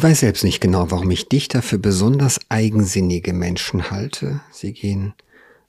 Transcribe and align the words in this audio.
Ich 0.00 0.04
weiß 0.04 0.20
selbst 0.20 0.44
nicht 0.44 0.62
genau, 0.62 0.90
warum 0.90 1.10
ich 1.10 1.28
Dichter 1.28 1.60
für 1.60 1.78
besonders 1.78 2.40
eigensinnige 2.48 3.34
Menschen 3.34 3.90
halte. 3.90 4.40
Sie 4.50 4.72
gehen 4.72 5.12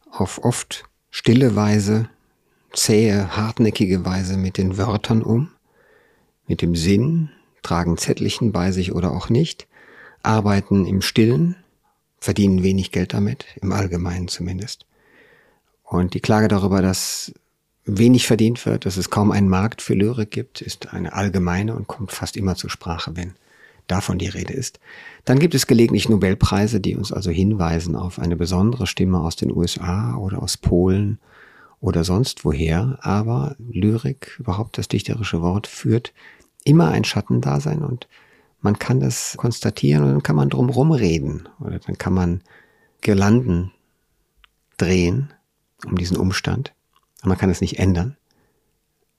auf 0.10 0.46
oft 0.46 0.86
stille 1.10 1.58
Weise, 1.58 2.08
zähe, 2.72 3.36
hartnäckige 3.36 4.06
Weise 4.06 4.38
mit 4.38 4.58
den 4.58 4.78
Wörtern 4.78 5.22
um, 5.22 5.50
mit 6.48 6.62
dem 6.62 6.78
Sinn, 6.78 7.30
tragen 7.62 7.98
Zettelchen 7.98 8.54
bei 8.54 8.72
sich 8.72 8.94
oder 8.94 9.12
auch 9.12 9.28
nicht, 9.28 9.68
arbeiten 10.24 10.86
im 10.86 11.02
Stillen, 11.02 11.58
verdienen 12.18 12.64
wenig 12.64 12.94
Geld 12.94 13.14
damit, 13.14 13.44
im 13.62 13.74
Allgemeinen 13.74 14.30
zumindest. 14.30 14.86
Und 15.84 16.14
die 16.14 16.22
Klage 16.22 16.48
darüber, 16.48 16.82
dass 16.82 17.34
wenig 17.84 18.28
verdient 18.28 18.66
wird, 18.66 18.86
dass 18.86 18.96
es 18.96 19.10
kaum 19.10 19.32
einen 19.32 19.50
Markt 19.50 19.82
für 19.82 19.94
Lyrik 19.94 20.32
gibt, 20.32 20.62
ist 20.62 20.94
eine 20.94 21.12
allgemeine 21.12 21.76
und 21.76 21.88
kommt 21.88 22.14
fast 22.14 22.38
immer 22.38 22.56
zur 22.56 22.70
Sprache, 22.70 23.18
wenn 23.18 23.34
davon 23.88 24.18
die 24.18 24.28
Rede 24.28 24.54
ist. 24.54 24.80
Dann 25.26 25.40
gibt 25.40 25.56
es 25.56 25.68
gelegentlich 25.68 26.10
Nobelpreise, 26.10 26.80
die 26.80 26.96
uns 26.96 27.12
also 27.12 27.32
hinweisen 27.32 27.96
auf 27.96 28.20
eine 28.20 28.36
besondere 28.36 28.88
Stimme 28.88 29.20
aus 29.20 29.36
den 29.36 29.56
USA 29.56 30.16
oder 30.16 30.42
aus 30.42 30.58
Polen 30.58 31.20
oder 31.80 32.04
sonst 32.04 32.46
woher. 32.46 32.98
Aber 33.02 33.56
Lyrik, 33.60 34.38
überhaupt 34.40 34.78
das 34.78 34.88
dichterische 34.88 35.42
Wort, 35.42 35.68
führt 35.68 36.14
immer 36.64 36.90
ein 36.90 37.04
Schattendasein 37.04 37.84
und 37.84 38.08
man 38.62 38.78
kann 38.78 39.00
das 39.00 39.36
konstatieren 39.38 40.04
und 40.04 40.12
dann 40.12 40.24
kann 40.24 40.36
man 40.36 40.50
drumherum 40.50 40.92
reden 40.92 41.50
oder 41.60 41.80
dann 41.80 41.98
kann 41.98 42.14
man 42.14 42.42
Girlanden 43.02 43.72
drehen 44.78 45.34
um 45.86 45.98
diesen 45.98 46.18
Umstand. 46.18 46.74
Man 47.24 47.38
kann 47.38 47.50
es 47.50 47.62
nicht 47.62 47.80
ändern, 47.80 48.18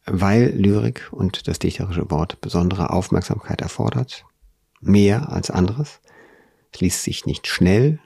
weil 0.07 0.52
Lyrik 0.57 1.09
und 1.13 1.49
das 1.49 1.59
dichterische 1.59 2.10
Wort 2.10 2.40
besondere 2.40 2.90
Aufmerksamkeit 2.90 3.60
erfordert, 3.60 4.24
mehr 4.83 5.30
als 5.30 5.51
anderes. 5.51 6.01
Es 6.73 6.80
liest 6.80 7.02
sich 7.02 7.27
nicht 7.27 7.47
schnell, 7.47 7.99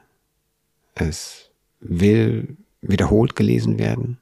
es 0.94 1.50
will 1.80 2.56
wiederholt 2.80 3.36
gelesen 3.36 3.78
werden, 3.78 4.18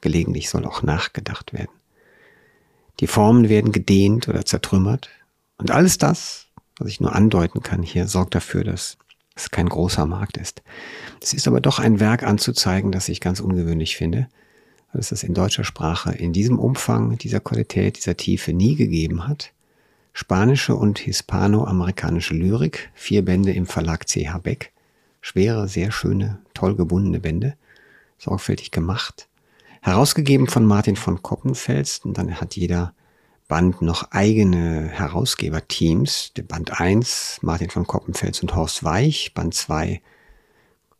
gelegentlich 0.00 0.50
soll 0.50 0.64
auch 0.66 0.82
nachgedacht 0.82 1.52
werden. 1.52 1.72
Die 3.00 3.06
Formen 3.06 3.48
werden 3.48 3.72
gedehnt 3.72 4.28
oder 4.28 4.44
zertrümmert. 4.44 5.08
Und 5.58 5.70
alles 5.70 5.98
das, 5.98 6.46
was 6.78 6.88
ich 6.88 7.00
nur 7.00 7.14
andeuten 7.14 7.62
kann 7.62 7.82
hier, 7.82 8.06
sorgt 8.06 8.34
dafür, 8.34 8.64
dass 8.64 8.98
es 9.34 9.50
kein 9.50 9.68
großer 9.68 10.06
Markt 10.06 10.36
ist. 10.36 10.62
Es 11.20 11.32
ist 11.32 11.48
aber 11.48 11.60
doch 11.60 11.78
ein 11.78 11.98
Werk 11.98 12.22
anzuzeigen, 12.22 12.92
das 12.92 13.08
ich 13.08 13.20
ganz 13.20 13.40
ungewöhnlich 13.40 13.96
finde, 13.96 14.28
weil 14.92 15.00
es 15.00 15.08
das 15.08 15.24
in 15.24 15.34
deutscher 15.34 15.64
Sprache 15.64 16.12
in 16.12 16.32
diesem 16.32 16.58
Umfang, 16.58 17.18
dieser 17.18 17.40
Qualität, 17.40 17.96
dieser 17.96 18.16
Tiefe 18.16 18.52
nie 18.52 18.76
gegeben 18.76 19.26
hat. 19.26 19.52
Spanische 20.16 20.76
und 20.76 21.00
hispanoamerikanische 21.00 22.34
Lyrik, 22.34 22.90
vier 22.94 23.24
Bände 23.24 23.52
im 23.52 23.66
Verlag 23.66 24.06
CH 24.06 24.38
Beck, 24.38 24.72
schwere, 25.20 25.66
sehr 25.66 25.90
schöne, 25.90 26.40
toll 26.54 26.76
gebundene 26.76 27.18
Bände, 27.18 27.56
sorgfältig 28.16 28.70
gemacht, 28.70 29.28
herausgegeben 29.82 30.46
von 30.46 30.64
Martin 30.66 30.94
von 30.94 31.20
Koppenfels, 31.20 31.98
und 31.98 32.16
dann 32.16 32.40
hat 32.40 32.54
jeder 32.54 32.94
Band 33.48 33.82
noch 33.82 34.12
eigene 34.12 34.88
Herausgeberteams. 34.88 36.32
Der 36.36 36.44
Band 36.44 36.80
1, 36.80 37.40
Martin 37.42 37.70
von 37.70 37.84
Koppenfels 37.84 38.40
und 38.40 38.54
Horst 38.54 38.84
Weich, 38.84 39.34
Band 39.34 39.52
2 39.52 40.00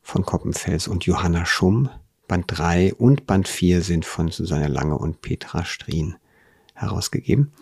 von 0.02 0.26
Koppenfels 0.26 0.88
und 0.88 1.06
Johanna 1.06 1.46
Schumm, 1.46 1.88
Band 2.26 2.46
3 2.48 2.94
und 2.94 3.26
Band 3.26 3.46
4 3.46 3.80
sind 3.80 4.04
von 4.04 4.30
Susanne 4.30 4.66
Lange 4.66 4.98
und 4.98 5.22
Petra 5.22 5.64
Strien 5.64 6.16
herausgegeben. 6.74 7.52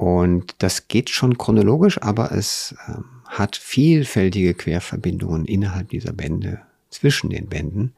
Und 0.00 0.54
das 0.60 0.88
geht 0.88 1.10
schon 1.10 1.36
chronologisch, 1.36 2.00
aber 2.00 2.32
es 2.32 2.74
ähm, 2.88 3.04
hat 3.26 3.54
vielfältige 3.54 4.54
Querverbindungen 4.54 5.44
innerhalb 5.44 5.90
dieser 5.90 6.14
Bände, 6.14 6.62
zwischen 6.88 7.28
den 7.28 7.48
Bänden, 7.48 7.92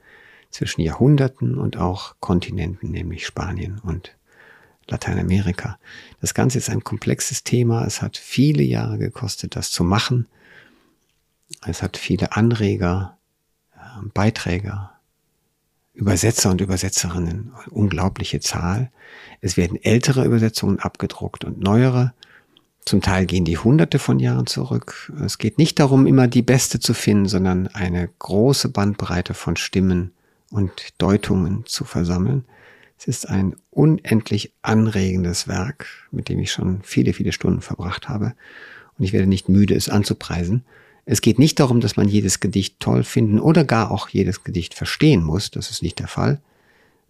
zwischen 0.51 0.81
Jahrhunderten 0.81 1.57
und 1.57 1.77
auch 1.77 2.17
Kontinenten, 2.19 2.91
nämlich 2.91 3.25
Spanien 3.25 3.79
und 3.85 4.17
Lateinamerika. 4.89 5.79
Das 6.21 6.35
Ganze 6.35 6.59
ist 6.59 6.71
ein 6.71 6.83
komplexes 6.83 7.45
Thema. 7.45 7.85
Es 7.87 8.03
hat 8.03 8.17
viele 8.17 8.65
Jahre 8.65 8.99
gekostet, 8.99 9.55
das 9.55 9.71
zu 9.71 9.85
machen. 9.85 10.27
Es 11.65 11.85
hat 11.85 11.97
viele 11.97 12.33
Anreger, 12.33 13.17
äh, 13.77 14.09
Beiträger, 14.13 14.92
Übersetzer 15.95 16.51
und 16.51 16.61
Übersetzerinnen, 16.61 17.53
unglaubliche 17.71 18.41
Zahl. 18.41 18.91
Es 19.41 19.57
werden 19.57 19.83
ältere 19.83 20.25
Übersetzungen 20.25 20.79
abgedruckt 20.79 21.45
und 21.45 21.61
neuere. 21.61 22.15
Zum 22.85 23.01
Teil 23.01 23.27
gehen 23.27 23.45
die 23.45 23.59
hunderte 23.59 23.99
von 23.99 24.19
Jahren 24.19 24.47
zurück. 24.47 25.13
Es 25.25 25.39
geht 25.39 25.59
nicht 25.59 25.79
darum, 25.79 26.07
immer 26.07 26.27
die 26.27 26.43
beste 26.43 26.81
zu 26.81 26.95
finden, 26.95 27.29
sondern 27.29 27.69
eine 27.69 28.09
große 28.19 28.71
Bandbreite 28.71 29.35
von 29.35 29.57
Stimmen 29.57 30.13
und 30.51 30.73
Deutungen 30.99 31.65
zu 31.67 31.85
versammeln. 31.85 32.45
Es 32.99 33.07
ist 33.07 33.29
ein 33.29 33.57
unendlich 33.71 34.53
anregendes 34.63 35.47
Werk, 35.47 35.87
mit 36.11 36.29
dem 36.29 36.39
ich 36.39 36.53
schon 36.53 36.81
viele, 36.83 37.13
viele 37.13 37.33
Stunden 37.33 37.61
verbracht 37.61 38.09
habe. 38.09 38.35
Und 38.97 39.05
ich 39.05 39.13
werde 39.13 39.27
nicht 39.27 39.49
müde, 39.49 39.75
es 39.75 39.89
anzupreisen. 39.89 40.65
Es 41.05 41.21
geht 41.21 41.39
nicht 41.39 41.59
darum, 41.59 41.81
dass 41.81 41.97
man 41.97 42.09
jedes 42.09 42.41
Gedicht 42.41 42.79
toll 42.79 43.03
finden 43.03 43.41
oder 43.41 43.65
gar 43.65 43.91
auch 43.91 44.09
jedes 44.09 44.45
Gedicht 44.45 44.75
verstehen 44.75 45.25
muss. 45.25 45.51
Das 45.51 45.71
ist 45.71 45.83
nicht 45.83 45.99
der 45.99 46.09
Fall. 46.09 46.41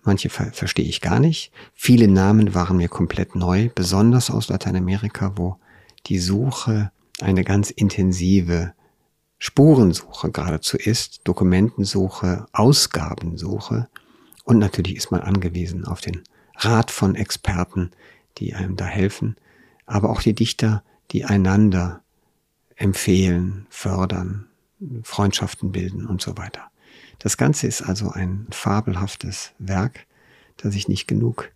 Manche 0.03 0.31
ver 0.31 0.53
verstehe 0.53 0.87
ich 0.87 1.01
gar 1.01 1.21
nicht. 1.21 1.53
Viele 1.75 2.09
Namen 2.09 2.55
waren 2.55 2.79
mir 2.79 2.89
komplett 2.89 3.37
neu, 3.37 3.69
besonders 3.75 4.31
aus 4.31 4.49
Lateinamerika, 4.49 5.33
wo 5.37 5.57
die 6.07 6.19
Suche 6.19 6.91
eine 7.21 7.45
ganz 7.45 7.71
intensive 7.71 8.73
Spurensuche 9.39 10.31
geradezu 10.31 10.77
ist, 10.77 11.21
Dokumentensuche, 11.25 12.47
Ausgabensuche. 12.53 13.89
Und 14.45 14.59
natürlich 14.59 14.97
ist 14.97 15.11
man 15.11 15.21
angewiesen 15.21 15.85
auf 15.85 16.01
den 16.01 16.23
Rat 16.57 16.91
von 16.91 17.15
Experten, 17.15 17.93
die 18.39 18.55
einem 18.55 18.77
da 18.77 18.87
helfen, 18.87 19.37
aber 19.87 20.11
auch 20.11 20.23
die 20.23 20.35
Dichter, 20.35 20.83
die 21.11 21.25
einander 21.25 22.02
empfehlen, 22.77 23.67
fördern, 23.71 24.49
Freundschaften 25.03 25.73
bilden 25.73 26.07
und 26.07 26.21
so 26.21 26.37
weiter. 26.37 26.71
Das 27.19 27.37
Ganze 27.37 27.67
ist 27.67 27.83
also 27.83 28.11
ein 28.11 28.47
fabelhaftes 28.51 29.53
Werk, 29.59 30.07
das 30.57 30.75
ich 30.75 30.89
nicht 30.89 31.07
genug 31.07 31.53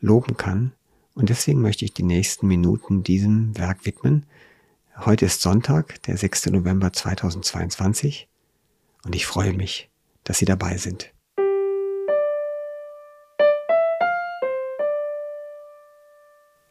loben 0.00 0.36
kann. 0.36 0.72
Und 1.14 1.28
deswegen 1.28 1.60
möchte 1.60 1.84
ich 1.84 1.92
die 1.92 2.02
nächsten 2.02 2.46
Minuten 2.46 3.02
diesem 3.02 3.56
Werk 3.58 3.84
widmen. 3.84 4.24
Heute 4.96 5.26
ist 5.26 5.42
Sonntag, 5.42 6.02
der 6.02 6.16
6. 6.16 6.46
November 6.46 6.92
2022. 6.92 8.28
Und 9.04 9.14
ich 9.14 9.26
freue 9.26 9.52
mich, 9.52 9.90
dass 10.24 10.38
Sie 10.38 10.44
dabei 10.44 10.78
sind. 10.78 11.12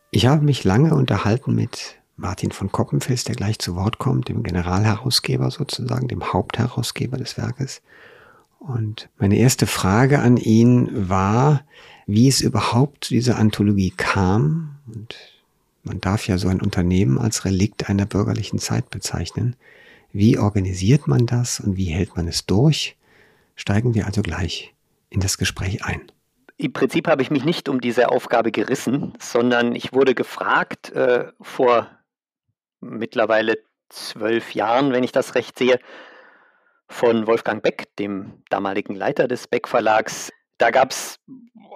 Ich 0.09 0.25
habe 0.25 0.44
mich 0.44 0.63
lange 0.63 0.94
unterhalten 0.94 1.56
mit 1.56 2.00
Martin 2.21 2.51
von 2.51 2.71
Koppenfels, 2.71 3.23
der 3.23 3.35
gleich 3.35 3.59
zu 3.59 3.75
Wort 3.75 3.97
kommt, 3.97 4.29
dem 4.29 4.43
Generalherausgeber 4.43 5.49
sozusagen, 5.49 6.07
dem 6.07 6.31
Hauptherausgeber 6.31 7.17
des 7.17 7.37
Werkes. 7.37 7.81
Und 8.59 9.09
meine 9.17 9.37
erste 9.37 9.65
Frage 9.65 10.19
an 10.19 10.37
ihn 10.37 11.09
war, 11.09 11.63
wie 12.05 12.27
es 12.27 12.41
überhaupt 12.41 13.05
zu 13.05 13.15
dieser 13.15 13.37
Anthologie 13.37 13.91
kam. 13.95 14.75
Und 14.93 15.15
man 15.83 15.99
darf 15.99 16.27
ja 16.27 16.37
so 16.37 16.47
ein 16.47 16.61
Unternehmen 16.61 17.17
als 17.17 17.43
Relikt 17.43 17.89
einer 17.89 18.05
bürgerlichen 18.05 18.59
Zeit 18.59 18.91
bezeichnen. 18.91 19.55
Wie 20.13 20.37
organisiert 20.37 21.07
man 21.07 21.25
das 21.25 21.59
und 21.59 21.75
wie 21.75 21.85
hält 21.85 22.15
man 22.15 22.27
es 22.27 22.45
durch? 22.45 22.97
Steigen 23.55 23.95
wir 23.95 24.05
also 24.05 24.21
gleich 24.21 24.75
in 25.09 25.21
das 25.21 25.39
Gespräch 25.39 25.83
ein. 25.83 26.01
Im 26.57 26.73
Prinzip 26.73 27.07
habe 27.07 27.23
ich 27.23 27.31
mich 27.31 27.43
nicht 27.43 27.67
um 27.67 27.81
diese 27.81 28.09
Aufgabe 28.09 28.51
gerissen, 28.51 29.13
sondern 29.19 29.73
ich 29.73 29.93
wurde 29.93 30.13
gefragt 30.13 30.91
äh, 30.91 31.25
vor 31.41 31.90
mittlerweile 32.81 33.57
zwölf 33.89 34.53
Jahren, 34.53 34.91
wenn 34.91 35.03
ich 35.03 35.11
das 35.11 35.35
recht 35.35 35.57
sehe, 35.57 35.79
von 36.87 37.25
Wolfgang 37.25 37.63
Beck, 37.63 37.95
dem 37.97 38.43
damaligen 38.49 38.95
Leiter 38.95 39.28
des 39.28 39.47
Beck 39.47 39.67
Verlags. 39.67 40.31
Da 40.57 40.72
gab 40.72 40.91
es 40.91 41.19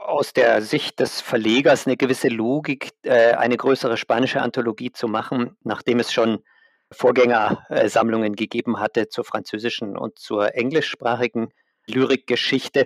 aus 0.06 0.34
der 0.34 0.62
Sicht 0.62 1.00
des 1.00 1.22
Verlegers 1.22 1.88
eine 1.88 1.98
gewisse 1.98 2.28
Logik, 2.28 2.92
äh, 3.04 3.34
eine 3.34 3.57
größere 3.57 3.98
spanische 3.98 4.42
Anthologie 4.42 4.92
zu 4.92 5.07
machen, 5.07 5.57
nachdem 5.63 6.00
es 6.00 6.12
schon 6.12 6.44
Vorgängersammlungen 6.92 8.36
gegeben 8.36 8.80
hatte 8.80 9.08
zur 9.08 9.25
französischen 9.25 9.98
und 9.98 10.19
zur 10.19 10.54
englischsprachigen 10.56 11.50
Lyrikgeschichte, 11.88 12.86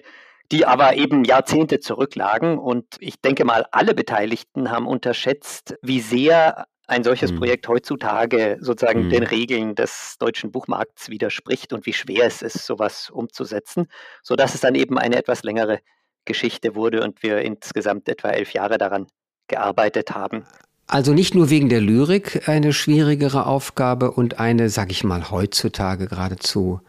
die 0.52 0.66
aber 0.66 0.96
eben 0.96 1.26
Jahrzehnte 1.26 1.80
zurücklagen. 1.80 2.58
Und 2.58 2.86
ich 3.00 3.20
denke 3.22 3.44
mal, 3.44 3.66
alle 3.72 3.94
Beteiligten 3.94 4.72
haben 4.72 4.88
unterschätzt, 4.88 5.76
wie 5.82 6.00
sehr 6.00 6.66
ein 6.90 7.04
solches 7.04 7.32
mhm. 7.32 7.38
Projekt 7.38 7.68
heutzutage 7.68 8.58
sozusagen 8.60 9.06
mhm. 9.06 9.10
den 9.10 9.24
Regeln 9.24 9.76
des 9.76 10.16
deutschen 10.20 10.52
Buchmarkts 10.52 11.10
widerspricht 11.10 11.74
und 11.74 11.86
wie 11.86 11.94
schwer 11.94 12.26
es 12.26 12.42
ist, 12.42 12.66
sowas 12.66 13.10
umzusetzen, 13.10 13.88
sodass 14.24 14.56
es 14.56 14.62
dann 14.62 14.76
eben 14.76 14.98
eine 14.98 15.16
etwas 15.16 15.44
längere 15.44 15.80
Geschichte 16.26 16.76
wurde 16.76 17.04
und 17.04 17.24
wir 17.24 17.40
insgesamt 17.40 18.10
etwa 18.10 18.30
elf 18.30 18.54
Jahre 18.54 18.78
daran 18.78 19.08
gearbeitet 19.48 20.12
haben. 20.12 20.46
Also 20.88 21.14
nicht 21.14 21.36
nur 21.36 21.50
wegen 21.50 21.70
der 21.70 21.82
Lyrik 21.82 22.48
eine 22.50 22.74
schwierigere 22.74 23.46
Aufgabe 23.46 24.12
und 24.12 24.40
eine, 24.40 24.70
sag 24.70 24.92
ich 24.92 25.04
mal, 25.04 25.30
heutzutage 25.30 26.08
geradezu 26.08 26.82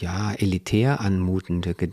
ja, 0.00 0.32
elitär 0.32 1.00
anmutende, 1.00 1.70
äh, 1.78 1.88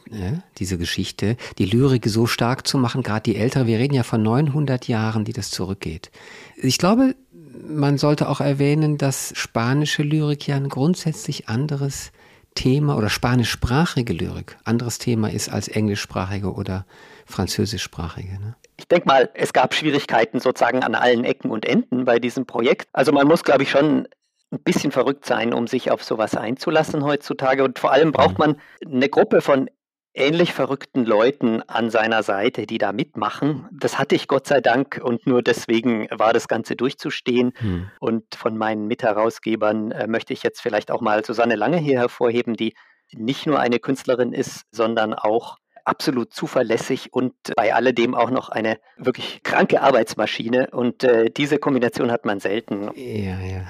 diese 0.57 0.77
Geschichte, 0.77 1.37
die 1.57 1.65
Lyrik 1.65 2.07
so 2.07 2.25
stark 2.25 2.67
zu 2.67 2.77
machen, 2.77 3.03
gerade 3.03 3.23
die 3.23 3.35
ältere, 3.35 3.67
wir 3.67 3.77
reden 3.77 3.93
ja 3.93 4.03
von 4.03 4.23
900 4.23 4.87
Jahren, 4.87 5.25
die 5.25 5.33
das 5.33 5.51
zurückgeht. 5.51 6.11
Ich 6.57 6.77
glaube, 6.77 7.15
man 7.53 7.97
sollte 7.97 8.29
auch 8.29 8.41
erwähnen, 8.41 8.97
dass 8.97 9.33
spanische 9.35 10.03
Lyrik 10.03 10.47
ja 10.47 10.55
ein 10.55 10.69
grundsätzlich 10.69 11.49
anderes 11.49 12.11
Thema 12.55 12.97
oder 12.97 13.09
spanischsprachige 13.09 14.13
Lyrik 14.13 14.57
anderes 14.65 14.97
Thema 14.97 15.31
ist 15.31 15.49
als 15.49 15.67
englischsprachige 15.67 16.53
oder 16.53 16.85
französischsprachige. 17.25 18.39
Ne? 18.39 18.55
Ich 18.77 18.87
denke 18.87 19.07
mal, 19.07 19.29
es 19.33 19.53
gab 19.53 19.73
Schwierigkeiten 19.73 20.39
sozusagen 20.39 20.83
an 20.83 20.95
allen 20.95 21.23
Ecken 21.23 21.49
und 21.49 21.65
Enden 21.65 22.05
bei 22.05 22.19
diesem 22.19 22.45
Projekt. 22.45 22.87
Also 22.93 23.11
man 23.11 23.27
muss, 23.27 23.43
glaube 23.43 23.63
ich, 23.63 23.71
schon 23.71 24.07
ein 24.51 24.59
bisschen 24.63 24.91
verrückt 24.91 25.25
sein, 25.25 25.53
um 25.53 25.67
sich 25.67 25.91
auf 25.91 26.03
sowas 26.03 26.35
einzulassen 26.35 27.03
heutzutage. 27.03 27.63
Und 27.63 27.79
vor 27.79 27.91
allem 27.91 28.11
braucht 28.11 28.37
mhm. 28.37 28.45
man 28.45 28.61
eine 28.85 29.07
Gruppe 29.07 29.41
von 29.41 29.69
ähnlich 30.13 30.53
verrückten 30.53 31.05
Leuten 31.05 31.61
an 31.63 31.89
seiner 31.89 32.23
Seite, 32.23 32.65
die 32.65 32.77
da 32.77 32.91
mitmachen. 32.91 33.67
Das 33.71 33.97
hatte 33.97 34.15
ich 34.15 34.27
Gott 34.27 34.47
sei 34.47 34.61
Dank 34.61 34.99
und 35.03 35.25
nur 35.25 35.41
deswegen 35.41 36.07
war 36.11 36.33
das 36.33 36.47
Ganze 36.47 36.75
durchzustehen. 36.75 37.53
Hm. 37.57 37.89
Und 37.99 38.35
von 38.35 38.57
meinen 38.57 38.87
Mitherausgebern 38.87 39.91
äh, 39.91 40.07
möchte 40.07 40.33
ich 40.33 40.43
jetzt 40.43 40.61
vielleicht 40.61 40.91
auch 40.91 41.01
mal 41.01 41.23
Susanne 41.23 41.55
Lange 41.55 41.77
hier 41.77 41.99
hervorheben, 41.99 42.55
die 42.55 42.73
nicht 43.13 43.45
nur 43.45 43.59
eine 43.59 43.79
Künstlerin 43.79 44.33
ist, 44.33 44.63
sondern 44.71 45.13
auch 45.13 45.57
absolut 45.85 46.33
zuverlässig 46.33 47.11
und 47.11 47.33
bei 47.55 47.73
alledem 47.73 48.15
auch 48.15 48.29
noch 48.29 48.49
eine 48.49 48.77
wirklich 48.97 49.41
kranke 49.43 49.81
Arbeitsmaschine. 49.81 50.69
Und 50.71 51.03
äh, 51.03 51.29
diese 51.29 51.57
Kombination 51.57 52.11
hat 52.11 52.25
man 52.25 52.39
selten. 52.39 52.91
Ja, 52.95 53.39
ja. 53.39 53.61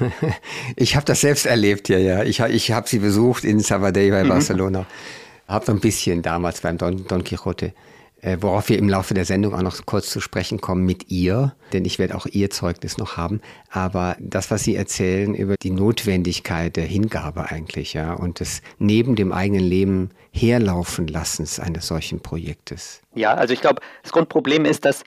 Ich 0.76 0.96
habe 0.96 1.04
das 1.04 1.20
selbst 1.20 1.46
erlebt, 1.46 1.88
ja, 1.88 1.98
ja. 1.98 2.22
Ich, 2.22 2.40
ich 2.40 2.72
habe 2.72 2.88
sie 2.88 3.00
besucht 3.00 3.44
in 3.44 3.60
Sabadell 3.60 4.10
bei 4.10 4.24
mhm. 4.24 4.28
Barcelona. 4.28 4.86
Habe 5.50 5.72
ein 5.72 5.80
bisschen 5.80 6.22
damals 6.22 6.60
beim 6.60 6.78
Don, 6.78 7.06
Don 7.06 7.24
Quixote 7.24 7.74
äh, 8.22 8.38
worauf 8.40 8.68
wir 8.68 8.78
im 8.78 8.88
Laufe 8.88 9.14
der 9.14 9.24
Sendung 9.24 9.54
auch 9.54 9.62
noch 9.62 9.86
kurz 9.86 10.10
zu 10.10 10.20
sprechen 10.20 10.60
kommen 10.60 10.84
mit 10.84 11.10
ihr, 11.10 11.54
denn 11.72 11.84
ich 11.84 11.98
werde 11.98 12.14
auch 12.14 12.26
ihr 12.26 12.50
Zeugnis 12.50 12.98
noch 12.98 13.16
haben. 13.16 13.40
Aber 13.70 14.16
das, 14.20 14.50
was 14.50 14.64
Sie 14.64 14.76
erzählen 14.76 15.34
über 15.34 15.54
die 15.56 15.70
Notwendigkeit 15.70 16.76
der 16.76 16.84
Hingabe 16.84 17.50
eigentlich, 17.50 17.94
ja, 17.94 18.12
und 18.12 18.40
des 18.40 18.62
neben 18.78 19.16
dem 19.16 19.32
eigenen 19.32 19.64
Leben 19.64 20.10
herlaufen 20.32 21.06
Lassens 21.06 21.58
eines 21.58 21.86
solchen 21.86 22.20
Projektes. 22.20 23.00
Ja, 23.14 23.34
also 23.34 23.54
ich 23.54 23.60
glaube, 23.60 23.80
das 24.02 24.12
Grundproblem 24.12 24.64
ist, 24.64 24.84
dass 24.84 25.02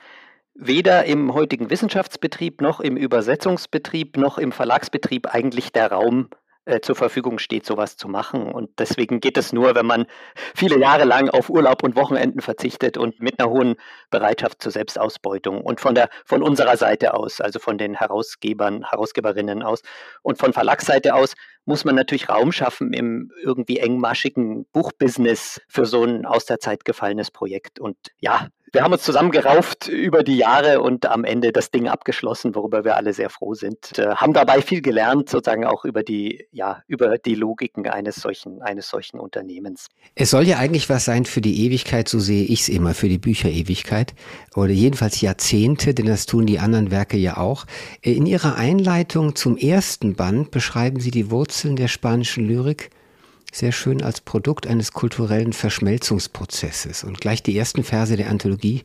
weder 0.54 1.04
im 1.04 1.34
heutigen 1.34 1.70
Wissenschaftsbetrieb 1.70 2.60
noch 2.60 2.80
im 2.80 2.96
Übersetzungsbetrieb 2.96 4.16
noch 4.16 4.38
im 4.38 4.52
Verlagsbetrieb 4.52 5.32
eigentlich 5.32 5.72
der 5.72 5.90
Raum 5.90 6.28
äh, 6.66 6.80
zur 6.80 6.96
Verfügung 6.96 7.38
steht, 7.38 7.66
sowas 7.66 7.96
zu 7.96 8.08
machen. 8.08 8.52
Und 8.52 8.70
deswegen 8.78 9.20
geht 9.20 9.36
es 9.36 9.52
nur, 9.52 9.74
wenn 9.74 9.86
man 9.86 10.06
viele 10.54 10.78
Jahre 10.78 11.04
lang 11.04 11.28
auf 11.28 11.50
Urlaub 11.50 11.82
und 11.82 11.96
Wochenenden 11.96 12.40
verzichtet 12.40 12.96
und 12.96 13.20
mit 13.20 13.38
einer 13.38 13.50
hohen 13.50 13.76
Bereitschaft 14.10 14.62
zur 14.62 14.72
Selbstausbeutung 14.72 15.60
und 15.60 15.80
von 15.80 15.94
der 15.94 16.08
von 16.24 16.42
unserer 16.42 16.76
Seite 16.76 17.14
aus, 17.14 17.40
also 17.40 17.58
von 17.58 17.78
den 17.78 17.94
Herausgebern, 17.94 18.90
Herausgeberinnen 18.90 19.62
aus 19.62 19.82
und 20.22 20.38
von 20.38 20.52
Verlagsseite 20.52 21.14
aus 21.14 21.34
muss 21.66 21.84
man 21.84 21.94
natürlich 21.94 22.28
Raum 22.28 22.52
schaffen 22.52 22.92
im 22.92 23.30
irgendwie 23.42 23.78
engmaschigen 23.78 24.66
Buchbusiness 24.72 25.60
für 25.68 25.86
so 25.86 26.04
ein 26.04 26.26
aus 26.26 26.44
der 26.44 26.60
Zeit 26.60 26.84
gefallenes 26.84 27.30
Projekt. 27.30 27.80
Und 27.80 27.96
ja, 28.18 28.48
wir 28.74 28.82
haben 28.82 28.92
uns 28.92 29.02
zusammengerauft 29.02 29.86
über 29.86 30.24
die 30.24 30.36
Jahre 30.36 30.80
und 30.80 31.06
am 31.06 31.22
Ende 31.24 31.52
das 31.52 31.70
Ding 31.70 31.88
abgeschlossen, 31.88 32.56
worüber 32.56 32.84
wir 32.84 32.96
alle 32.96 33.12
sehr 33.12 33.30
froh 33.30 33.54
sind. 33.54 33.96
Äh, 33.98 34.16
haben 34.16 34.32
dabei 34.32 34.62
viel 34.62 34.82
gelernt, 34.82 35.28
sozusagen 35.28 35.64
auch 35.64 35.84
über 35.84 36.02
die, 36.02 36.48
ja, 36.50 36.82
über 36.88 37.16
die 37.18 37.36
Logiken 37.36 37.86
eines 37.86 38.16
solchen, 38.16 38.62
eines 38.62 38.88
solchen 38.88 39.20
Unternehmens. 39.20 39.86
Es 40.16 40.30
soll 40.30 40.42
ja 40.42 40.58
eigentlich 40.58 40.90
was 40.90 41.04
sein 41.04 41.24
für 41.24 41.40
die 41.40 41.64
Ewigkeit, 41.64 42.08
so 42.08 42.18
sehe 42.18 42.44
ich 42.44 42.62
es 42.62 42.68
immer, 42.68 42.94
für 42.94 43.08
die 43.08 43.18
Bücherewigkeit 43.18 44.12
oder 44.56 44.72
jedenfalls 44.72 45.20
Jahrzehnte, 45.20 45.94
denn 45.94 46.06
das 46.06 46.26
tun 46.26 46.44
die 46.44 46.58
anderen 46.58 46.90
Werke 46.90 47.16
ja 47.16 47.36
auch. 47.36 47.66
Äh, 48.02 48.14
in 48.14 48.26
Ihrer 48.26 48.56
Einleitung 48.56 49.36
zum 49.36 49.56
ersten 49.56 50.16
Band 50.16 50.50
beschreiben 50.50 50.98
Sie 50.98 51.12
die 51.12 51.30
Wurzeln 51.30 51.76
der 51.76 51.88
spanischen 51.88 52.44
Lyrik 52.44 52.90
sehr 53.54 53.72
schön 53.72 54.02
als 54.02 54.20
Produkt 54.20 54.66
eines 54.66 54.92
kulturellen 54.92 55.52
Verschmelzungsprozesses. 55.52 57.04
Und 57.04 57.20
gleich 57.20 57.42
die 57.42 57.56
ersten 57.56 57.84
Verse 57.84 58.16
der 58.16 58.28
Anthologie 58.28 58.82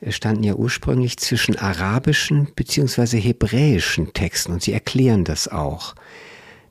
äh, 0.00 0.12
standen 0.12 0.44
ja 0.44 0.54
ursprünglich 0.54 1.18
zwischen 1.18 1.58
arabischen 1.58 2.48
bzw. 2.54 3.18
hebräischen 3.18 4.12
Texten 4.12 4.52
und 4.52 4.62
sie 4.62 4.72
erklären 4.72 5.24
das 5.24 5.48
auch. 5.48 5.94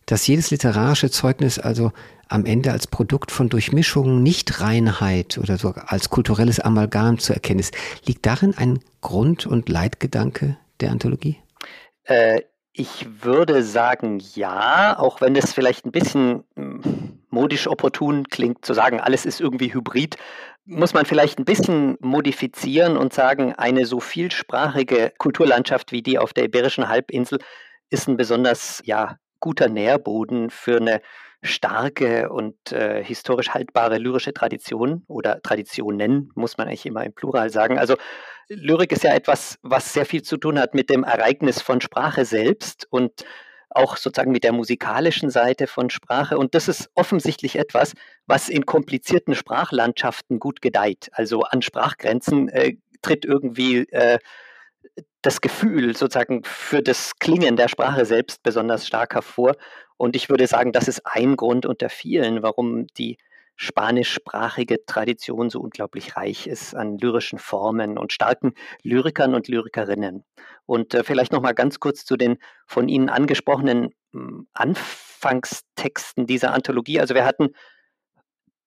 Dass 0.06 0.28
jedes 0.28 0.50
literarische 0.50 1.12
Zeugnis 1.12 1.60
also 1.60 1.92
am 2.30 2.46
Ende 2.46 2.72
als 2.72 2.88
Produkt 2.88 3.32
von 3.32 3.50
Durchmischungen, 3.50 4.24
Nichtreinheit 4.24 5.38
oder 5.38 5.58
so 5.58 5.74
als 5.74 6.10
kulturelles 6.10 6.62
Amalgam 6.62 7.20
zu 7.20 7.34
erkennen 7.34 7.60
ist, 7.60 7.76
liegt 8.06 8.26
darin 8.26 8.58
ein 8.58 8.80
Grund- 9.02 9.46
und 9.46 9.68
Leitgedanke 9.68 10.58
der 10.80 10.92
Anthologie? 10.92 11.38
Äh, 12.06 12.42
ich 12.72 13.06
würde 13.22 13.64
sagen 13.64 14.24
ja, 14.36 14.98
auch 14.98 15.20
wenn 15.20 15.36
es 15.36 15.52
vielleicht 15.52 15.86
ein 15.86 15.92
bisschen 15.92 16.46
hm, 16.56 17.21
modisch 17.32 17.68
opportun 17.68 18.28
klingt, 18.30 18.66
zu 18.66 18.74
sagen, 18.74 19.00
alles 19.00 19.26
ist 19.26 19.42
irgendwie 19.42 19.74
hybrid, 19.74 20.18
muss 20.66 20.94
man 20.94 21.06
vielleicht 21.06 21.40
ein 21.40 21.46
bisschen 21.46 21.98
modifizieren 22.00 22.98
und 22.98 23.14
sagen, 23.14 23.54
eine 23.56 23.86
so 23.86 24.00
vielsprachige 24.00 25.12
Kulturlandschaft 25.18 25.92
wie 25.92 26.04
die 26.04 26.20
auf 26.20 26.34
der 26.34 26.46
Iberischen 26.46 26.88
Halbinsel 26.88 27.40
ist 27.90 28.08
ein 28.08 28.18
besonders 28.18 28.82
ja, 28.86 29.18
guter 29.40 29.68
Nährboden 29.68 30.50
für 30.50 30.78
eine 30.78 31.02
starke 31.44 32.30
und 32.30 32.72
äh, 32.72 33.04
historisch 33.04 33.50
haltbare 33.50 33.98
lyrische 33.98 34.34
Tradition 34.34 35.04
oder 35.08 35.42
Traditionen, 35.42 36.32
muss 36.36 36.58
man 36.58 36.68
eigentlich 36.68 36.86
immer 36.86 37.04
im 37.04 37.14
Plural 37.14 37.50
sagen. 37.50 37.80
Also 37.80 37.96
Lyrik 38.48 38.92
ist 38.92 39.04
ja 39.04 39.14
etwas, 39.14 39.58
was 39.64 39.94
sehr 39.94 40.06
viel 40.06 40.22
zu 40.22 40.38
tun 40.38 40.60
hat 40.60 40.76
mit 40.76 40.90
dem 40.90 41.04
Ereignis 41.04 41.62
von 41.62 41.82
Sprache 41.82 42.26
selbst 42.26 42.86
und 42.92 43.26
auch 43.72 43.98
sozusagen 43.98 44.32
mit 44.32 44.44
der 44.44 44.54
musikalischen 44.54 45.30
Seite 45.30 45.68
von 45.68 45.90
Sprache. 45.90 46.38
Und 46.38 46.56
das 46.56 46.68
ist 46.68 46.90
offensichtlich 46.96 47.58
etwas, 47.58 47.94
was 48.28 48.50
in 48.50 48.66
komplizierten 48.66 49.36
Sprachlandschaften 49.36 50.40
gut 50.40 50.62
gedeiht. 50.62 51.10
Also 51.14 51.42
an 51.42 51.62
Sprachgrenzen 51.62 52.50
äh, 52.50 52.76
tritt 53.02 53.26
irgendwie 53.26 53.80
äh, 53.92 54.20
das 55.22 55.42
Gefühl 55.42 55.96
sozusagen 55.96 56.44
für 56.44 56.82
das 56.82 57.18
Klingen 57.20 57.56
der 57.56 57.68
Sprache 57.68 58.06
selbst 58.06 58.44
besonders 58.44 58.88
stark 58.88 59.14
hervor. 59.14 59.56
Und 59.98 60.16
ich 60.16 60.30
würde 60.30 60.48
sagen, 60.48 60.72
das 60.72 60.88
ist 60.88 61.06
ein 61.06 61.36
Grund 61.36 61.66
unter 61.66 61.90
vielen, 61.90 62.42
warum 62.42 62.88
die 62.98 63.18
spanischsprachige 63.62 64.88
Tradition 64.88 65.52
so 65.52 65.62
unglaublich 65.62 66.18
reich 66.18 66.48
ist 66.48 66.74
an 66.74 66.98
lyrischen 66.98 67.38
Formen 67.38 68.00
und 68.00 68.12
starken 68.12 68.56
Lyrikern 68.82 69.36
und 69.36 69.48
Lyrikerinnen. 69.48 70.26
Und 70.66 70.96
äh, 70.96 71.04
vielleicht 71.04 71.32
noch 71.32 71.44
mal 71.44 71.54
ganz 71.54 71.80
kurz 71.80 72.04
zu 72.04 72.18
den 72.18 72.40
von 72.66 72.90
Ihnen 72.90 73.08
angesprochenen 73.08 73.94
hm, 74.14 74.48
Anfangstexten 74.54 76.26
dieser 76.26 76.54
Anthologie. 76.54 77.00
Also 77.00 77.14
wir 77.14 77.24
hatten 77.24 77.50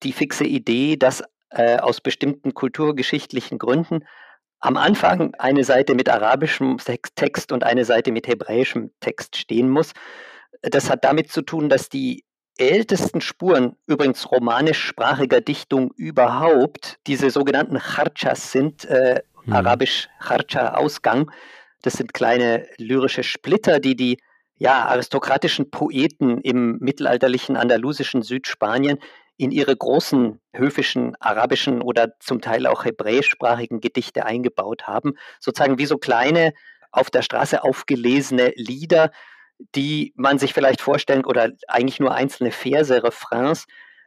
die 0.04 0.12
fixe 0.12 0.44
Idee, 0.44 0.96
dass 0.96 1.24
äh, 1.50 1.78
aus 1.78 2.00
bestimmten 2.00 2.54
kulturgeschichtlichen 2.54 3.58
Gründen 3.58 4.04
am 4.60 4.76
Anfang 4.76 5.34
eine 5.34 5.64
Seite 5.64 5.96
mit 5.96 6.08
arabischem 6.08 6.78
Text 7.16 7.50
und 7.50 7.64
eine 7.64 7.84
Seite 7.84 8.12
mit 8.12 8.28
hebräischem 8.28 8.92
Text 9.00 9.36
stehen 9.36 9.68
muss. 9.68 9.92
Das 10.62 10.88
hat 10.88 11.02
damit 11.02 11.32
zu 11.32 11.42
tun, 11.42 11.68
dass 11.68 11.88
die 11.88 12.24
ältesten 12.56 13.20
Spuren 13.20 13.76
übrigens 13.86 14.30
romanischsprachiger 14.30 15.40
Dichtung 15.40 15.92
überhaupt 15.96 16.98
diese 17.06 17.30
sogenannten 17.30 17.78
Charchas 17.80 18.52
sind, 18.52 18.84
äh, 18.84 19.22
mhm. 19.44 19.52
arabisch 19.52 20.08
Charcha 20.20 20.74
Ausgang. 20.74 21.30
Das 21.82 21.94
sind 21.94 22.14
kleine 22.14 22.66
lyrische 22.78 23.22
Splitter, 23.22 23.80
die 23.80 23.96
die 23.96 24.18
ja, 24.56 24.84
aristokratischen 24.86 25.70
Poeten 25.70 26.40
im 26.40 26.78
mittelalterlichen 26.78 27.56
andalusischen 27.56 28.22
Südspanien 28.22 28.98
in 29.36 29.50
ihre 29.50 29.76
großen 29.76 30.40
höfischen 30.52 31.16
arabischen 31.20 31.82
oder 31.82 32.18
zum 32.20 32.40
Teil 32.40 32.66
auch 32.66 32.84
hebräischsprachigen 32.84 33.80
Gedichte 33.80 34.24
eingebaut 34.24 34.86
haben. 34.86 35.14
Sozusagen 35.40 35.78
wie 35.78 35.86
so 35.86 35.98
kleine 35.98 36.52
auf 36.92 37.10
der 37.10 37.22
Straße 37.22 37.64
aufgelesene 37.64 38.52
Lieder, 38.54 39.10
die 39.74 40.12
man 40.16 40.38
sich 40.38 40.52
vielleicht 40.52 40.80
vorstellen, 40.80 41.24
oder 41.24 41.50
eigentlich 41.68 42.00
nur 42.00 42.14
einzelne 42.14 42.50
Verse, 42.50 43.02
Refrains, 43.02 43.66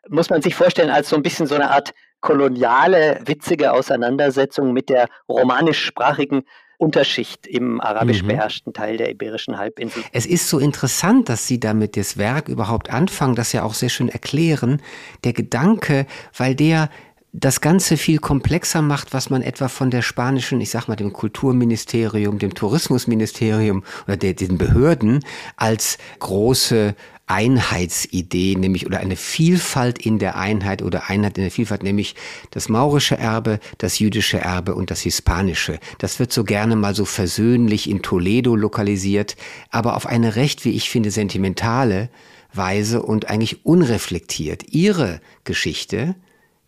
muss 0.10 0.30
man 0.30 0.42
sich 0.42 0.56
vorstellen 0.56 0.90
als 0.90 1.10
so 1.10 1.16
ein 1.16 1.24
bisschen 1.24 1.48
so 1.48 1.56
eine 1.56 1.72
Art 1.72 1.94
koloniale, 2.22 3.22
witzige 3.26 3.74
Auseinandersetzung 3.74 4.74
mit 4.74 4.90
der 4.90 5.08
romanischsprachigen 5.30 6.44
Unterschicht 6.80 7.48
im 7.48 7.82
arabisch 7.82 8.22
mhm. 8.22 8.28
beherrschten 8.28 8.72
Teil 8.72 8.98
der 8.98 9.10
Iberischen 9.10 9.58
Halbinsel. 9.58 10.04
Es 10.12 10.28
ist 10.28 10.48
so 10.48 10.60
interessant, 10.60 11.28
dass 11.28 11.48
Sie 11.48 11.60
damit 11.60 11.98
das 11.98 12.18
Werk 12.18 12.50
überhaupt 12.50 12.92
anfangen, 12.92 13.36
das 13.36 13.52
ja 13.52 13.64
auch 13.64 13.74
sehr 13.74 13.90
schön 13.90 14.10
erklären. 14.10 14.82
Der 15.24 15.34
Gedanke, 15.34 16.06
weil 16.36 16.54
der 16.54 16.90
das 17.34 17.62
Ganze 17.62 17.98
viel 17.98 18.20
komplexer 18.20 18.82
macht, 18.82 19.14
was 19.14 19.30
man 19.30 19.42
etwa 19.42 19.68
von 19.68 19.92
der 19.92 20.02
spanischen, 20.02 20.62
ich 20.62 20.70
sag 20.70 20.88
mal, 20.88 20.96
dem 20.96 21.14
Kulturministerium, 21.14 22.40
dem 22.40 22.54
Tourismusministerium 22.54 23.84
oder 24.06 24.18
der, 24.18 24.34
den 24.34 24.58
Behörden 24.58 25.24
als 25.56 25.98
große 26.20 26.96
Einheitsidee, 27.28 28.56
nämlich 28.56 28.86
oder 28.86 29.00
eine 29.00 29.18
Vielfalt 29.18 30.00
in 30.04 30.18
der 30.18 30.38
Einheit 30.38 30.82
oder 30.82 31.10
Einheit 31.10 31.38
in 31.38 31.44
der 31.44 31.52
Vielfalt, 31.52 31.84
nämlich 31.84 32.16
das 32.52 32.70
maurische 32.70 33.18
Erbe, 33.18 33.60
das 33.78 34.00
jüdische 34.00 34.40
Erbe 34.40 34.74
und 34.76 34.90
das 34.90 35.02
hispanische. 35.02 35.80
Das 35.98 36.20
wird 36.20 36.32
so 36.32 36.46
gerne 36.46 36.78
mal 36.78 36.96
so 36.96 37.04
versöhnlich 37.04 37.90
in 37.90 38.02
Toledo 38.02 38.56
lokalisiert, 38.56 39.36
aber 39.70 39.98
auf 39.98 40.06
eine 40.06 40.38
recht, 40.38 40.64
wie 40.64 40.72
ich 40.72 40.90
finde, 40.90 41.12
sentimentale 41.12 42.10
Weise 42.54 43.04
und 43.04 43.30
eigentlich 43.30 43.66
unreflektiert. 43.66 44.74
Ihre 44.74 45.20
Geschichte, 45.44 46.16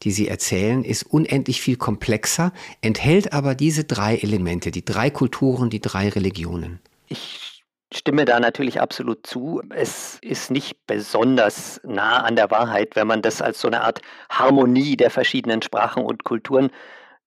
die 0.04 0.12
Sie 0.12 0.28
erzählen, 0.28 0.84
ist 0.84 1.04
unendlich 1.04 1.62
viel 1.62 1.78
komplexer, 1.78 2.54
enthält 2.82 3.34
aber 3.34 3.56
diese 3.56 3.84
drei 3.84 4.16
Elemente, 4.18 4.72
die 4.72 4.86
drei 4.86 5.10
Kulturen, 5.10 5.70
die 5.70 5.82
drei 5.82 6.10
Religionen. 6.10 6.80
Ich 7.08 7.64
stimme 7.94 8.26
da 8.26 8.40
natürlich 8.40 8.80
absolut 8.80 9.26
zu. 9.26 9.62
Es 9.70 10.20
ist 10.22 10.52
nicht 10.52 10.86
besonders 10.88 11.82
nah 11.84 12.22
an 12.24 12.36
der 12.36 12.52
Wahrheit, 12.52 12.96
wenn 12.96 13.08
man 13.08 13.22
das 13.22 13.42
als 13.42 13.60
so 13.60 13.68
eine 13.68 13.82
Art 13.82 14.02
Harmonie 14.30 14.96
der 14.96 15.10
verschiedenen 15.10 15.62
Sprachen 15.62 16.04
und 16.04 16.24
Kulturen 16.24 16.70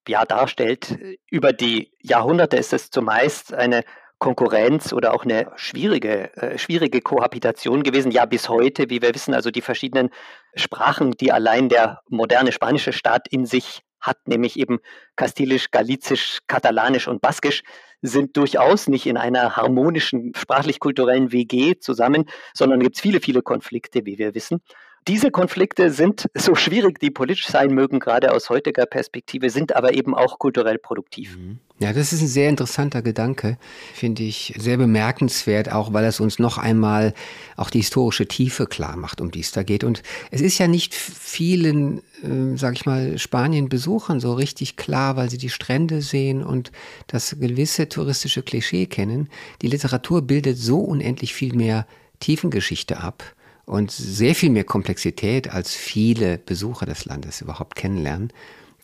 ja, 0.08 0.24
darstellt. 0.24 0.98
Über 1.30 1.52
die 1.52 1.92
Jahrhunderte 2.00 2.56
ist 2.56 2.72
es 2.72 2.90
zumeist 2.90 3.52
eine 3.54 3.84
Konkurrenz 4.22 4.92
oder 4.92 5.14
auch 5.14 5.24
eine 5.24 5.50
schwierige, 5.56 6.32
äh, 6.36 6.56
schwierige 6.56 7.00
Kohabitation 7.00 7.82
gewesen. 7.82 8.12
Ja, 8.12 8.24
bis 8.24 8.48
heute, 8.48 8.88
wie 8.88 9.02
wir 9.02 9.12
wissen, 9.16 9.34
also 9.34 9.50
die 9.50 9.62
verschiedenen 9.62 10.10
Sprachen, 10.54 11.10
die 11.10 11.32
allein 11.32 11.68
der 11.68 12.02
moderne 12.08 12.52
spanische 12.52 12.92
Staat 12.92 13.26
in 13.28 13.46
sich 13.46 13.82
hat, 14.00 14.28
nämlich 14.28 14.56
eben 14.60 14.78
Kastilisch, 15.16 15.72
Galizisch, 15.72 16.38
Katalanisch 16.46 17.08
und 17.08 17.20
Baskisch, 17.20 17.64
sind 18.00 18.36
durchaus 18.36 18.86
nicht 18.86 19.06
in 19.06 19.16
einer 19.16 19.56
harmonischen 19.56 20.32
sprachlich-kulturellen 20.36 21.32
WG 21.32 21.80
zusammen, 21.80 22.26
sondern 22.54 22.78
gibt 22.78 22.94
es 22.94 23.02
viele, 23.02 23.20
viele 23.20 23.42
Konflikte, 23.42 24.06
wie 24.06 24.18
wir 24.18 24.36
wissen. 24.36 24.60
Diese 25.08 25.32
Konflikte 25.32 25.90
sind, 25.90 26.28
so 26.34 26.54
schwierig 26.54 27.00
die 27.00 27.10
politisch 27.10 27.48
sein 27.48 27.74
mögen, 27.74 27.98
gerade 27.98 28.32
aus 28.32 28.50
heutiger 28.50 28.86
Perspektive, 28.86 29.50
sind 29.50 29.74
aber 29.74 29.94
eben 29.94 30.14
auch 30.14 30.38
kulturell 30.38 30.78
produktiv. 30.78 31.36
Mhm. 31.36 31.58
Ja, 31.80 31.92
das 31.92 32.12
ist 32.12 32.22
ein 32.22 32.28
sehr 32.28 32.48
interessanter 32.48 33.02
Gedanke, 33.02 33.58
finde 33.92 34.22
ich 34.22 34.54
sehr 34.56 34.76
bemerkenswert, 34.76 35.72
auch 35.72 35.92
weil 35.92 36.04
es 36.04 36.20
uns 36.20 36.38
noch 36.38 36.56
einmal 36.56 37.14
auch 37.56 37.70
die 37.70 37.80
historische 37.80 38.28
Tiefe 38.28 38.66
klar 38.66 38.96
macht, 38.96 39.20
um 39.20 39.32
die 39.32 39.40
es 39.40 39.50
da 39.50 39.64
geht. 39.64 39.82
Und 39.82 40.04
es 40.30 40.40
ist 40.40 40.58
ja 40.58 40.68
nicht 40.68 40.94
vielen, 40.94 41.98
äh, 42.22 42.56
sag 42.56 42.74
ich 42.74 42.86
mal, 42.86 43.18
Spanien-Besuchern 43.18 44.20
so 44.20 44.34
richtig 44.34 44.76
klar, 44.76 45.16
weil 45.16 45.28
sie 45.28 45.38
die 45.38 45.50
Strände 45.50 46.02
sehen 46.02 46.44
und 46.44 46.70
das 47.08 47.36
gewisse 47.40 47.88
touristische 47.88 48.44
Klischee 48.44 48.86
kennen. 48.86 49.28
Die 49.62 49.68
Literatur 49.68 50.22
bildet 50.22 50.58
so 50.58 50.78
unendlich 50.78 51.34
viel 51.34 51.56
mehr 51.56 51.88
Tiefengeschichte 52.20 52.98
ab 52.98 53.34
und 53.64 53.90
sehr 53.90 54.34
viel 54.34 54.50
mehr 54.50 54.64
Komplexität, 54.64 55.50
als 55.50 55.74
viele 55.74 56.38
Besucher 56.38 56.86
des 56.86 57.04
Landes 57.04 57.40
überhaupt 57.40 57.76
kennenlernen 57.76 58.32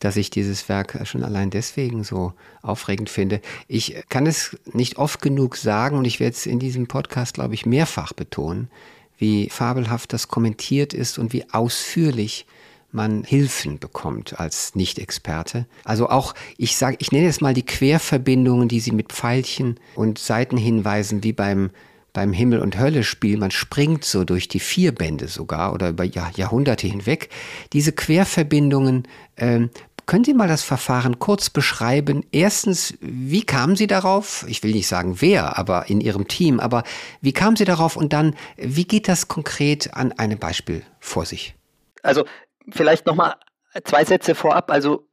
dass 0.00 0.16
ich 0.16 0.30
dieses 0.30 0.68
Werk 0.68 0.98
schon 1.04 1.24
allein 1.24 1.50
deswegen 1.50 2.04
so 2.04 2.32
aufregend 2.62 3.10
finde. 3.10 3.40
Ich 3.66 3.96
kann 4.08 4.26
es 4.26 4.56
nicht 4.72 4.96
oft 4.96 5.20
genug 5.20 5.56
sagen 5.56 5.98
und 5.98 6.04
ich 6.04 6.20
werde 6.20 6.36
es 6.36 6.46
in 6.46 6.58
diesem 6.58 6.86
Podcast, 6.86 7.34
glaube 7.34 7.54
ich, 7.54 7.66
mehrfach 7.66 8.12
betonen, 8.12 8.70
wie 9.16 9.48
fabelhaft 9.50 10.12
das 10.12 10.28
kommentiert 10.28 10.94
ist 10.94 11.18
und 11.18 11.32
wie 11.32 11.50
ausführlich 11.50 12.46
man 12.90 13.24
Hilfen 13.24 13.78
bekommt 13.78 14.40
als 14.40 14.74
Nicht-Experte. 14.74 15.66
Also 15.84 16.08
auch, 16.08 16.34
ich 16.56 16.76
sage, 16.76 16.96
ich 17.00 17.12
nenne 17.12 17.28
es 17.28 17.40
mal 17.40 17.52
die 17.52 17.66
Querverbindungen, 17.66 18.68
die 18.68 18.80
Sie 18.80 18.92
mit 18.92 19.12
Pfeilchen 19.12 19.78
und 19.94 20.18
Seitenhinweisen 20.18 21.22
wie 21.22 21.34
beim 21.34 21.70
beim 22.18 22.32
Himmel- 22.32 22.62
und 22.62 22.76
Hölle-Spiel, 22.76 23.38
man 23.38 23.52
springt 23.52 24.04
so 24.04 24.24
durch 24.24 24.48
die 24.48 24.58
vier 24.58 24.92
Bände 24.92 25.28
sogar 25.28 25.72
oder 25.72 25.90
über 25.90 26.02
Jahr, 26.02 26.32
Jahrhunderte 26.34 26.88
hinweg. 26.88 27.28
Diese 27.72 27.92
Querverbindungen 27.92 29.06
ähm, 29.36 29.70
können 30.06 30.24
Sie 30.24 30.34
mal 30.34 30.48
das 30.48 30.64
Verfahren 30.64 31.20
kurz 31.20 31.48
beschreiben? 31.48 32.24
Erstens, 32.32 32.94
wie 33.00 33.44
kamen 33.44 33.76
Sie 33.76 33.86
darauf? 33.86 34.44
Ich 34.48 34.64
will 34.64 34.72
nicht 34.72 34.88
sagen 34.88 35.20
wer, 35.20 35.56
aber 35.56 35.88
in 35.90 36.00
Ihrem 36.00 36.26
Team, 36.26 36.58
aber 36.58 36.82
wie 37.20 37.32
kamen 37.32 37.54
Sie 37.54 37.64
darauf 37.64 37.94
und 37.94 38.12
dann, 38.12 38.34
wie 38.56 38.84
geht 38.84 39.06
das 39.06 39.28
konkret 39.28 39.94
an 39.94 40.10
einem 40.10 40.40
Beispiel 40.40 40.82
vor 40.98 41.24
sich? 41.24 41.54
Also 42.02 42.24
vielleicht 42.68 43.06
nochmal 43.06 43.36
zwei 43.84 44.04
Sätze 44.04 44.34
vorab. 44.34 44.72
Also 44.72 45.06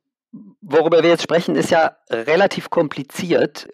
worüber 0.61 1.03
wir 1.03 1.11
jetzt 1.11 1.21
sprechen, 1.21 1.55
ist 1.55 1.69
ja 1.69 1.97
relativ 2.09 2.71
kompliziert. 2.71 3.67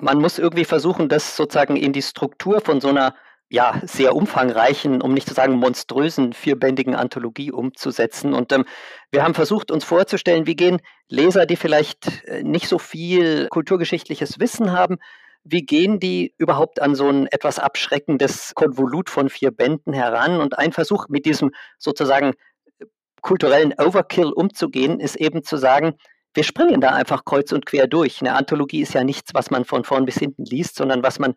Man 0.00 0.18
muss 0.18 0.38
irgendwie 0.38 0.64
versuchen, 0.64 1.08
das 1.08 1.36
sozusagen 1.36 1.76
in 1.76 1.92
die 1.92 2.02
Struktur 2.02 2.60
von 2.60 2.80
so 2.80 2.88
einer 2.88 3.14
ja, 3.50 3.80
sehr 3.84 4.14
umfangreichen, 4.14 5.00
um 5.00 5.14
nicht 5.14 5.26
zu 5.26 5.34
sagen 5.34 5.54
monströsen, 5.54 6.34
vierbändigen 6.34 6.94
Anthologie 6.94 7.50
umzusetzen. 7.50 8.34
Und 8.34 8.52
ähm, 8.52 8.66
wir 9.10 9.22
haben 9.22 9.34
versucht, 9.34 9.70
uns 9.70 9.84
vorzustellen, 9.84 10.46
wie 10.46 10.56
gehen 10.56 10.80
Leser, 11.08 11.46
die 11.46 11.56
vielleicht 11.56 12.24
äh, 12.26 12.42
nicht 12.42 12.68
so 12.68 12.78
viel 12.78 13.48
kulturgeschichtliches 13.48 14.38
Wissen 14.38 14.72
haben, 14.72 14.98
wie 15.44 15.62
gehen 15.62 15.98
die 15.98 16.34
überhaupt 16.36 16.82
an 16.82 16.94
so 16.94 17.08
ein 17.08 17.26
etwas 17.28 17.58
abschreckendes 17.58 18.54
Konvolut 18.54 19.08
von 19.08 19.30
vier 19.30 19.50
Bänden 19.50 19.94
heran? 19.94 20.40
Und 20.40 20.58
ein 20.58 20.72
Versuch, 20.72 21.08
mit 21.08 21.24
diesem 21.24 21.52
sozusagen 21.78 22.34
äh, 22.78 22.84
kulturellen 23.22 23.72
Overkill 23.78 24.30
umzugehen, 24.30 25.00
ist 25.00 25.16
eben 25.16 25.42
zu 25.42 25.56
sagen, 25.56 25.94
wir 26.38 26.44
springen 26.44 26.80
da 26.80 26.90
einfach 26.90 27.24
kreuz 27.24 27.50
und 27.50 27.66
quer 27.66 27.88
durch. 27.88 28.20
Eine 28.20 28.34
Anthologie 28.34 28.80
ist 28.80 28.94
ja 28.94 29.02
nichts, 29.02 29.34
was 29.34 29.50
man 29.50 29.64
von 29.64 29.82
vorn 29.82 30.04
bis 30.04 30.18
hinten 30.18 30.44
liest, 30.44 30.76
sondern 30.76 31.02
was 31.02 31.18
man 31.18 31.34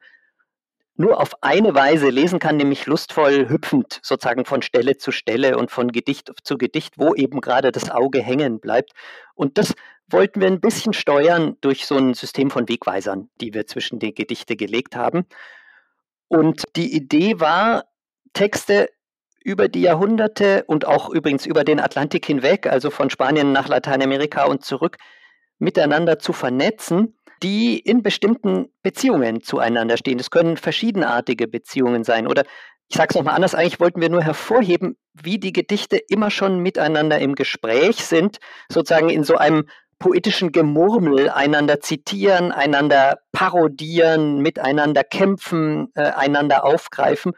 nur 0.96 1.20
auf 1.20 1.42
eine 1.42 1.74
Weise 1.74 2.10
lesen 2.10 2.38
kann, 2.38 2.58
nämlich 2.58 2.86
lustvoll 2.86 3.50
hüpfend, 3.50 4.00
sozusagen 4.04 4.46
von 4.46 4.62
Stelle 4.62 4.98
zu 4.98 5.12
Stelle 5.12 5.58
und 5.58 5.72
von 5.72 5.92
Gedicht 5.92 6.32
zu 6.44 6.56
Gedicht, 6.56 7.00
wo 7.00 7.16
eben 7.16 7.42
gerade 7.42 7.72
das 7.72 7.90
Auge 7.90 8.22
hängen 8.22 8.60
bleibt. 8.60 8.92
Und 9.34 9.58
das 9.58 9.74
wollten 10.08 10.40
wir 10.40 10.46
ein 10.46 10.62
bisschen 10.62 10.94
steuern 10.94 11.58
durch 11.62 11.88
so 11.88 11.98
ein 11.98 12.14
System 12.14 12.52
von 12.52 12.70
Wegweisern, 12.70 13.32
die 13.42 13.56
wir 13.56 13.66
zwischen 13.66 13.98
die 13.98 14.14
Gedichte 14.14 14.56
gelegt 14.56 14.96
haben. 14.96 15.26
Und 16.28 16.62
die 16.76 16.96
Idee 16.96 17.40
war, 17.40 17.86
Texte 18.34 18.88
über 19.44 19.68
die 19.68 19.82
Jahrhunderte 19.82 20.64
und 20.68 20.86
auch 20.86 21.10
übrigens 21.10 21.46
über 21.46 21.64
den 21.64 21.80
Atlantik 21.80 22.26
hinweg, 22.26 22.68
also 22.68 22.90
von 22.90 23.10
Spanien 23.10 23.52
nach 23.52 23.68
Lateinamerika 23.68 24.46
und 24.46 24.64
zurück, 24.64 24.98
miteinander 25.60 26.20
zu 26.20 26.34
vernetzen 26.34 27.16
die 27.44 27.80
in 27.80 28.04
bestimmten 28.04 28.68
Beziehungen 28.84 29.42
zueinander 29.42 29.98
stehen. 29.98 30.18
Das 30.18 30.30
können 30.30 30.58
verschiedenartige 30.58 31.48
Beziehungen 31.48 32.04
sein. 32.04 32.28
Oder 32.28 32.44
ich 32.88 32.98
sage 32.98 33.10
es 33.12 33.16
nochmal 33.16 33.36
anders, 33.36 33.56
eigentlich 33.56 33.80
wollten 33.80 34.02
wir 34.02 34.10
nur 34.10 34.24
hervorheben, 34.24 34.98
wie 35.14 35.40
die 35.40 35.54
Gedichte 35.54 35.98
immer 35.98 36.30
schon 36.30 36.60
miteinander 36.60 37.20
im 37.20 37.36
Gespräch 37.36 38.06
sind, 38.06 38.38
sozusagen 38.70 39.10
in 39.10 39.24
so 39.24 39.38
einem 39.38 39.68
poetischen 39.98 40.52
Gemurmel 40.52 41.30
einander 41.30 41.80
zitieren, 41.80 42.52
einander 42.52 43.20
parodieren, 43.32 44.42
miteinander 44.42 45.04
kämpfen, 45.04 45.92
äh, 45.96 46.02
einander 46.02 46.66
aufgreifen. 46.66 47.34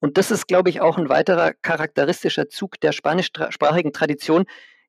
Und 0.00 0.16
das 0.16 0.30
ist, 0.30 0.46
glaube 0.46 0.70
ich, 0.70 0.80
auch 0.80 0.96
ein 0.96 1.08
weiterer 1.08 1.52
charakteristischer 1.62 2.48
Zug 2.48 2.80
der 2.80 2.92
spanischsprachigen 2.92 3.92
Tradition, 3.92 4.44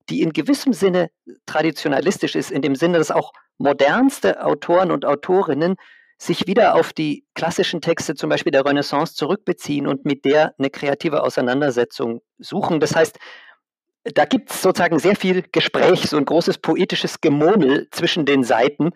die 0.09 0.21
in 0.21 0.33
gewissem 0.33 0.73
Sinne 0.73 1.09
traditionalistisch 1.45 2.35
ist, 2.35 2.51
in 2.51 2.61
dem 2.61 2.75
Sinne, 2.75 2.97
dass 2.97 3.11
auch 3.11 3.33
modernste 3.57 4.45
Autoren 4.45 4.91
und 4.91 5.05
Autorinnen 5.05 5.75
sich 6.17 6.47
wieder 6.47 6.75
auf 6.75 6.91
die 6.91 7.25
klassischen 7.33 7.81
Texte 7.81 8.13
zum 8.13 8.29
Beispiel 8.29 8.51
der 8.51 8.65
Renaissance 8.65 9.15
zurückbeziehen 9.15 9.87
und 9.87 10.05
mit 10.05 10.25
der 10.25 10.53
eine 10.57 10.69
kreative 10.69 11.23
Auseinandersetzung 11.23 12.21
suchen. 12.37 12.79
Das 12.79 12.95
heißt, 12.95 13.17
da 14.03 14.25
gibt 14.25 14.51
es 14.51 14.61
sozusagen 14.61 14.99
sehr 14.99 15.15
viel 15.15 15.43
Gespräch, 15.51 16.09
so 16.09 16.17
ein 16.17 16.25
großes 16.25 16.57
poetisches 16.57 17.21
Gemurmel 17.21 17.87
zwischen 17.91 18.25
den 18.25 18.43
Seiten. 18.43 18.91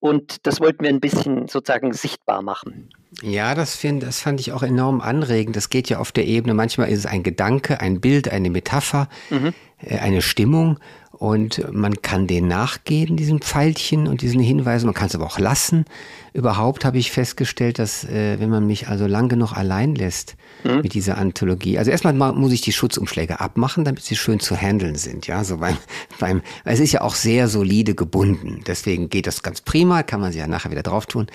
Und 0.00 0.46
das 0.46 0.60
wollten 0.60 0.82
wir 0.82 0.88
ein 0.88 1.00
bisschen 1.00 1.46
sozusagen 1.46 1.92
sichtbar 1.92 2.42
machen. 2.42 2.88
Ja, 3.22 3.54
das, 3.54 3.76
find, 3.76 4.02
das 4.02 4.20
fand 4.20 4.40
ich 4.40 4.52
auch 4.52 4.62
enorm 4.62 5.00
anregend. 5.00 5.56
Das 5.56 5.68
geht 5.68 5.88
ja 5.90 5.98
auf 5.98 6.10
der 6.10 6.26
Ebene, 6.26 6.54
manchmal 6.54 6.88
ist 6.88 7.00
es 7.00 7.06
ein 7.06 7.22
Gedanke, 7.22 7.80
ein 7.80 8.00
Bild, 8.00 8.28
eine 8.28 8.50
Metapher, 8.50 9.08
mhm. 9.28 9.52
Äh, 9.82 9.98
eine 9.98 10.22
Stimmung 10.22 10.78
und 11.20 11.70
man 11.70 12.00
kann 12.00 12.26
den 12.26 12.48
nachgehen, 12.48 13.14
diesen 13.14 13.40
Pfeilchen 13.40 14.08
und 14.08 14.22
diesen 14.22 14.40
Hinweisen. 14.40 14.86
Man 14.86 14.94
kann 14.94 15.08
es 15.08 15.14
aber 15.14 15.26
auch 15.26 15.38
lassen. 15.38 15.84
Überhaupt 16.32 16.86
habe 16.86 16.96
ich 16.96 17.12
festgestellt, 17.12 17.78
dass 17.78 18.04
äh, 18.04 18.40
wenn 18.40 18.48
man 18.48 18.66
mich 18.66 18.88
also 18.88 19.06
lang 19.06 19.28
genug 19.28 19.52
allein 19.52 19.94
lässt 19.94 20.36
mhm. 20.64 20.80
mit 20.80 20.94
dieser 20.94 21.18
Anthologie, 21.18 21.76
also 21.76 21.90
erstmal 21.90 22.14
muss 22.14 22.52
ich 22.52 22.62
die 22.62 22.72
Schutzumschläge 22.72 23.38
abmachen, 23.38 23.84
damit 23.84 24.02
sie 24.02 24.16
schön 24.16 24.40
zu 24.40 24.56
handeln 24.56 24.94
sind. 24.94 25.26
Ja, 25.26 25.44
so 25.44 25.58
beim, 25.58 25.76
beim, 26.18 26.40
es 26.64 26.80
ist 26.80 26.92
ja 26.92 27.02
auch 27.02 27.14
sehr 27.14 27.48
solide 27.48 27.94
gebunden. 27.94 28.62
Deswegen 28.66 29.10
geht 29.10 29.26
das 29.26 29.42
ganz 29.42 29.60
prima, 29.60 30.02
kann 30.02 30.22
man 30.22 30.32
sie 30.32 30.38
ja 30.38 30.46
nachher 30.46 30.70
wieder 30.70 30.82
drauf 30.82 31.04
tun. 31.04 31.26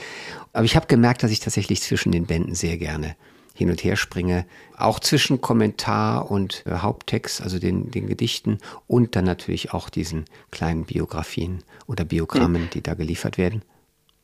Aber 0.52 0.66
ich 0.66 0.76
habe 0.76 0.88
gemerkt, 0.88 1.22
dass 1.22 1.30
ich 1.30 1.42
tatsächlich 1.42 1.84
zwischen 1.84 2.12
den 2.12 2.26
Bänden 2.26 2.56
sehr 2.56 2.78
gerne 2.78 3.16
hin 3.56 3.72
und 3.72 3.84
her 3.84 3.96
springe, 3.96 4.46
auch 4.78 5.00
zwischen 5.00 5.42
Kommentar 5.42 6.30
und 6.30 6.64
äh, 6.68 6.72
Haupttext, 6.72 7.42
also 7.42 7.58
den, 7.58 7.90
den 7.90 8.06
Gedichten 8.06 8.60
und 8.86 9.16
dann 9.16 9.26
natürlich 9.26 9.74
auch 9.74 9.90
diesen 9.90 10.26
kleinen 10.52 10.84
Biografien 10.84 11.64
oder 11.88 12.04
Biogrammen, 12.04 12.64
hm. 12.64 12.70
die 12.72 12.84
da 12.84 12.94
geliefert 12.94 13.38
werden. 13.38 13.64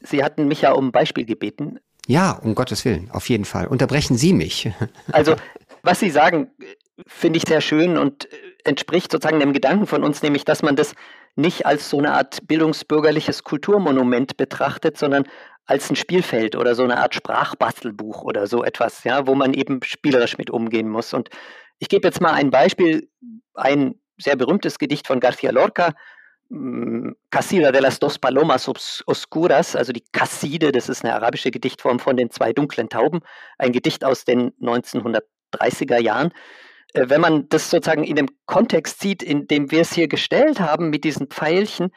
Sie 0.02 0.24
hatten 0.24 0.48
mich 0.48 0.62
ja 0.62 0.74
um 0.74 0.88
ein 0.88 0.92
Beispiel 0.92 1.26
gebeten. 1.26 1.80
Ja, 2.08 2.32
um 2.32 2.56
Gottes 2.56 2.84
Willen, 2.84 3.10
auf 3.12 3.30
jeden 3.30 3.46
Fall. 3.46 3.68
Unterbrechen 3.68 4.18
Sie 4.18 4.34
mich. 4.34 4.70
Also, 5.12 5.36
was 5.84 6.00
Sie 6.00 6.10
sagen, 6.10 6.52
finde 7.08 7.38
ich 7.38 7.44
sehr 7.48 7.62
schön 7.62 7.98
und 7.98 8.28
entspricht 8.64 9.12
sozusagen 9.12 9.40
dem 9.40 9.54
Gedanken 9.54 9.88
von 9.88 10.04
uns, 10.04 10.22
nämlich, 10.22 10.46
dass 10.46 10.62
man 10.62 10.76
das 10.76 10.94
nicht 11.36 11.66
als 11.66 11.90
so 11.90 12.00
eine 12.00 12.14
Art 12.14 12.48
bildungsbürgerliches 12.48 13.44
Kulturmonument 13.44 14.38
betrachtet, 14.38 14.98
sondern 14.98 15.26
als 15.66 15.90
ein 15.90 15.96
Spielfeld 15.96 16.56
oder 16.56 16.76
so 16.76 16.84
eine 16.84 16.98
Art 16.98 17.16
Sprachbastelbuch 17.16 18.24
oder 18.24 18.48
so 18.48 18.64
etwas, 18.64 19.04
ja, 19.04 19.28
wo 19.28 19.36
man 19.36 19.54
eben 19.54 19.80
spielerisch 19.84 20.38
mit 20.38 20.50
umgehen 20.50 20.90
muss. 20.90 21.14
Und 21.14 21.30
ich 21.80 21.88
gebe 21.90 22.08
jetzt 22.08 22.22
mal 22.22 22.34
ein 22.34 22.52
Beispiel, 22.52 23.10
ein 23.54 23.96
sehr 24.18 24.36
berühmtes 24.36 24.78
Gedicht 24.78 25.08
von 25.08 25.20
García 25.20 25.52
Lorca, 25.52 25.94
mm, 26.50 27.12
Casida 27.30 27.72
de 27.72 27.82
las 27.82 28.00
dos 28.00 28.20
Palomas 28.20 28.68
Oscuras, 29.06 29.76
also 29.76 29.94
die 29.94 30.04
Casside, 30.12 30.72
das 30.72 30.90
ist 30.90 31.04
eine 31.04 31.16
arabische 31.16 31.52
Gedichtform 31.52 32.00
von 32.00 32.18
den 32.18 32.30
zwei 32.32 32.54
dunklen 32.54 32.90
Tauben, 32.90 33.22
ein 33.58 33.72
Gedicht 33.72 34.04
aus 34.04 34.26
den 34.26 34.52
1930er 34.60 36.00
Jahren. 36.00 36.32
Äh, 36.94 37.10
wenn 37.10 37.22
man 37.22 37.50
das 37.50 37.70
sozusagen 37.70 38.04
in 38.04 38.16
dem 38.16 38.30
Kontext 38.46 39.00
sieht, 39.00 39.24
in 39.24 39.48
dem 39.48 39.72
wir 39.72 39.82
es 39.82 39.94
hier 39.94 40.08
gestellt 40.08 40.60
haben 40.60 40.90
mit 40.90 41.04
diesen 41.04 41.28
Pfeilchen, 41.28 41.92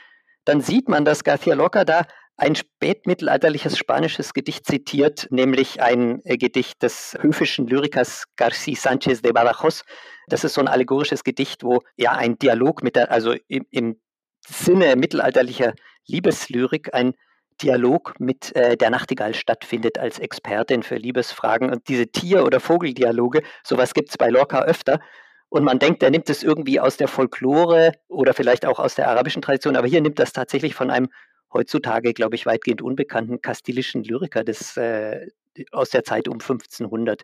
dann 0.45 0.61
sieht 0.61 0.89
man, 0.89 1.05
dass 1.05 1.25
García 1.25 1.55
Lorca 1.55 1.85
da 1.85 2.07
ein 2.37 2.57
spätmittelalterliches 2.57 3.79
spanisches 3.79 4.35
Gedicht 4.35 4.67
zitiert, 4.67 5.29
nämlich 5.31 5.81
ein 5.81 6.21
äh, 6.25 6.37
Gedicht 6.37 6.83
des 6.83 7.17
höfischen 7.21 7.67
Lyrikers 7.67 8.25
García 8.37 8.77
Sánchez 8.77 9.23
de 9.23 9.33
Badajoz. 9.33 9.85
Das 10.29 10.43
ist 10.43 10.55
so 10.55 10.61
ein 10.61 10.69
allegorisches 10.69 11.23
Gedicht, 11.23 11.63
wo 11.63 11.81
ja 11.97 12.13
ein 12.13 12.39
Dialog 12.39 12.83
mit 12.83 12.97
der, 12.97 13.13
also 13.13 13.35
im, 13.47 13.67
im 13.71 14.01
Sinne 14.47 14.97
mittelalterlicher 14.97 15.75
Liebeslyrik 16.07 16.93
ein 16.93 17.15
Dialog 17.63 18.15
mit 18.19 18.55
äh, 18.57 18.77
der 18.77 18.91
Nachtigall 18.91 19.35
stattfindet 19.35 19.99
als 19.99 20.19
Expertin 20.19 20.83
für 20.83 20.97
Liebesfragen. 20.97 21.71
Und 21.71 21.89
diese 21.89 22.09
Tier- 22.09 22.45
oder 22.45 22.61
Vogeldialoge, 22.61 23.43
sowas 23.63 23.95
gibt 23.95 24.11
es 24.11 24.19
bei 24.19 24.29
Lorca 24.29 24.63
öfter. 24.63 25.01
Und 25.49 25.65
man 25.65 25.79
denkt, 25.79 26.03
er 26.03 26.11
nimmt 26.11 26.29
es 26.31 26.43
irgendwie 26.43 26.81
aus 26.81 26.97
der 26.97 27.09
Folklore 27.09 27.93
oder 28.09 28.35
vielleicht 28.35 28.67
auch 28.67 28.81
aus 28.81 28.97
der 28.97 29.09
arabischen 29.09 29.41
Tradition, 29.41 29.77
aber 29.77 29.87
hier 29.87 30.01
nimmt 30.01 30.19
das 30.19 30.33
tatsächlich 30.33 30.75
von 30.75 30.91
einem 30.91 31.09
heutzutage, 31.53 32.13
glaube 32.13 32.35
ich, 32.35 32.45
weitgehend 32.47 32.83
unbekannten 32.83 33.41
kastilischen 33.41 34.03
Lyriker 34.03 34.43
des, 34.43 34.77
äh, 34.77 35.29
aus 35.71 35.91
der 35.91 36.03
Zeit 36.03 36.27
um 36.27 36.41
1500. 36.41 37.23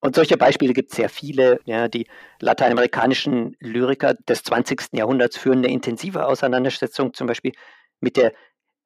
Und 0.00 0.14
solche 0.14 0.36
Beispiele 0.36 0.72
gibt 0.72 0.90
es 0.90 0.96
sehr 0.96 1.08
viele. 1.08 1.60
Ja, 1.64 1.88
die 1.88 2.06
lateinamerikanischen 2.40 3.56
Lyriker 3.60 4.14
des 4.14 4.44
20. 4.44 4.96
Jahrhunderts 4.96 5.36
führen 5.36 5.58
eine 5.58 5.72
intensive 5.72 6.26
Auseinandersetzung 6.26 7.12
zum 7.14 7.26
Beispiel 7.26 7.52
mit 8.00 8.16
der 8.16 8.32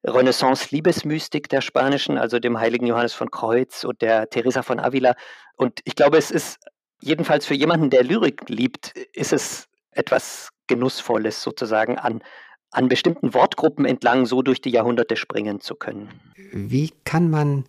Renaissance-Liebesmystik 0.05 1.49
der 1.49 1.61
Spanischen, 1.61 2.19
also 2.19 2.39
dem 2.39 2.59
heiligen 2.59 2.87
Johannes 2.87 3.13
von 3.13 3.31
Kreuz 3.31 3.85
und 3.85 4.03
der 4.03 4.29
Teresa 4.31 4.63
von 4.63 4.81
Avila. 4.81 5.15
Und 5.57 5.81
ich 5.85 5.95
glaube, 5.95 6.19
es 6.19 6.31
ist 6.31 6.59
jedenfalls 7.01 7.47
für 7.47 7.55
jemanden, 7.55 7.91
der 7.91 8.05
Lyrik 8.05 8.49
liebt, 8.49 8.97
ist 9.13 9.33
es 9.33 9.69
etwas 9.93 10.51
Genussvolles 10.67 11.43
sozusagen 11.43 11.99
an, 11.99 12.23
an 12.71 12.89
bestimmten 12.89 13.35
Wortgruppen 13.35 13.85
entlang 13.85 14.27
so 14.27 14.43
durch 14.43 14.61
die 14.61 14.71
Jahrhunderte 14.71 15.17
springen 15.17 15.61
zu 15.61 15.75
können. 15.75 16.09
Wie 16.53 16.93
kann 17.05 17.31
man 17.31 17.65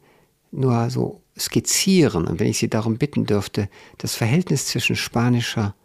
nur 0.51 0.89
so 0.89 1.21
skizzieren, 1.37 2.27
und 2.27 2.39
wenn 2.39 2.47
ich 2.47 2.59
Sie 2.59 2.69
darum 2.69 2.97
bitten 2.97 3.25
dürfte, 3.25 3.69
das 3.97 4.15
Verhältnis 4.15 4.67
zwischen 4.67 4.95
spanischer 4.95 5.75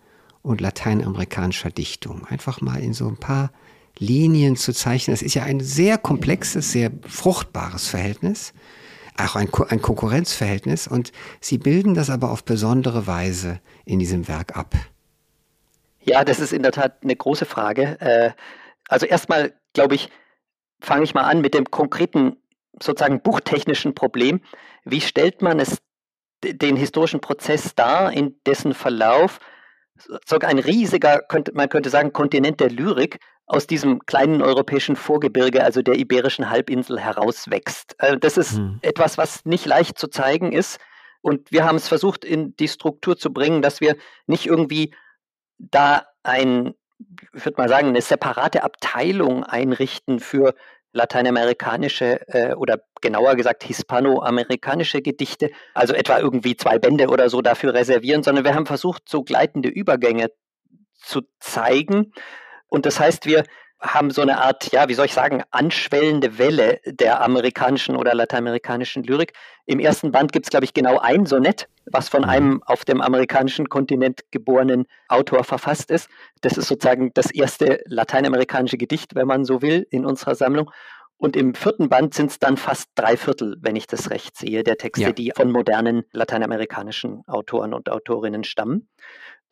und 0.43 0.61
lateinamerikanischer 0.61 1.71
Dichtung 1.71 2.27
einfach 2.27 2.61
mal 2.61 2.81
in 2.81 2.93
so 2.93 3.09
ein 3.09 3.17
paar 3.17 3.51
Linien 3.99 4.57
zu 4.57 4.73
zeichnen. 4.73 5.15
Das 5.15 5.23
ist 5.23 5.35
ja 5.35 5.45
ein 5.45 5.61
sehr 5.61 5.99
komplexes, 5.99 6.73
sehr 6.73 6.91
fruchtbares 7.07 7.89
Verhältnis, 7.89 8.53
auch 9.17 9.37
ein, 9.37 9.49
ein 9.69 9.83
Konkurrenzverhältnis 9.83 10.87
und 10.87 11.13
Sie 11.41 11.59
bilden 11.59 11.95
das 11.95 12.09
aber 12.11 12.31
auf 12.31 12.45
besondere 12.45 13.07
Weise 13.07 13.61
in 13.85 13.99
diesem 13.99 14.29
Werk 14.29 14.57
ab. 14.57 14.75
Ja, 16.03 16.25
das 16.25 16.41
ist 16.41 16.53
in 16.53 16.63
der 16.63 16.73
Tat 16.73 16.99
eine 17.03 17.17
große 17.17 17.45
Frage. 17.45 18.01
Äh, 18.01 18.31
also 18.89 19.05
erstmal, 19.05 19.53
glaube 19.75 19.95
ich, 19.95 20.09
fange 20.81 21.05
ich 21.05 21.15
mal 21.15 21.25
an 21.25 21.41
mit 21.41 21.55
dem 21.55 21.71
konkreten, 21.71 22.37
sozusagen 22.81 23.21
buchtechnischen 23.21 23.95
Problem. 23.95 24.41
Wie 24.85 25.01
stellt 25.01 25.43
man 25.43 25.59
es 25.59 25.79
den 26.45 26.77
historischen 26.77 27.21
Prozess 27.21 27.75
dar, 27.75 28.13
in 28.13 28.37
dessen 28.47 28.73
Verlauf 28.73 29.41
sogar 30.25 30.51
ein 30.51 30.61
riesiger, 30.61 31.21
könnte, 31.21 31.53
man 31.55 31.69
könnte 31.69 31.91
sagen, 31.91 32.13
Kontinent 32.13 32.61
der 32.61 32.71
Lyrik 32.71 33.19
aus 33.49 33.67
diesem 33.67 34.05
kleinen 34.05 34.43
europäischen 34.43 34.95
Vorgebirge, 34.95 35.65
also 35.65 35.81
der 35.81 35.99
iberischen 35.99 36.51
Halbinsel, 36.51 37.01
herauswächst. 37.01 37.97
Also 37.99 38.17
das 38.17 38.37
ist 38.37 38.57
hm. 38.57 38.79
etwas, 38.83 39.17
was 39.17 39.47
nicht 39.47 39.65
leicht 39.65 39.99
zu 39.99 40.09
zeigen 40.09 40.53
ist. 40.53 40.79
Und 41.23 41.51
wir 41.51 41.65
haben 41.65 41.77
es 41.77 41.89
versucht, 41.89 42.25
in 42.25 42.55
die 42.57 42.69
Struktur 42.69 43.17
zu 43.17 43.33
bringen, 43.33 43.63
dass 43.63 43.81
wir 43.81 43.97
nicht 44.27 44.47
irgendwie 44.47 44.95
da 45.59 46.07
ein, 46.23 46.75
ich 47.35 47.45
würde 47.45 47.61
mal 47.61 47.69
sagen, 47.69 47.89
eine 47.89 48.03
separate 48.03 48.63
Abteilung 48.63 49.45
einrichten 49.45 50.21
für 50.21 50.55
lateinamerikanische 50.93 52.29
äh, 52.29 52.55
oder 52.55 52.81
genauer 53.01 53.35
gesagt 53.35 53.65
hispanoamerikanische 53.65 55.01
Gedichte, 55.01 55.51
also 55.75 55.95
etwa 55.95 56.19
irgendwie 56.19 56.57
zwei 56.57 56.79
Bände 56.79 57.09
oder 57.09 57.31
so 57.31 57.41
dafür 57.41 57.73
reservieren, 57.73 58.23
sondern 58.23 58.45
wir 58.45 58.55
haben 58.55 58.67
versucht, 58.67 59.09
so 59.09 59.23
gleitende 59.23 59.69
Übergänge 59.69 60.31
zu 60.95 61.23
zeigen 61.41 62.13
und 62.69 62.87
das 62.87 63.01
heißt, 63.01 63.27
wir 63.27 63.45
haben 63.81 64.11
so 64.11 64.23
eine 64.23 64.41
Art, 64.41 64.73
ja, 64.73 64.89
wie 64.89 64.95
soll 64.95 65.07
ich 65.07 65.15
sagen, 65.15 65.43
anschwellende 65.51 66.39
Welle 66.39 66.81
der 66.85 67.23
amerikanischen 67.23 67.95
oder 67.95 68.13
lateinamerikanischen 68.15 69.05
Lyrik. 69.05 69.35
Im 69.67 69.79
ersten 69.79 70.11
Band 70.11 70.33
gibt 70.33 70.47
es, 70.47 70.51
glaube 70.51 70.65
ich, 70.65 70.75
genau 70.75 70.99
ein 70.99 71.27
Sonett, 71.27 71.69
was 71.87 72.09
von 72.09 72.23
mhm. 72.23 72.29
einem 72.29 72.63
auf 72.65 72.85
dem 72.85 73.01
amerikanischen 73.01 73.69
Kontinent 73.69 74.23
geborenen 74.33 74.87
Autor 75.09 75.45
verfasst 75.45 75.91
ist. 75.91 76.09
Das 76.41 76.59
ist 76.59 76.67
sozusagen 76.67 77.13
das 77.15 77.31
erste 77.31 77.81
lateinamerikanische 77.87 78.79
Gedicht, 78.79 79.15
wenn 79.15 79.29
man 79.29 79.45
so 79.45 79.63
will, 79.63 79.87
in 79.91 80.05
unserer 80.05 80.35
Sammlung. 80.35 80.71
Und 81.17 81.37
im 81.37 81.55
vierten 81.55 81.89
Band 81.89 82.15
sind 82.15 82.31
es 82.31 82.39
dann 82.39 82.57
fast 82.57 82.91
drei 82.95 83.17
Viertel, 83.17 83.57
wenn 83.61 83.75
ich 83.75 83.89
das 83.89 84.11
recht 84.11 84.37
sehe, 84.37 84.63
der 84.63 84.77
Texte, 84.77 85.07
ja. 85.07 85.13
die 85.13 85.33
von 85.35 85.51
modernen 85.51 86.05
lateinamerikanischen 86.13 87.25
Autoren 87.27 87.75
und 87.75 87.91
Autorinnen 87.91 88.45
stammen. 88.45 88.89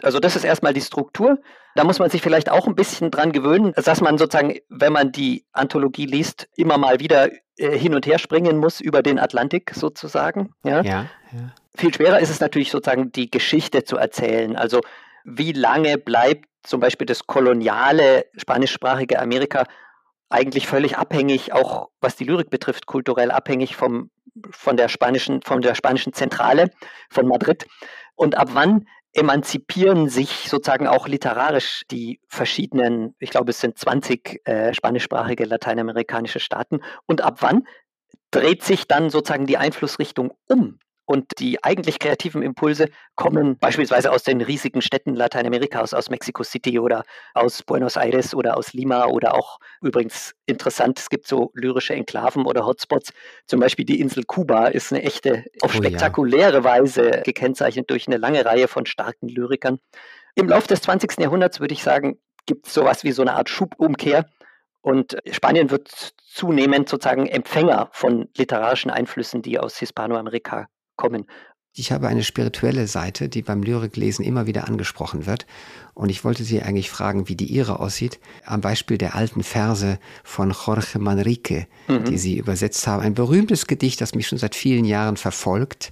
Also 0.03 0.21
das 0.21 0.37
ist 0.37 0.45
erstmal 0.45 0.75
die 0.75 0.81
Struktur. 0.81 1.39
Da 1.75 1.85
muss 1.85 1.99
man 1.99 2.11
sich 2.11 2.23
vielleicht 2.23 2.51
auch 2.51 2.67
ein 2.67 2.75
bisschen 2.75 3.11
dran 3.11 3.33
gewöhnen, 3.33 3.73
dass 3.77 4.01
man 4.01 4.19
sozusagen, 4.19 4.59
wenn 4.69 4.93
man 4.93 5.13
die 5.13 5.47
Anthologie 5.53 6.07
liest, 6.07 6.49
immer 6.57 6.79
mal 6.79 7.01
wieder 7.01 7.31
äh, 7.57 7.79
hin 7.79 7.95
und 7.95 8.07
her 8.07 8.19
springen 8.19 8.59
muss 8.59 8.81
über 8.81 9.03
den 9.03 9.19
Atlantik 9.19 9.73
sozusagen. 9.75 10.55
Ja? 10.65 10.83
Ja, 10.83 11.07
ja. 11.33 11.55
Viel 11.77 11.93
schwerer 11.95 12.21
ist 12.21 12.31
es 12.31 12.41
natürlich 12.41 12.71
sozusagen 12.71 13.13
die 13.13 13.31
Geschichte 13.31 13.85
zu 13.85 13.97
erzählen. 13.97 14.57
Also 14.57 14.81
wie 15.25 15.53
lange 15.53 15.99
bleibt 15.99 16.47
zum 16.63 16.81
Beispiel 16.81 17.07
das 17.07 17.27
koloniale 17.27 18.27
spanischsprachige 18.37 19.19
Amerika 19.21 19.65
eigentlich 20.29 20.67
völlig 20.67 20.99
abhängig, 20.99 21.53
auch 21.53 21.91
was 22.01 22.17
die 22.17 22.25
Lyrik 22.25 22.51
betrifft, 22.51 22.87
kulturell 22.87 23.31
abhängig 23.31 23.77
vom, 23.77 24.11
von, 24.51 24.77
der 24.77 24.89
spanischen, 24.89 25.43
von 25.43 25.63
der 25.63 25.75
spanischen 25.75 26.13
Zentrale 26.13 26.71
von 27.11 27.27
Madrid. 27.27 27.67
Und 28.17 28.37
ab 28.37 28.51
wann 28.53 28.87
emanzipieren 29.17 30.09
sich 30.09 30.49
sozusagen 30.49 30.87
auch 30.87 31.09
literarisch 31.09 31.83
die 31.91 32.21
verschiedenen, 32.29 33.15
ich 33.19 33.31
glaube 33.31 33.51
es 33.51 33.61
sind 33.61 33.79
20 33.79 34.43
äh, 34.45 34.75
spanischsprachige 34.75 35.45
lateinamerikanische 35.45 36.41
Staaten. 36.41 36.81
Und 37.07 37.23
ab 37.23 37.39
wann 37.41 37.67
dreht 38.31 38.63
sich 38.63 38.87
dann 38.87 39.11
sozusagen 39.11 39.47
die 39.47 39.57
Einflussrichtung 39.57 40.33
um? 40.49 40.79
Und 41.07 41.39
die 41.39 41.63
eigentlich 41.63 42.01
kreativen 42.01 42.43
Impulse 42.43 42.89
kommen 43.15 43.59
beispielsweise 43.59 44.11
aus 44.11 44.25
den 44.25 44.41
riesigen 44.41 44.83
Städten 44.83 45.15
Lateinamerikas, 45.15 45.95
aus 45.95 46.11
Mexico 46.11 46.43
City 46.43 46.81
oder 46.81 47.05
aus 47.33 47.63
Buenos 47.63 47.97
Aires 47.97 48.35
oder 48.35 48.57
aus 48.57 48.73
Lima 48.73 49.07
oder 49.07 49.37
auch 49.37 49.61
übrigens 49.81 50.35
interessant, 50.47 50.99
es 50.99 51.09
gibt 51.09 51.29
so 51.29 51.53
lyrische 51.55 51.95
Enklaven 51.95 52.45
oder 52.45 52.67
Hotspots. 52.67 53.13
Zum 53.47 53.61
Beispiel 53.61 53.85
die 53.85 54.01
Insel 54.01 54.25
Kuba 54.25 54.67
ist 54.67 54.93
eine 54.93 55.05
echte, 55.05 55.45
auf 55.61 55.75
oh, 55.75 55.77
spektakuläre 55.77 56.59
ja. 56.59 56.65
Weise 56.65 57.23
gekennzeichnet 57.25 57.89
durch 57.89 58.09
eine 58.09 58.17
lange 58.17 58.45
Reihe 58.45 58.67
von 58.67 58.85
starken 58.85 59.29
Lyrikern. 59.29 59.79
Im 60.35 60.49
Laufe 60.49 60.67
des 60.67 60.83
20. 60.83 61.21
Jahrhunderts 61.21 61.61
würde 61.61 61.75
ich 61.75 61.85
sagen, 61.85 62.19
gibt 62.47 62.67
es 62.67 62.75
sowas 62.75 63.05
wie 63.05 63.13
so 63.13 63.23
eine 63.23 63.35
Art 63.35 63.49
Schubumkehr. 63.49 64.27
Und 64.81 65.17
Spanien 65.31 65.71
wird 65.71 65.89
zunehmend 65.89 66.89
sozusagen 66.89 67.27
Empfänger 67.27 67.91
von 67.93 68.29
literarischen 68.37 68.91
Einflüssen, 68.91 69.43
die 69.43 69.59
aus 69.59 69.79
Hispanoamerika 69.79 70.69
kommen. 70.97 71.27
Ich 71.79 71.93
habe 71.93 72.09
eine 72.09 72.25
spirituelle 72.25 72.87
Seite, 72.87 73.29
die 73.29 73.43
beim 73.43 73.63
Lyriklesen 73.63 74.25
immer 74.25 74.47
wieder 74.47 74.67
angesprochen 74.67 75.27
wird. 75.27 75.47
Und 75.93 76.09
ich 76.09 76.25
wollte 76.25 76.43
Sie 76.43 76.63
eigentlich 76.63 76.89
fragen, 76.89 77.29
wie 77.29 77.37
die 77.37 77.45
Ihre 77.53 77.81
aussieht. 77.81 78.19
Am 78.47 78.63
Beispiel 78.63 78.97
der 78.97 79.15
alten 79.15 79.43
Verse 79.43 79.99
von 80.25 80.53
Jorge 80.53 80.99
Manrique, 80.99 81.67
mhm. 81.87 82.05
die 82.05 82.17
Sie 82.17 82.39
übersetzt 82.39 82.87
haben. 82.87 83.03
Ein 83.03 83.13
berühmtes 83.13 83.67
Gedicht, 83.67 84.01
das 84.01 84.15
mich 84.15 84.27
schon 84.27 84.39
seit 84.39 84.55
vielen 84.55 84.87
Jahren 84.87 85.19
verfolgt. 85.19 85.91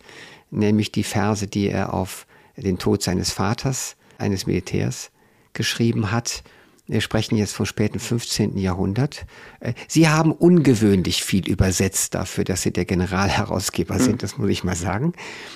nämlich 0.50 0.90
die 0.90 1.02
Verse, 1.02 1.46
die 1.46 1.68
er 1.68 1.92
auf 1.92 2.26
den 2.56 2.78
Tod 2.78 3.02
seines 3.02 3.30
Vaters, 3.30 3.96
eines 4.18 4.46
Militärs, 4.46 5.10
geschrieben 5.52 6.12
hat. 6.12 6.44
Wir 6.86 7.00
sprechen 7.00 7.36
jetzt 7.36 7.54
vom 7.54 7.64
späten 7.64 7.98
15. 7.98 8.58
Jahrhundert. 8.58 9.24
Äh, 9.60 9.72
Sie 9.88 10.08
haben 10.08 10.32
ungewöhnlich 10.32 11.24
viel 11.24 11.48
übersetzt 11.48 12.14
dafür, 12.14 12.44
dass 12.44 12.60
Sie 12.60 12.72
der 12.72 12.84
Generalherausgeber 12.84 13.98
sind, 13.98 14.22
das 14.22 14.36
muss 14.36 14.50
ich 14.50 14.64
mal 14.64 14.76
sagen. 14.76 15.14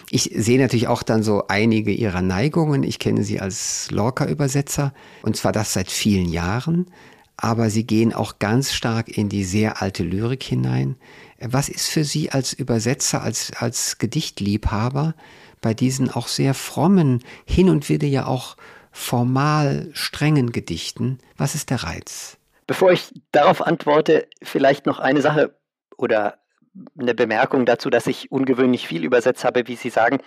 Ich 0.08 0.30
sehe 0.34 0.58
natürlich 0.58 0.88
auch 0.88 1.02
dann 1.02 1.22
so 1.22 1.44
einige 1.48 1.92
Ihrer 1.92 2.22
Neigungen. 2.22 2.82
Ich 2.82 2.98
kenne 2.98 3.24
Sie 3.24 3.40
als 3.40 3.90
Lorca-Übersetzer 3.90 4.94
und 5.22 5.36
zwar 5.36 5.52
das 5.52 5.74
seit 5.74 5.90
vielen 5.90 6.30
Jahren. 6.30 6.86
Aber 7.36 7.68
Sie 7.68 7.86
gehen 7.86 8.14
auch 8.14 8.38
ganz 8.38 8.72
stark 8.72 9.08
in 9.08 9.28
die 9.28 9.44
sehr 9.44 9.82
alte 9.82 10.04
Lyrik 10.04 10.42
hinein. 10.42 10.96
Was 11.40 11.68
ist 11.68 11.88
für 11.88 12.04
Sie 12.04 12.30
als 12.30 12.54
Übersetzer, 12.54 13.22
als, 13.22 13.52
als 13.58 13.98
Gedichtliebhaber 13.98 15.14
bei 15.60 15.74
diesen 15.74 16.10
auch 16.10 16.26
sehr 16.26 16.54
frommen, 16.54 17.22
hin 17.44 17.68
und 17.68 17.88
wieder 17.88 18.08
ja 18.08 18.26
auch 18.26 18.56
formal 18.90 19.88
strengen 19.92 20.52
Gedichten, 20.52 21.18
was 21.36 21.54
ist 21.54 21.70
der 21.70 21.82
Reiz? 21.84 22.38
Bevor 22.66 22.92
ich 22.92 23.12
darauf 23.32 23.66
antworte, 23.66 24.28
vielleicht 24.42 24.86
noch 24.86 24.98
eine 24.98 25.22
Sache 25.22 25.54
oder 25.96 26.38
eine 26.98 27.14
Bemerkung 27.14 27.66
dazu, 27.66 27.90
dass 27.90 28.06
ich 28.06 28.30
ungewöhnlich 28.30 28.86
viel 28.86 29.04
übersetzt 29.04 29.44
habe, 29.44 29.66
wie 29.66 29.76
Sie 29.76 29.90
sagen. 29.90 30.18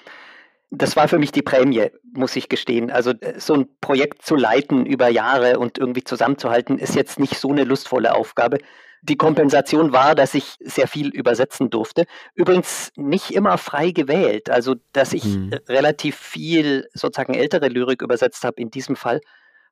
Das 0.69 0.95
war 0.95 1.07
für 1.07 1.19
mich 1.19 1.31
die 1.31 1.41
Prämie, 1.41 1.89
muss 2.13 2.35
ich 2.35 2.49
gestehen. 2.49 2.91
Also 2.91 3.11
äh, 3.11 3.39
so 3.39 3.53
ein 3.55 3.67
Projekt 3.81 4.23
zu 4.23 4.35
leiten 4.35 4.85
über 4.85 5.09
Jahre 5.09 5.59
und 5.59 5.77
irgendwie 5.77 6.03
zusammenzuhalten, 6.03 6.77
ist 6.77 6.95
jetzt 6.95 7.19
nicht 7.19 7.37
so 7.37 7.51
eine 7.51 7.65
lustvolle 7.65 8.15
Aufgabe. 8.15 8.59
Die 9.03 9.17
Kompensation 9.17 9.93
war, 9.93 10.13
dass 10.13 10.35
ich 10.35 10.55
sehr 10.59 10.87
viel 10.87 11.09
übersetzen 11.09 11.69
durfte. 11.69 12.05
Übrigens 12.35 12.91
nicht 12.95 13.31
immer 13.31 13.57
frei 13.57 13.91
gewählt. 13.91 14.49
Also, 14.49 14.75
dass 14.93 15.13
ich 15.13 15.25
mhm. 15.25 15.53
relativ 15.67 16.15
viel 16.15 16.87
sozusagen 16.93 17.33
ältere 17.33 17.67
Lyrik 17.67 18.01
übersetzt 18.01 18.43
habe 18.43 18.61
in 18.61 18.69
diesem 18.69 18.95
Fall, 18.95 19.21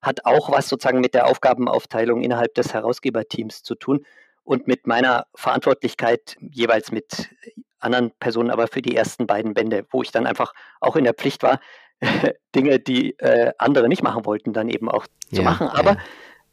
hat 0.02 0.26
auch 0.26 0.52
was 0.52 0.70
sozusagen 0.70 1.00
mit 1.00 1.14
der 1.14 1.28
Aufgabenaufteilung 1.28 2.22
innerhalb 2.22 2.56
des 2.56 2.74
Herausgeberteams 2.74 3.64
zu 3.64 3.76
tun 3.76 4.06
und 4.44 4.68
mit 4.68 4.88
meiner 4.88 5.28
Verantwortlichkeit 5.36 6.38
jeweils 6.40 6.92
mit 6.92 7.30
anderen 7.80 8.12
Personen, 8.20 8.50
aber 8.50 8.68
für 8.68 8.82
die 8.82 8.96
ersten 8.96 9.28
beiden 9.28 9.54
Bände, 9.54 9.86
wo 9.92 10.02
ich 10.02 10.12
dann 10.12 10.26
einfach 10.26 10.54
auch 10.80 10.96
in 10.96 11.04
der 11.04 11.14
Pflicht 11.14 11.44
war, 11.44 11.60
Dinge, 12.56 12.80
die 12.80 13.12
äh, 13.20 13.52
andere 13.58 13.88
nicht 13.90 14.04
machen 14.04 14.26
wollten, 14.26 14.54
dann 14.54 14.70
eben 14.70 14.90
auch 14.90 15.06
zu 15.30 15.42
ja, 15.42 15.44
machen. 15.44 15.68
Aber 15.68 15.92
ja. 15.92 16.00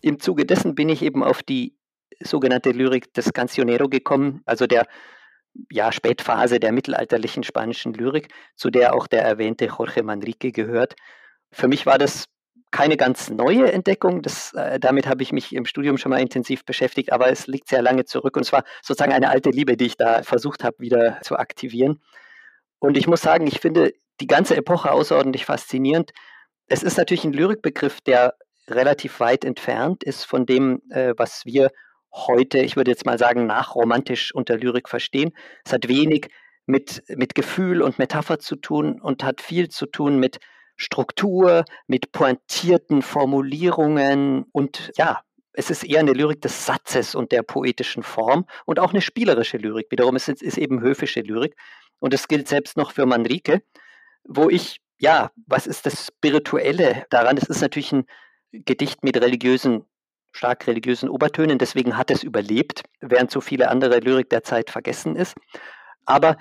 im 0.01 0.21
Zuge 0.21 0.45
dessen 0.45 0.75
bin 0.75 0.89
ich 0.89 1.03
eben 1.03 1.23
auf 1.25 1.43
die 1.43 1.75
sogenannte 2.21 2.71
Lyrik 2.71 3.13
des 3.15 3.33
Cancionero 3.33 3.89
gekommen, 3.89 4.43
also 4.47 4.67
der 4.67 4.87
ja, 5.71 5.93
Spätphase 5.93 6.61
der 6.61 6.73
mittelalterlichen 6.73 7.43
spanischen 7.43 7.95
Lyrik, 7.95 8.29
zu 8.57 8.71
der 8.71 8.95
auch 8.95 9.07
der 9.07 9.23
erwähnte 9.23 9.67
Jorge 9.67 10.03
Manrique 10.03 10.53
gehört. 10.53 10.95
Für 11.51 11.69
mich 11.69 11.87
war 11.87 11.99
das 11.99 12.27
keine 12.71 12.97
ganz 12.97 13.31
neue 13.31 13.73
Entdeckung, 13.73 14.23
das, 14.23 14.53
äh, 14.55 14.79
damit 14.79 15.07
habe 15.07 15.23
ich 15.23 15.33
mich 15.33 15.55
im 15.55 15.65
Studium 15.65 15.97
schon 15.99 16.11
mal 16.11 16.21
intensiv 16.21 16.65
beschäftigt, 16.65 17.13
aber 17.13 17.31
es 17.31 17.47
liegt 17.47 17.69
sehr 17.69 17.81
lange 17.81 18.05
zurück 18.05 18.37
und 18.37 18.45
zwar 18.45 18.65
sozusagen 18.83 19.13
eine 19.13 19.31
alte 19.31 19.51
Liebe, 19.51 19.77
die 19.77 19.87
ich 19.87 19.97
da 19.97 20.23
versucht 20.23 20.65
habe 20.65 20.77
wieder 20.79 21.19
zu 21.23 21.37
aktivieren. 21.37 22.03
Und 22.79 22.99
ich 22.99 23.07
muss 23.07 23.23
sagen, 23.23 23.47
ich 23.47 23.61
finde 23.61 23.95
die 24.21 24.27
ganze 24.27 24.57
Epoche 24.57 24.91
außerordentlich 24.91 25.47
faszinierend. 25.47 26.11
Es 26.67 26.83
ist 26.83 26.99
natürlich 26.99 27.25
ein 27.25 27.33
Lyrikbegriff, 27.33 28.01
der 28.01 28.35
relativ 28.69 29.21
weit 29.21 29.45
entfernt 29.45 30.03
ist 30.05 30.25
von 30.25 30.45
dem, 30.45 30.83
äh, 30.91 31.15
was 31.17 31.47
wir 31.47 31.71
heute, 32.17 32.59
ich 32.59 32.77
würde 32.77 32.91
jetzt 32.91 33.07
mal 33.07 33.19
sagen, 33.19 33.47
nachromantisch 33.47 34.35
unter 34.35 34.57
Lyrik 34.57 34.89
verstehen. 34.89 35.33
Es 35.65 35.73
hat 35.73 35.89
wenig 35.89 36.29
mit, 36.67 37.05
mit 37.09 37.35
Gefühl 37.35 37.83
und 37.83 37.99
Metapher 37.99 38.39
zu 38.39 38.57
tun 38.57 39.01
und 39.01 39.23
hat 39.23 39.41
viel 39.41 39.69
zu 39.69 39.87
tun 39.87 40.19
mit 40.19 40.41
Struktur, 40.77 41.65
mit 41.87 42.13
pointierten 42.13 43.03
Formulierungen 43.03 44.45
und 44.53 44.91
ja, 44.97 45.23
es 45.53 45.71
ist 45.71 45.85
eher 45.85 46.01
eine 46.01 46.13
Lyrik 46.13 46.43
des 46.43 46.67
Satzes 46.67 47.15
und 47.15 47.33
der 47.33 47.43
poetischen 47.43 48.03
Form 48.03 48.47
und 48.67 48.79
auch 48.79 48.91
eine 48.91 49.01
spielerische 49.01 49.57
Lyrik. 49.57 49.87
Wiederum 49.91 50.17
ist 50.17 50.29
es 50.29 50.59
eben 50.59 50.83
höfische 50.83 51.21
Lyrik 51.21 51.57
und 51.99 52.13
es 52.13 52.29
gilt 52.29 52.47
selbst 52.47 52.77
noch 52.77 52.91
für 52.93 53.07
Manrike, 53.07 53.63
wo 54.25 54.51
ich, 54.51 54.81
ja, 54.99 55.31
was 55.47 55.67
ist 55.67 55.87
das 55.87 56.09
Spirituelle 56.09 57.07
daran? 57.09 57.39
Es 57.39 57.49
ist 57.49 57.63
natürlich 57.63 57.93
ein 57.93 58.05
Gedicht 58.53 59.03
mit 59.03 59.19
religiösen 59.19 59.87
stark 60.33 60.67
religiösen 60.67 61.09
Obertönen. 61.09 61.59
Deswegen 61.59 61.97
hat 61.97 62.11
es 62.11 62.23
überlebt, 62.23 62.83
während 63.01 63.31
so 63.31 63.41
viele 63.41 63.69
andere 63.69 63.99
Lyrik 63.99 64.31
der 64.31 64.45
Zeit 64.45 64.71
vergessen 64.71 65.17
ist. 65.17 65.37
Aber 66.05 66.37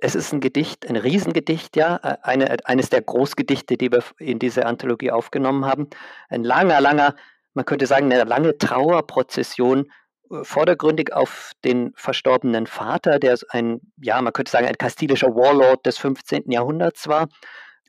es 0.00 0.14
ist 0.14 0.32
ein 0.32 0.40
Gedicht, 0.40 0.88
ein 0.88 0.96
Riesengedicht, 0.96 1.76
ja, 1.76 1.96
eine, 1.96 2.56
eines 2.64 2.90
der 2.90 3.02
Großgedichte, 3.02 3.76
die 3.76 3.92
wir 3.92 4.02
in 4.18 4.38
diese 4.38 4.66
Anthologie 4.66 5.10
aufgenommen 5.10 5.64
haben. 5.64 5.88
Ein 6.28 6.44
langer, 6.44 6.80
langer, 6.80 7.14
man 7.54 7.64
könnte 7.64 7.86
sagen, 7.86 8.12
eine 8.12 8.24
lange 8.24 8.58
Trauerprozession, 8.58 9.90
äh, 10.30 10.44
vordergründig 10.44 11.12
auf 11.12 11.52
den 11.64 11.92
verstorbenen 11.96 12.66
Vater, 12.66 13.18
der 13.18 13.38
ein, 13.50 13.80
ja, 13.96 14.20
man 14.20 14.32
könnte 14.32 14.50
sagen, 14.50 14.66
ein 14.66 14.78
kastilischer 14.78 15.34
Warlord 15.34 15.86
des 15.86 15.98
15. 15.98 16.50
Jahrhunderts 16.50 17.08
war. 17.08 17.28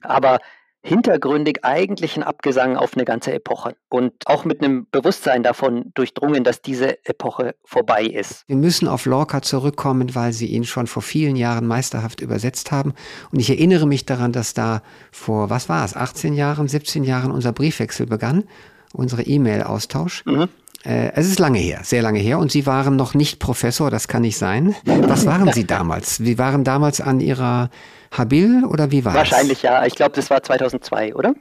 Aber 0.02 0.40
hintergründig 0.88 1.60
eigentlich 1.64 2.16
ein 2.16 2.24
Abgesang 2.24 2.78
auf 2.78 2.94
eine 2.96 3.04
ganze 3.04 3.34
Epoche 3.34 3.76
und 3.90 4.14
auch 4.26 4.46
mit 4.46 4.64
einem 4.64 4.88
Bewusstsein 4.90 5.44
davon 5.44 5.92
durchdrungen, 5.94 6.46
dass 6.46 6.62
diese 6.62 7.06
Epoche 7.06 7.56
vorbei 7.66 8.06
ist. 8.06 8.46
Wir 8.48 8.56
müssen 8.56 8.88
auf 8.88 9.06
Lorca 9.06 9.42
zurückkommen, 9.42 10.16
weil 10.16 10.32
Sie 10.32 10.48
ihn 10.48 10.64
schon 10.64 10.88
vor 10.88 11.04
vielen 11.04 11.36
Jahren 11.36 11.68
meisterhaft 11.68 12.22
übersetzt 12.22 12.72
haben. 12.72 12.94
Und 13.32 13.40
ich 13.40 13.50
erinnere 13.50 13.86
mich 13.86 14.06
daran, 14.06 14.32
dass 14.32 14.54
da 14.54 14.82
vor, 15.12 15.50
was 15.50 15.68
war 15.68 15.84
es, 15.84 15.96
18 15.96 16.34
Jahren, 16.34 16.70
17 16.70 17.04
Jahren 17.04 17.32
unser 17.32 17.52
Briefwechsel 17.52 18.06
begann, 18.06 18.46
unsere 18.94 19.24
E-Mail-Austausch. 19.24 20.26
Mhm. 20.26 20.48
Äh, 20.88 21.12
es 21.16 21.28
ist 21.28 21.38
lange 21.38 21.60
her, 21.60 21.82
sehr 21.84 22.02
lange 22.02 22.20
her. 22.20 22.40
Und 22.40 22.52
Sie 22.52 22.66
waren 22.66 22.96
noch 22.96 23.14
nicht 23.14 23.40
Professor, 23.40 23.92
das 23.92 24.08
kann 24.08 24.22
nicht 24.22 24.38
sein. 24.38 24.74
Was 24.86 25.26
waren 25.26 25.52
Sie 25.52 25.64
damals? 25.68 26.16
Sie 26.16 26.38
waren 26.38 26.64
damals 26.64 27.02
an 27.02 27.20
Ihrer 27.20 27.70
Habil 28.12 28.64
oder 28.64 28.90
wie 28.90 29.04
war 29.04 29.12
es? 29.12 29.18
Wahrscheinlich 29.18 29.64
ja. 29.64 29.86
Ich 29.86 29.96
glaube, 29.96 30.16
das 30.16 30.30
war 30.30 30.42
2002, 30.42 31.14
oder? 31.14 31.36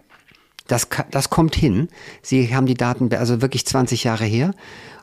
Das, 0.66 0.88
das 1.12 1.30
kommt 1.30 1.54
hin. 1.54 1.88
Sie 2.22 2.52
haben 2.52 2.66
die 2.66 2.74
Daten, 2.74 3.14
also 3.14 3.40
wirklich 3.40 3.64
20 3.64 4.02
Jahre 4.02 4.24
her. 4.24 4.52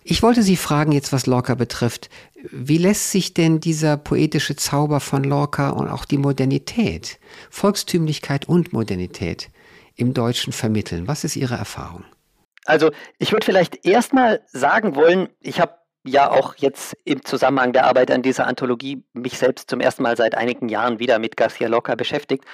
Ich 0.03 0.21
wollte 0.21 0.43
Sie 0.43 0.57
fragen, 0.57 0.91
jetzt 0.91 1.13
was 1.13 1.25
Lorca 1.25 1.55
betrifft, 1.55 2.09
wie 2.51 2.77
lässt 2.77 3.11
sich 3.11 3.33
denn 3.33 3.61
dieser 3.61 3.95
poetische 3.95 4.57
Zauber 4.57 4.99
von 4.99 5.23
Lorca 5.23 5.69
und 5.69 5.87
auch 5.87 6.03
die 6.03 6.17
Modernität, 6.17 7.17
Volkstümlichkeit 7.49 8.49
und 8.49 8.73
Modernität 8.73 9.49
im 9.95 10.13
Deutschen 10.13 10.51
vermitteln? 10.51 11.07
Was 11.07 11.23
ist 11.23 11.37
Ihre 11.37 11.55
Erfahrung? 11.55 12.03
Also 12.65 12.91
ich 13.19 13.31
würde 13.31 13.45
vielleicht 13.45 13.85
erstmal 13.85 14.41
sagen 14.47 14.95
wollen, 14.95 15.29
ich 15.39 15.59
habe 15.59 15.75
ja 16.03 16.29
auch 16.29 16.55
jetzt 16.55 16.95
im 17.05 17.23
Zusammenhang 17.23 17.73
der 17.73 17.85
Arbeit 17.85 18.11
an 18.11 18.21
dieser 18.21 18.47
Anthologie 18.47 19.03
mich 19.13 19.37
selbst 19.37 19.69
zum 19.69 19.79
ersten 19.79 20.03
Mal 20.03 20.17
seit 20.17 20.35
einigen 20.35 20.69
Jahren 20.69 20.99
wieder 20.99 21.19
mit 21.19 21.37
Garcia 21.37 21.67
Lorca 21.67 21.95
beschäftigt. 21.95 22.45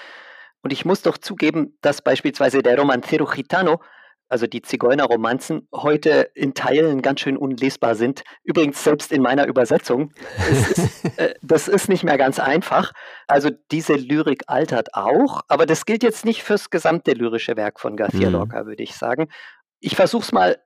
Und 0.61 0.73
ich 0.73 0.85
muss 0.85 1.01
doch 1.01 1.17
zugeben, 1.17 1.77
dass 1.81 2.01
beispielsweise 2.01 2.61
der 2.61 2.77
Romancero 2.77 3.25
Gitano, 3.25 3.81
also 4.27 4.45
die 4.45 4.61
Zigeunerromanzen, 4.61 5.67
heute 5.73 6.29
in 6.35 6.53
Teilen 6.53 7.01
ganz 7.01 7.21
schön 7.21 7.37
unlesbar 7.37 7.95
sind. 7.95 8.23
Übrigens 8.43 8.83
selbst 8.83 9.11
in 9.11 9.23
meiner 9.23 9.47
Übersetzung. 9.47 10.11
Ist, 10.51 11.05
äh, 11.17 11.33
das 11.41 11.67
ist 11.67 11.89
nicht 11.89 12.03
mehr 12.03 12.17
ganz 12.17 12.39
einfach. 12.39 12.91
Also 13.25 13.49
diese 13.71 13.93
Lyrik 13.93 14.43
altert 14.45 14.93
auch, 14.93 15.41
aber 15.47 15.65
das 15.65 15.85
gilt 15.85 16.03
jetzt 16.03 16.25
nicht 16.25 16.43
fürs 16.43 16.69
gesamte 16.69 17.13
lyrische 17.13 17.57
Werk 17.57 17.79
von 17.79 17.95
Garcia 17.95 18.27
mhm. 18.27 18.33
Lorca, 18.33 18.65
würde 18.67 18.83
ich 18.83 18.95
sagen. 18.95 19.29
Ich 19.79 19.95
versuche 19.95 20.23
es 20.23 20.31
mal 20.31 20.61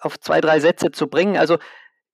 auf 0.00 0.18
zwei, 0.18 0.40
drei 0.40 0.60
Sätze 0.60 0.90
zu 0.90 1.06
bringen. 1.06 1.36
Also 1.36 1.58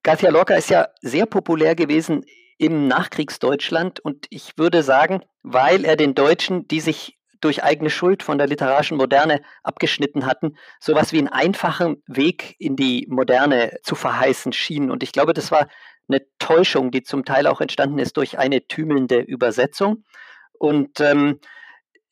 Garcia 0.02 0.30
Lorca 0.30 0.54
ist 0.54 0.70
ja 0.70 0.88
sehr 1.00 1.26
populär 1.26 1.74
gewesen 1.74 2.24
im 2.58 2.88
Nachkriegsdeutschland 2.88 4.00
und 4.00 4.26
ich 4.30 4.58
würde 4.58 4.82
sagen, 4.82 5.22
weil 5.42 5.84
er 5.84 5.96
den 5.96 6.14
Deutschen, 6.14 6.68
die 6.68 6.80
sich 6.80 7.18
durch 7.40 7.64
eigene 7.64 7.90
Schuld 7.90 8.22
von 8.22 8.38
der 8.38 8.46
literarischen 8.46 8.98
Moderne 8.98 9.40
abgeschnitten 9.62 10.26
hatten, 10.26 10.56
sowas 10.78 11.12
wie 11.12 11.18
einen 11.18 11.28
einfachen 11.28 12.02
Weg 12.06 12.56
in 12.58 12.76
die 12.76 13.06
Moderne 13.08 13.78
zu 13.82 13.94
verheißen 13.94 14.52
schien. 14.52 14.90
Und 14.90 15.02
ich 15.02 15.12
glaube, 15.12 15.32
das 15.32 15.50
war 15.50 15.68
eine 16.08 16.20
Täuschung, 16.38 16.90
die 16.90 17.02
zum 17.02 17.24
Teil 17.24 17.46
auch 17.46 17.60
entstanden 17.60 17.98
ist 17.98 18.16
durch 18.16 18.38
eine 18.38 18.66
tümelnde 18.66 19.20
Übersetzung. 19.20 20.04
Und 20.52 21.00
ähm, 21.00 21.40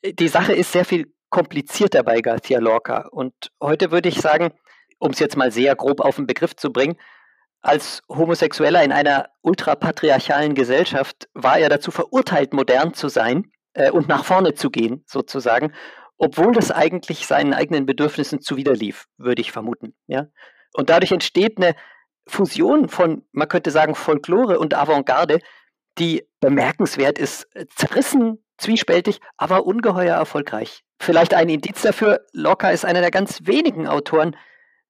die 0.02 0.28
Sache 0.28 0.54
ist 0.54 0.72
sehr 0.72 0.84
viel 0.84 1.12
komplizierter 1.30 2.02
bei 2.02 2.20
Garcia 2.20 2.58
Lorca. 2.58 3.08
Und 3.10 3.34
heute 3.62 3.90
würde 3.90 4.08
ich 4.08 4.20
sagen, 4.20 4.52
um 4.98 5.10
es 5.10 5.18
jetzt 5.18 5.36
mal 5.36 5.50
sehr 5.52 5.74
grob 5.76 6.00
auf 6.00 6.16
den 6.16 6.26
Begriff 6.26 6.56
zu 6.56 6.72
bringen, 6.72 6.96
als 7.60 8.02
Homosexueller 8.08 8.82
in 8.84 8.92
einer 8.92 9.30
ultrapatriarchalen 9.42 10.54
Gesellschaft 10.54 11.28
war 11.34 11.58
er 11.58 11.68
dazu 11.68 11.90
verurteilt, 11.90 12.52
modern 12.52 12.94
zu 12.94 13.08
sein 13.08 13.50
äh, 13.74 13.90
und 13.90 14.08
nach 14.08 14.24
vorne 14.24 14.54
zu 14.54 14.70
gehen, 14.70 15.02
sozusagen, 15.06 15.72
obwohl 16.18 16.52
das 16.52 16.70
eigentlich 16.70 17.26
seinen 17.26 17.54
eigenen 17.54 17.84
Bedürfnissen 17.84 18.40
zuwiderlief, 18.40 19.06
würde 19.16 19.40
ich 19.40 19.52
vermuten. 19.52 19.94
Ja? 20.06 20.26
Und 20.72 20.90
dadurch 20.90 21.12
entsteht 21.12 21.58
eine 21.58 21.74
Fusion 22.26 22.88
von, 22.88 23.24
man 23.32 23.48
könnte 23.48 23.70
sagen, 23.70 23.94
Folklore 23.94 24.58
und 24.58 24.74
Avantgarde, 24.74 25.40
die 25.98 26.24
bemerkenswert 26.40 27.18
ist, 27.18 27.48
zerrissen 27.74 28.44
zwiespältig, 28.58 29.20
aber 29.36 29.66
ungeheuer 29.66 30.16
erfolgreich. 30.16 30.82
Vielleicht 31.00 31.34
ein 31.34 31.48
Indiz 31.48 31.82
dafür, 31.82 32.26
Lorca 32.32 32.70
ist 32.70 32.84
einer 32.84 33.00
der 33.00 33.10
ganz 33.10 33.40
wenigen 33.44 33.86
Autoren, 33.86 34.36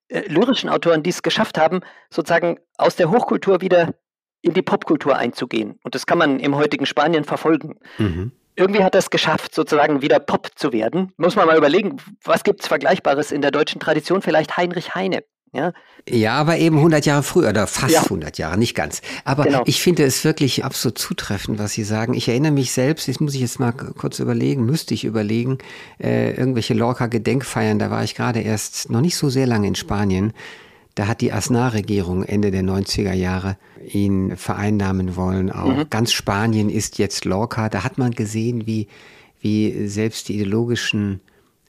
äh, 0.07 0.21
lyrischen 0.27 0.69
Autoren, 0.69 1.03
die 1.03 1.11
es 1.11 1.21
geschafft 1.21 1.57
haben, 1.57 1.81
sozusagen 2.09 2.59
aus 2.77 2.95
der 2.95 3.11
Hochkultur 3.11 3.61
wieder 3.61 3.93
in 4.41 4.53
die 4.53 4.61
Popkultur 4.61 5.15
einzugehen. 5.15 5.79
Und 5.83 5.95
das 5.95 6.05
kann 6.05 6.17
man 6.17 6.39
im 6.39 6.55
heutigen 6.55 6.85
Spanien 6.85 7.23
verfolgen. 7.25 7.79
Mhm. 7.97 8.31
Irgendwie 8.55 8.83
hat 8.83 8.95
er 8.95 8.99
es 8.99 9.09
geschafft, 9.09 9.53
sozusagen 9.55 10.01
wieder 10.01 10.19
Pop 10.19 10.49
zu 10.55 10.73
werden. 10.73 11.13
Muss 11.17 11.35
man 11.35 11.47
mal 11.47 11.57
überlegen, 11.57 11.97
was 12.23 12.43
gibt 12.43 12.61
es 12.61 12.67
Vergleichbares 12.67 13.31
in 13.31 13.41
der 13.41 13.51
deutschen 13.51 13.79
Tradition? 13.79 14.21
Vielleicht 14.21 14.57
Heinrich 14.57 14.95
Heine. 14.95 15.23
Ja, 15.51 15.73
ja 16.07 16.33
aber 16.33 16.57
eben 16.57 16.77
100 16.77 17.05
Jahre 17.05 17.23
früher 17.23 17.49
oder 17.49 17.65
fast 17.65 17.93
ja. 17.93 18.03
100 18.03 18.37
Jahre, 18.37 18.57
nicht 18.57 18.75
ganz. 18.75 19.01
Aber 19.25 19.43
genau. 19.43 19.63
ich 19.65 19.81
finde 19.81 20.03
es 20.03 20.23
wirklich 20.23 20.63
absolut 20.63 20.97
zutreffend, 20.97 21.57
was 21.57 21.73
Sie 21.73 21.83
sagen. 21.83 22.13
Ich 22.13 22.27
erinnere 22.27 22.51
mich 22.51 22.71
selbst, 22.71 23.07
das 23.07 23.19
muss 23.19 23.33
ich 23.33 23.41
jetzt 23.41 23.59
mal 23.59 23.71
kurz 23.71 24.19
überlegen, 24.19 24.65
müsste 24.65 24.93
ich 24.93 25.05
überlegen, 25.05 25.57
äh, 25.99 26.31
irgendwelche 26.35 26.75
Lorca-Gedenkfeiern, 26.75 27.79
da 27.79 27.89
war 27.89 28.03
ich 28.03 28.15
gerade 28.15 28.41
erst 28.41 28.91
noch 28.91 29.01
nicht 29.01 29.15
so 29.15 29.29
sehr 29.29 29.47
lange 29.47 29.67
in 29.67 29.75
Spanien. 29.75 30.33
Da 30.95 31.07
hat 31.07 31.21
die 31.21 31.31
Asnar-Regierung 31.31 32.23
Ende 32.23 32.51
der 32.51 32.63
90er 32.63 33.13
Jahre 33.13 33.57
ihn 33.87 34.35
vereinnahmen 34.35 35.15
wollen. 35.15 35.51
Auch 35.51 35.77
mhm. 35.77 35.89
ganz 35.89 36.11
Spanien 36.11 36.69
ist 36.69 36.97
jetzt 36.97 37.25
Lorca. 37.25 37.69
Da 37.69 37.83
hat 37.83 37.97
man 37.97 38.11
gesehen, 38.11 38.67
wie, 38.67 38.87
wie 39.39 39.87
selbst 39.87 40.27
die 40.27 40.35
ideologischen 40.35 41.21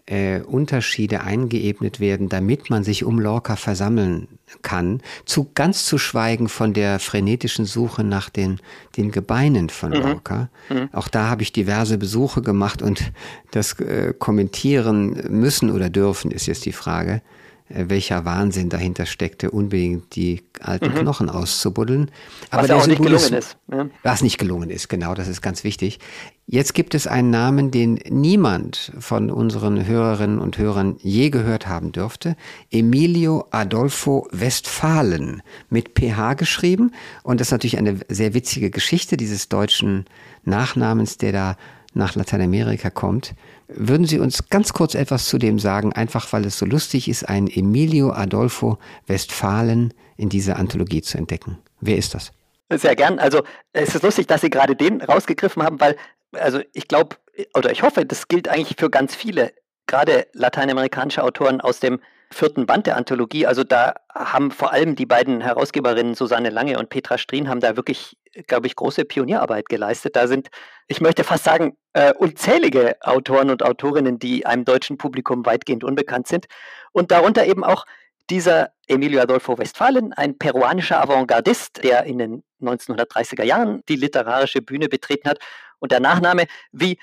äh, 0.06 0.40
Unterschiede 0.40 1.22
eingeebnet 1.22 2.00
werden, 2.00 2.28
damit 2.28 2.70
man 2.70 2.84
sich 2.84 3.04
um 3.04 3.18
Lorca 3.18 3.56
versammeln 3.56 4.28
kann, 4.62 5.00
zu 5.24 5.50
ganz 5.54 5.86
zu 5.86 5.98
schweigen 5.98 6.48
von 6.48 6.72
der 6.72 6.98
frenetischen 6.98 7.64
Suche 7.64 8.04
nach 8.04 8.30
den, 8.30 8.58
den 8.96 9.10
Gebeinen 9.10 9.68
von 9.68 9.90
mhm. 9.90 9.96
Lorca. 9.96 10.50
Mhm. 10.68 10.88
Auch 10.92 11.08
da 11.08 11.28
habe 11.28 11.42
ich 11.42 11.52
diverse 11.52 11.98
Besuche 11.98 12.42
gemacht 12.42 12.82
und 12.82 13.12
das 13.50 13.78
äh, 13.80 14.14
kommentieren 14.18 15.22
müssen 15.30 15.70
oder 15.70 15.90
dürfen, 15.90 16.30
ist 16.30 16.46
jetzt 16.46 16.64
die 16.64 16.72
Frage. 16.72 17.22
Äh, 17.70 17.84
welcher 17.88 18.24
Wahnsinn 18.24 18.68
dahinter 18.68 19.06
steckte, 19.06 19.50
unbedingt 19.50 20.16
die 20.16 20.42
alten 20.60 20.92
mhm. 20.92 20.98
Knochen 20.98 21.30
auszubuddeln. 21.30 22.10
Aber 22.50 22.64
was 22.64 22.70
auch 22.70 22.86
nicht 22.86 23.02
gelungen 23.02 23.32
ist. 23.32 23.56
Ja. 23.70 23.88
Was 24.02 24.22
nicht 24.22 24.38
gelungen 24.38 24.70
ist, 24.70 24.88
genau, 24.88 25.14
das 25.14 25.28
ist 25.28 25.40
ganz 25.40 25.64
wichtig. 25.64 26.00
Jetzt 26.46 26.74
gibt 26.74 26.96
es 26.96 27.06
einen 27.06 27.30
Namen, 27.30 27.70
den 27.70 28.00
niemand 28.08 28.92
von 28.98 29.30
unseren 29.30 29.86
Hörerinnen 29.86 30.40
und 30.40 30.58
Hörern 30.58 30.96
je 30.98 31.30
gehört 31.30 31.68
haben 31.68 31.92
dürfte. 31.92 32.36
Emilio 32.72 33.46
Adolfo 33.52 34.26
Westphalen 34.32 35.42
mit 35.68 35.96
PH 35.96 36.34
geschrieben. 36.34 36.92
Und 37.22 37.40
das 37.40 37.48
ist 37.48 37.52
natürlich 37.52 37.78
eine 37.78 38.00
sehr 38.08 38.34
witzige 38.34 38.70
Geschichte 38.70 39.16
dieses 39.16 39.48
deutschen 39.48 40.06
Nachnamens, 40.44 41.18
der 41.18 41.30
da 41.30 41.56
nach 41.92 42.14
Lateinamerika 42.14 42.90
kommt. 42.90 43.34
Würden 43.68 44.06
Sie 44.06 44.18
uns 44.18 44.48
ganz 44.48 44.72
kurz 44.72 44.94
etwas 44.94 45.26
zu 45.26 45.38
dem 45.38 45.58
sagen, 45.58 45.92
einfach 45.92 46.32
weil 46.32 46.44
es 46.44 46.58
so 46.58 46.66
lustig 46.66 47.08
ist, 47.08 47.28
einen 47.28 47.48
Emilio 47.48 48.12
Adolfo 48.12 48.78
Westphalen 49.06 49.92
in 50.16 50.28
dieser 50.28 50.56
Anthologie 50.56 51.02
zu 51.02 51.18
entdecken? 51.18 51.58
Wer 51.80 51.96
ist 51.96 52.14
das? 52.14 52.32
Sehr 52.72 52.94
gern. 52.94 53.18
Also 53.18 53.42
es 53.72 53.94
ist 53.94 54.02
lustig, 54.02 54.28
dass 54.28 54.42
Sie 54.42 54.50
gerade 54.50 54.76
den 54.76 55.00
rausgegriffen 55.00 55.62
haben, 55.62 55.80
weil, 55.80 55.96
also 56.32 56.60
ich 56.72 56.86
glaube, 56.86 57.16
oder 57.54 57.72
ich 57.72 57.82
hoffe, 57.82 58.04
das 58.06 58.28
gilt 58.28 58.48
eigentlich 58.48 58.76
für 58.78 58.90
ganz 58.90 59.14
viele, 59.14 59.52
gerade 59.86 60.28
lateinamerikanische 60.32 61.24
Autoren 61.24 61.60
aus 61.60 61.80
dem 61.80 62.00
vierten 62.32 62.66
Band 62.66 62.86
der 62.86 62.96
Anthologie. 62.96 63.46
Also 63.46 63.64
da 63.64 63.94
haben 64.14 64.50
vor 64.50 64.72
allem 64.72 64.94
die 64.94 65.06
beiden 65.06 65.40
Herausgeberinnen 65.40 66.14
Susanne 66.14 66.50
Lange 66.50 66.78
und 66.78 66.88
Petra 66.88 67.18
Strien 67.18 67.48
haben 67.48 67.60
da 67.60 67.76
wirklich, 67.76 68.16
glaube 68.46 68.66
ich, 68.66 68.76
große 68.76 69.04
Pionierarbeit 69.04 69.68
geleistet. 69.68 70.16
Da 70.16 70.28
sind, 70.28 70.48
ich 70.86 71.00
möchte 71.00 71.24
fast 71.24 71.44
sagen, 71.44 71.76
äh, 71.92 72.14
unzählige 72.14 72.96
Autoren 73.02 73.50
und 73.50 73.62
Autorinnen, 73.62 74.18
die 74.18 74.46
einem 74.46 74.64
deutschen 74.64 74.96
Publikum 74.96 75.44
weitgehend 75.44 75.82
unbekannt 75.82 76.28
sind. 76.28 76.46
Und 76.92 77.10
darunter 77.10 77.46
eben 77.46 77.64
auch 77.64 77.84
dieser 78.30 78.70
Emilio 78.86 79.20
Adolfo 79.20 79.58
Westphalen, 79.58 80.12
ein 80.12 80.38
peruanischer 80.38 81.02
Avantgardist, 81.02 81.82
der 81.82 82.04
in 82.04 82.18
den 82.18 82.44
1930er 82.62 83.42
Jahren 83.42 83.82
die 83.88 83.96
literarische 83.96 84.62
Bühne 84.62 84.88
betreten 84.88 85.28
hat. 85.28 85.38
Und 85.80 85.90
der 85.90 86.00
Nachname, 86.00 86.46
wie 86.70 86.98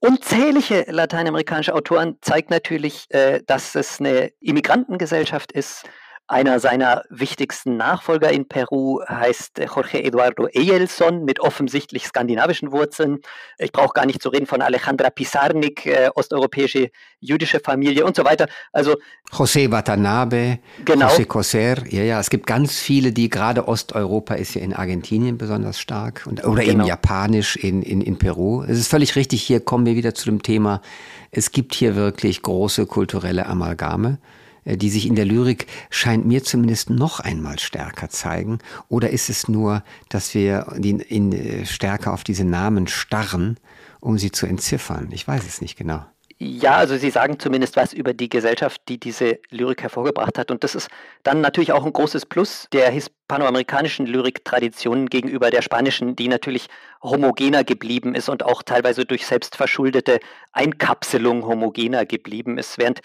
unzählige 0.00 0.84
lateinamerikanische 0.88 1.74
Autoren 1.74 2.18
zeigt 2.20 2.50
natürlich, 2.50 3.06
äh, 3.10 3.40
dass 3.46 3.74
es 3.74 4.00
eine 4.00 4.32
Immigrantengesellschaft 4.40 5.52
ist, 5.52 5.84
einer 6.28 6.60
seiner 6.60 7.04
wichtigsten 7.08 7.78
Nachfolger 7.78 8.30
in 8.30 8.46
Peru 8.46 9.00
heißt 9.08 9.60
Jorge 9.74 10.04
Eduardo 10.04 10.46
Eyelson 10.46 11.24
mit 11.24 11.40
offensichtlich 11.40 12.06
skandinavischen 12.06 12.70
Wurzeln. 12.70 13.20
Ich 13.56 13.72
brauche 13.72 13.94
gar 13.94 14.04
nicht 14.04 14.22
zu 14.22 14.28
reden 14.28 14.46
von 14.46 14.60
Alejandra 14.60 15.08
Pizarnik, 15.08 15.86
äh, 15.86 16.10
osteuropäische 16.14 16.90
jüdische 17.20 17.60
Familie 17.60 18.04
und 18.04 18.14
so 18.14 18.26
weiter. 18.26 18.46
Also 18.72 18.96
José 19.32 19.70
Watanabe, 19.70 20.58
genau. 20.84 21.08
José 21.08 21.24
Coser, 21.24 21.86
ja, 21.88 22.02
ja, 22.02 22.20
es 22.20 22.28
gibt 22.28 22.46
ganz 22.46 22.78
viele, 22.78 23.12
die 23.12 23.30
gerade 23.30 23.66
Osteuropa 23.66 24.34
ist 24.34 24.54
ja 24.54 24.60
in 24.60 24.74
Argentinien 24.74 25.38
besonders 25.38 25.80
stark 25.80 26.24
und, 26.26 26.44
oder 26.44 26.62
genau. 26.62 26.80
eben 26.80 26.84
Japanisch 26.84 27.56
in, 27.56 27.80
in, 27.80 28.02
in 28.02 28.18
Peru. 28.18 28.62
Es 28.64 28.78
ist 28.78 28.88
völlig 28.88 29.16
richtig, 29.16 29.42
hier 29.42 29.60
kommen 29.60 29.86
wir 29.86 29.96
wieder 29.96 30.14
zu 30.14 30.26
dem 30.26 30.42
Thema, 30.42 30.82
es 31.30 31.52
gibt 31.52 31.74
hier 31.74 31.96
wirklich 31.96 32.42
große 32.42 32.84
kulturelle 32.84 33.46
Amalgame. 33.46 34.18
Äh, 34.68 34.76
die 34.76 34.90
sich 34.90 35.06
in 35.06 35.16
der 35.16 35.24
Lyrik 35.24 35.66
scheint 35.90 36.26
mir 36.26 36.44
zumindest 36.44 36.90
noch 36.90 37.20
einmal 37.20 37.58
stärker 37.58 38.08
zeigen? 38.10 38.58
Oder 38.88 39.10
ist 39.10 39.30
es 39.30 39.48
nur, 39.48 39.82
dass 40.08 40.34
wir 40.34 40.66
in, 40.76 41.00
in, 41.00 41.32
äh, 41.32 41.66
stärker 41.66 42.12
auf 42.12 42.22
diese 42.22 42.44
Namen 42.44 42.86
starren, 42.86 43.56
um 44.00 44.18
sie 44.18 44.30
zu 44.30 44.46
entziffern? 44.46 45.08
Ich 45.10 45.26
weiß 45.26 45.46
es 45.46 45.60
nicht 45.60 45.76
genau. 45.76 46.04
Ja, 46.40 46.76
also 46.76 46.96
Sie 46.96 47.10
sagen 47.10 47.40
zumindest 47.40 47.74
was 47.74 47.92
über 47.92 48.14
die 48.14 48.28
Gesellschaft, 48.28 48.80
die 48.88 49.00
diese 49.00 49.40
Lyrik 49.50 49.82
hervorgebracht 49.82 50.38
hat. 50.38 50.52
Und 50.52 50.62
das 50.62 50.76
ist 50.76 50.88
dann 51.24 51.40
natürlich 51.40 51.72
auch 51.72 51.84
ein 51.84 51.92
großes 51.92 52.26
Plus 52.26 52.68
der 52.72 52.90
hispanoamerikanischen 52.90 54.06
Lyriktradition 54.06 55.08
gegenüber 55.08 55.50
der 55.50 55.62
spanischen, 55.62 56.14
die 56.14 56.28
natürlich 56.28 56.68
homogener 57.02 57.64
geblieben 57.64 58.14
ist 58.14 58.28
und 58.28 58.44
auch 58.44 58.62
teilweise 58.62 59.04
durch 59.04 59.26
selbstverschuldete 59.26 60.20
Einkapselung 60.52 61.44
homogener 61.44 62.06
geblieben 62.06 62.56
ist, 62.56 62.78
während 62.78 63.00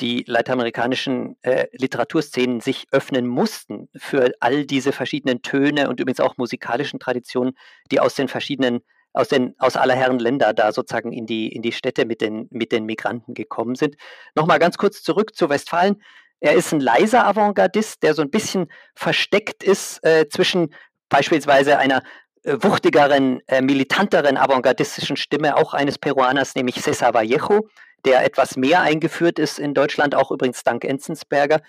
die 0.00 0.24
lateinamerikanischen 0.26 1.36
äh, 1.42 1.66
Literaturszenen 1.72 2.60
sich 2.60 2.86
öffnen 2.90 3.26
mussten 3.26 3.88
für 3.96 4.32
all 4.40 4.64
diese 4.64 4.92
verschiedenen 4.92 5.42
Töne 5.42 5.88
und 5.88 6.00
übrigens 6.00 6.20
auch 6.20 6.36
musikalischen 6.36 7.00
Traditionen, 7.00 7.56
die 7.90 8.00
aus 8.00 8.14
den 8.14 8.28
verschiedenen, 8.28 8.80
aus 9.12 9.28
den, 9.28 9.54
aus 9.58 9.76
aller 9.76 9.94
Herren 9.94 10.18
Länder 10.18 10.54
da 10.54 10.72
sozusagen 10.72 11.12
in 11.12 11.26
die, 11.26 11.48
in 11.48 11.62
die 11.62 11.72
Städte 11.72 12.06
mit 12.06 12.20
den, 12.20 12.48
mit 12.50 12.72
den 12.72 12.84
Migranten 12.84 13.34
gekommen 13.34 13.74
sind. 13.74 13.96
Nochmal 14.34 14.58
ganz 14.58 14.78
kurz 14.78 15.02
zurück 15.02 15.36
zu 15.36 15.48
Westfalen. 15.48 16.02
Er 16.40 16.54
ist 16.54 16.72
ein 16.72 16.80
leiser 16.80 17.26
Avantgardist, 17.26 18.02
der 18.02 18.14
so 18.14 18.22
ein 18.22 18.30
bisschen 18.30 18.68
versteckt 18.94 19.62
ist 19.62 20.02
äh, 20.04 20.26
zwischen 20.28 20.74
beispielsweise 21.10 21.78
einer 21.78 22.02
äh, 22.42 22.56
wuchtigeren, 22.60 23.40
äh, 23.48 23.60
militanteren 23.60 24.38
avantgardistischen 24.38 25.16
Stimme 25.16 25.56
auch 25.56 25.74
eines 25.74 25.98
Peruaners, 25.98 26.54
nämlich 26.54 26.76
César 26.76 27.12
Vallejo, 27.12 27.68
der 28.04 28.24
etwas 28.24 28.56
mehr 28.56 28.82
eingeführt 28.82 29.38
ist 29.38 29.58
in 29.58 29.74
Deutschland, 29.74 30.14
auch 30.14 30.30
übrigens 30.30 30.62
dank 30.62 30.84
Enzensberger. 30.84 31.60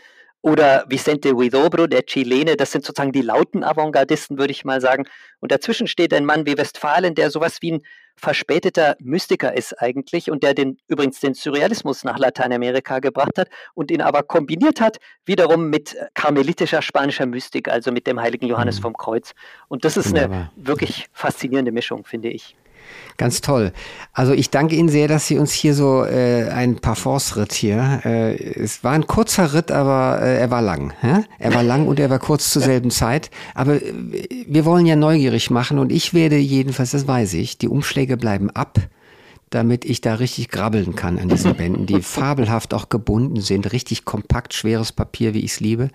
Oder 0.44 0.86
Vicente 0.88 1.34
Huidobro, 1.34 1.86
der 1.86 2.04
Chilene, 2.04 2.56
das 2.56 2.72
sind 2.72 2.84
sozusagen 2.84 3.12
die 3.12 3.22
lauten 3.22 3.64
Avantgardisten, 3.64 4.40
würde 4.40 4.52
ich 4.52 4.66
mal 4.66 4.82
sagen. 4.82 5.06
Und 5.40 5.52
dazwischen 5.52 5.86
steht 5.86 6.14
ein 6.16 6.26
Mann 6.26 6.48
wie 6.48 6.58
Westphalen, 6.58 7.14
der 7.14 7.30
sowas 7.30 7.58
wie 7.62 7.74
ein 7.74 7.84
verspäteter 8.16 8.96
Mystiker 9.00 9.56
ist 9.56 9.80
eigentlich 9.82 10.30
und 10.30 10.44
der 10.44 10.54
den, 10.54 10.78
übrigens 10.88 11.20
den 11.20 11.34
Surrealismus 11.34 12.04
nach 12.04 12.20
Lateinamerika 12.20 13.00
gebracht 13.00 13.38
hat 13.38 13.50
und 13.74 13.90
ihn 13.92 14.02
aber 14.02 14.24
kombiniert 14.24 14.82
hat, 14.82 14.98
wiederum 15.26 15.70
mit 15.70 15.96
karmelitischer 16.14 16.82
spanischer 16.82 17.26
Mystik, 17.26 17.68
also 17.68 17.92
mit 17.92 18.08
dem 18.08 18.20
heiligen 18.20 18.48
Johannes 18.48 18.78
mhm. 18.78 18.84
vom 18.84 18.98
Kreuz. 18.98 19.34
Und 19.70 19.86
das 19.86 19.98
ist 19.98 20.10
Wunderbar. 20.10 20.52
eine 20.56 20.68
wirklich 20.68 21.08
faszinierende 21.14 21.72
Mischung, 21.72 22.04
finde 22.04 22.30
ich. 22.30 22.56
Ganz 23.18 23.42
toll. 23.42 23.72
Also 24.14 24.34
ich 24.34 24.50
danke 24.50 24.76
Ihnen 24.76 24.90
sehr, 24.90 25.08
dass 25.08 25.28
Sie 25.28 25.38
uns 25.38 25.52
hier 25.52 25.76
so 25.76 26.04
äh, 26.04 26.50
ein 26.50 26.78
Parforce-Ritt 26.78 27.54
hier. 27.54 28.02
Äh, 28.04 28.36
es 28.36 28.84
war 28.84 28.94
ein 28.94 29.06
kurzer 29.06 29.54
Ritt, 29.54 29.72
aber 29.72 30.20
äh, 30.22 30.40
er 30.40 30.50
war 30.50 30.62
lang. 30.62 30.94
Ja? 31.04 31.24
Er 31.38 31.54
war 31.54 31.64
lang 31.64 31.88
und 31.88 32.00
er 32.00 32.10
war 32.10 32.20
kurz 32.20 32.52
zur 32.52 32.62
selben 32.62 32.90
Zeit. 32.90 33.30
Aber 33.54 33.76
äh, 33.76 33.94
wir 34.48 34.66
wollen 34.66 34.86
ja 34.86 34.96
neugierig 34.96 35.52
machen 35.52 35.78
und 35.78 35.92
ich 35.92 36.14
werde 36.14 36.38
jedenfalls, 36.38 36.92
das 36.92 37.08
weiß 37.08 37.36
ich, 37.36 37.58
die 37.58 37.68
Umschläge 37.68 38.18
bleiben 38.18 38.50
ab 38.50 38.80
damit 39.52 39.84
ich 39.84 40.00
da 40.00 40.16
richtig 40.16 40.48
grabbeln 40.48 40.96
kann 40.96 41.20
an 41.20 41.28
diesen 41.28 41.56
Bänden, 41.56 41.86
die 41.86 42.02
fabelhaft 42.02 42.74
auch 42.74 42.90
gebunden 42.90 43.42
sind, 43.42 43.72
richtig 43.74 44.06
kompakt, 44.06 44.54
schweres 44.54 44.94
Papier, 44.94 45.34
wie 45.34 45.42
ich 45.42 45.52
es 45.52 45.60
liebe. 45.60 45.90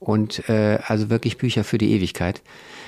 Und 0.00 0.48
äh, 0.48 0.78
also 0.86 1.10
wirklich 1.10 1.36
Bücher 1.38 1.64
für 1.64 1.78
die 1.78 1.92
Ewigkeit. 1.92 2.42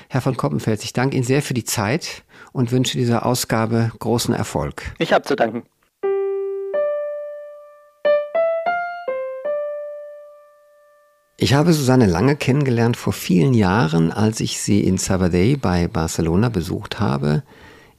Herr 0.09 0.21
von 0.21 0.35
Koppenfels, 0.35 0.83
ich 0.83 0.93
danke 0.93 1.15
Ihnen 1.15 1.25
sehr 1.25 1.41
für 1.41 1.53
die 1.53 1.63
Zeit 1.63 2.23
und 2.57 2.71
wünsche 2.71 2.97
dieser 2.97 3.23
Ausgabe 3.23 3.91
großen 3.99 4.33
Erfolg. 4.33 4.91
Ich 4.97 5.13
habe 5.13 5.23
zu 5.23 5.35
danken. 5.35 5.61
Ich 11.37 11.53
habe 11.53 11.71
Susanne 11.71 12.07
Lange 12.07 12.35
kennengelernt 12.35 12.97
vor 12.97 13.13
vielen 13.13 13.53
Jahren, 13.53 14.11
als 14.11 14.39
ich 14.39 14.59
sie 14.59 14.83
in 14.83 14.97
Sabadell 14.97 15.57
bei 15.57 15.87
Barcelona 15.87 16.49
besucht 16.49 16.99
habe. 16.99 17.43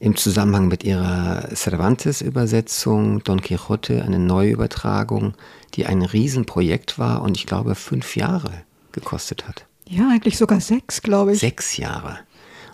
im 0.01 0.15
Zusammenhang 0.15 0.67
mit 0.67 0.83
ihrer 0.83 1.49
Cervantes-Übersetzung 1.53 3.21
Don 3.23 3.41
Quixote, 3.41 4.03
eine 4.03 4.19
Neuübertragung, 4.19 5.33
die 5.73 5.85
ein 5.85 6.01
Riesenprojekt 6.01 6.97
war 6.97 7.21
und 7.21 7.37
ich 7.37 7.45
glaube 7.45 7.75
fünf 7.75 8.15
Jahre 8.15 8.51
gekostet 8.91 9.47
hat. 9.47 9.65
Ja, 9.87 10.09
eigentlich 10.09 10.37
sogar 10.37 10.61
sechs, 10.61 11.01
glaube 11.01 11.33
ich. 11.33 11.39
Sechs 11.39 11.77
Jahre. 11.77 12.19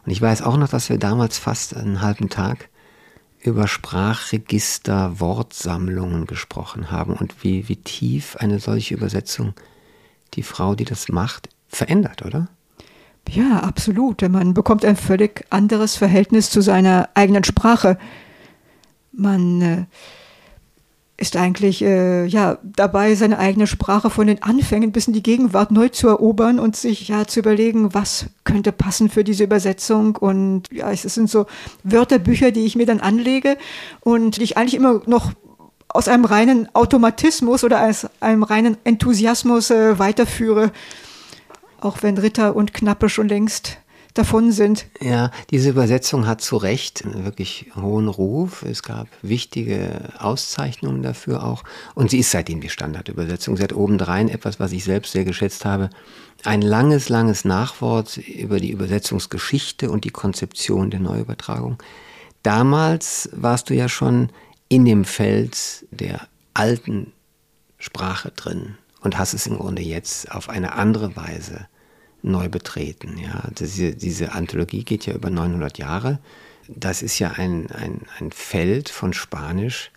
Und 0.06 0.12
ich 0.12 0.22
weiß 0.22 0.44
auch 0.44 0.58
noch, 0.58 0.70
dass 0.70 0.90
wir 0.90 0.98
damals 0.98 1.38
fast 1.38 1.76
einen 1.76 2.02
halben 2.02 2.30
Tag 2.30 2.70
über 3.42 3.68
Sprachregister, 3.68 5.20
Wortsammlungen 5.20 6.26
gesprochen 6.26 6.92
haben 6.92 7.14
und 7.14 7.44
wie, 7.44 7.70
wie 7.70 7.76
tief 7.76 8.36
eine 8.38 8.60
solche 8.60 8.96
Übersetzung 8.96 9.54
die 10.34 10.44
Frau, 10.44 10.76
die 10.76 10.86
das 10.86 11.10
macht, 11.10 11.50
verändert, 11.68 12.24
oder? 12.24 12.48
Ja, 13.30 13.60
absolut. 13.60 14.22
Man 14.22 14.54
bekommt 14.54 14.86
ein 14.86 14.96
völlig 14.96 15.46
anderes 15.50 15.96
Verhältnis 15.96 16.50
zu 16.50 16.62
seiner 16.62 17.10
eigenen 17.16 17.44
Sprache. 17.44 17.98
Man 19.12 19.62
äh, 19.62 19.86
ist 21.18 21.38
eigentlich 21.38 21.82
äh, 21.82 22.26
ja 22.26 22.58
dabei, 22.62 23.16
seine 23.16 23.40
eigene 23.40 23.68
Sprache 23.68 24.10
von 24.10 24.28
den 24.28 24.44
Anfängen 24.44 24.92
bis 24.92 25.08
in 25.08 25.14
die 25.14 25.24
Gegenwart 25.24 25.72
neu 25.72 25.88
zu 25.88 26.10
erobern 26.10 26.60
und 26.60 26.76
sich 26.76 27.08
ja 27.08 27.26
zu 27.26 27.40
überlegen, 27.40 27.94
was 27.94 28.26
könnte 28.44 28.74
passen 28.74 29.10
für 29.10 29.24
diese 29.24 29.46
Übersetzung. 29.46 30.18
Und 30.18 30.64
ja, 30.72 30.92
es 30.92 31.04
sind 31.04 31.30
so 31.30 31.46
Wörterbücher, 31.84 32.52
die 32.52 32.66
ich 32.66 32.76
mir 32.76 32.86
dann 32.86 33.00
anlege 33.00 33.58
und 34.02 34.38
die 34.38 34.44
ich 34.44 34.58
eigentlich 34.58 34.74
immer 34.74 35.02
noch 35.06 35.32
aus 35.88 36.10
einem 36.10 36.26
reinen 36.26 36.68
Automatismus 36.76 37.64
oder 37.64 37.88
aus 37.88 38.08
einem 38.20 38.44
reinen 38.44 38.78
Enthusiasmus 38.84 39.72
äh, 39.72 39.98
weiterführe, 39.98 40.74
auch 41.80 42.04
wenn 42.04 42.18
Ritter 42.18 42.58
und 42.58 42.74
Knappe 42.74 43.08
schon 43.08 43.30
längst 43.30 43.78
davon 44.16 44.52
sind. 44.52 44.88
Ja, 45.00 45.30
diese 45.52 45.70
Übersetzung 45.70 46.26
hat 46.26 46.42
zu 46.42 46.58
Recht 46.58 47.06
einen 47.06 47.26
wirklich 47.26 47.68
hohen 47.76 48.08
Ruf. 48.08 48.64
Es 48.64 48.82
gab 48.82 49.08
wichtige 49.22 50.14
Auszeichnungen 50.18 51.04
dafür 51.04 51.44
auch. 51.44 51.64
Und 51.94 52.10
sie 52.10 52.20
ist 52.20 52.32
seitdem 52.32 52.62
die 52.62 52.70
Standardübersetzung. 52.70 53.58
Sie 53.58 53.64
hat 53.64 53.74
obendrein 53.74 54.30
etwas, 54.30 54.60
was 54.60 54.72
ich 54.72 54.84
selbst 54.84 55.12
sehr 55.12 55.26
geschätzt 55.26 55.66
habe. 55.66 55.90
Ein 56.44 56.62
langes, 56.62 57.10
langes 57.10 57.46
Nachwort 57.46 58.18
über 58.18 58.60
die 58.60 58.72
Übersetzungsgeschichte 58.72 59.92
und 59.92 60.06
die 60.06 60.12
Konzeption 60.12 60.90
der 60.90 61.02
Neuübertragung. 61.02 61.78
Damals 62.42 63.30
warst 63.34 63.70
du 63.70 63.76
ja 63.76 63.90
schon 63.90 64.30
in 64.70 64.86
dem 64.86 65.06
Feld 65.06 65.86
der 65.92 66.28
alten 66.54 67.12
Sprache 67.78 68.32
drin 68.32 68.78
und 69.02 69.18
hast 69.18 69.34
es 69.34 69.46
im 69.48 69.58
Grunde 69.58 69.82
jetzt 69.82 70.32
auf 70.32 70.50
eine 70.50 70.74
andere 70.74 71.16
Weise 71.16 71.68
neu 72.26 72.50
betreten. 72.50 73.18
Ja. 73.18 73.44
Diese, 73.58 73.94
diese 73.94 74.34
Anthologie 74.34 74.84
geht 74.84 75.06
ja 75.06 75.14
über 75.14 75.30
900 75.30 75.78
Jahre. 75.78 76.20
Das 76.68 77.02
ist 77.02 77.20
ja 77.20 77.32
ein, 77.32 77.70
ein, 77.72 78.02
ein 78.20 78.32
Feld 78.32 78.90
von 78.90 79.14
Spanisch, 79.14 79.92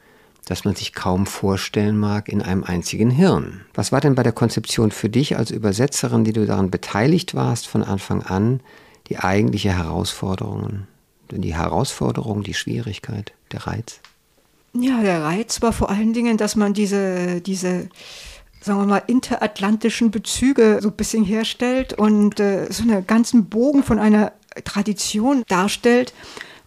das 0.45 0.65
man 0.65 0.75
sich 0.75 0.93
kaum 0.93 1.27
vorstellen 1.27 1.99
mag 1.99 2.29
in 2.29 2.43
einem 2.43 2.65
einzigen 2.65 3.11
Hirn. 3.11 3.63
Was 3.75 3.93
war 3.93 4.01
denn 4.01 4.15
bei 4.15 4.23
der 4.23 4.33
Konzeption 4.33 4.91
für 4.91 5.09
dich 5.09 5.37
als 5.37 5.51
Übersetzerin, 5.51 6.25
die 6.25 6.33
du 6.33 6.47
daran 6.47 6.71
beteiligt 6.71 7.35
warst 7.35 7.67
von 7.67 7.83
Anfang 7.83 8.23
an, 8.23 8.61
die 9.09 9.19
eigentliche 9.19 9.77
Herausforderung, 9.77 10.87
die 11.31 11.55
Herausforderung, 11.55 12.43
die 12.43 12.55
Schwierigkeit, 12.55 13.33
der 13.53 13.67
Reiz? 13.67 14.01
Ja, 14.75 15.03
der 15.03 15.23
Reiz 15.23 15.63
war 15.63 15.73
vor 15.73 15.89
allen 15.89 16.13
Dingen, 16.13 16.37
dass 16.37 16.55
man 16.55 16.75
diese, 16.75 17.41
diese 17.41 17.89
sagen 18.69 18.81
wir 18.81 18.87
mal, 18.87 19.03
interatlantischen 19.07 20.11
Bezüge 20.11 20.79
so 20.81 20.89
ein 20.89 20.95
bisschen 20.95 21.25
herstellt 21.25 21.95
und 21.95 22.39
äh, 22.39 22.71
so 22.71 22.83
einen 22.83 23.07
ganzen 23.07 23.47
Bogen 23.47 23.83
von 23.83 23.99
einer 23.99 24.33
Tradition 24.65 25.43
darstellt. 25.49 26.13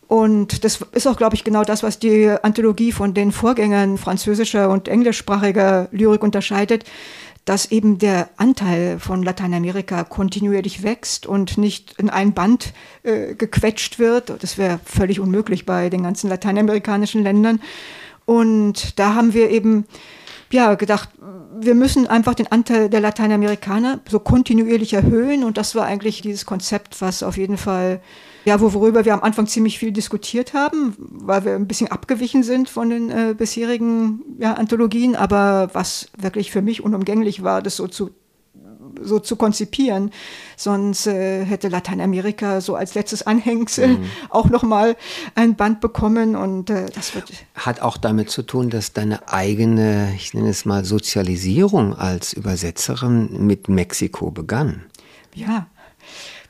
Und 0.07 0.65
das 0.65 0.81
ist 0.91 1.07
auch, 1.07 1.15
glaube 1.15 1.35
ich, 1.35 1.45
genau 1.45 1.63
das, 1.63 1.83
was 1.83 1.99
die 1.99 2.27
Anthologie 2.41 2.91
von 2.91 3.13
den 3.13 3.31
Vorgängern 3.31 3.97
französischer 3.97 4.69
und 4.69 4.89
englischsprachiger 4.89 5.87
Lyrik 5.91 6.23
unterscheidet, 6.23 6.83
dass 7.45 7.71
eben 7.71 7.97
der 7.97 8.29
Anteil 8.35 8.99
von 8.99 9.23
Lateinamerika 9.23 10.03
kontinuierlich 10.03 10.83
wächst 10.83 11.27
und 11.27 11.57
nicht 11.57 11.95
in 11.97 12.09
ein 12.09 12.33
Band 12.33 12.73
äh, 13.03 13.35
gequetscht 13.35 13.99
wird. 13.99 14.33
Das 14.41 14.57
wäre 14.57 14.79
völlig 14.85 15.19
unmöglich 15.19 15.65
bei 15.65 15.89
den 15.89 16.03
ganzen 16.03 16.29
lateinamerikanischen 16.29 17.23
Ländern. 17.23 17.61
Und 18.25 18.99
da 18.99 19.13
haben 19.13 19.33
wir 19.33 19.49
eben 19.49 19.85
ja, 20.51 20.75
gedacht, 20.75 21.09
wir 21.59 21.75
müssen 21.75 22.07
einfach 22.07 22.33
den 22.33 22.51
Anteil 22.51 22.89
der 22.89 23.01
Lateinamerikaner 23.01 23.99
so 24.09 24.19
kontinuierlich 24.19 24.93
erhöhen. 24.93 25.43
Und 25.43 25.57
das 25.57 25.75
war 25.75 25.85
eigentlich 25.85 26.21
dieses 26.21 26.45
Konzept, 26.45 27.01
was 27.01 27.23
auf 27.23 27.37
jeden 27.37 27.57
Fall, 27.57 28.01
ja, 28.45 28.59
worüber 28.59 29.05
wir 29.05 29.13
am 29.13 29.21
Anfang 29.21 29.47
ziemlich 29.47 29.77
viel 29.77 29.91
diskutiert 29.91 30.53
haben, 30.53 30.95
weil 30.97 31.45
wir 31.45 31.55
ein 31.55 31.67
bisschen 31.67 31.89
abgewichen 31.89 32.43
sind 32.43 32.69
von 32.69 32.89
den 32.89 33.09
äh, 33.09 33.35
bisherigen 33.37 34.21
ja, 34.39 34.53
Anthologien, 34.53 35.15
aber 35.15 35.69
was 35.73 36.09
wirklich 36.17 36.51
für 36.51 36.61
mich 36.61 36.83
unumgänglich 36.83 37.43
war, 37.43 37.61
das 37.61 37.75
so 37.75 37.87
zu 37.87 38.11
so 39.03 39.19
zu 39.19 39.35
konzipieren. 39.35 40.11
Sonst 40.55 41.07
äh, 41.07 41.43
hätte 41.45 41.67
Lateinamerika 41.67 42.61
so 42.61 42.75
als 42.75 42.93
letztes 42.93 43.25
Anhängsel 43.25 43.97
mhm. 43.97 44.05
auch 44.29 44.49
nochmal 44.49 44.95
ein 45.35 45.55
Band 45.55 45.81
bekommen 45.81 46.35
und 46.35 46.69
äh, 46.69 46.87
das 46.93 47.15
wird. 47.15 47.31
Hat 47.55 47.81
auch 47.81 47.97
damit 47.97 48.29
zu 48.29 48.43
tun, 48.43 48.69
dass 48.69 48.93
deine 48.93 49.27
eigene, 49.29 50.13
ich 50.15 50.33
nenne 50.33 50.49
es 50.49 50.65
mal, 50.65 50.85
Sozialisierung 50.85 51.95
als 51.95 52.33
Übersetzerin 52.33 53.45
mit 53.45 53.69
Mexiko 53.69 54.31
begann. 54.31 54.83
Ja, 55.33 55.67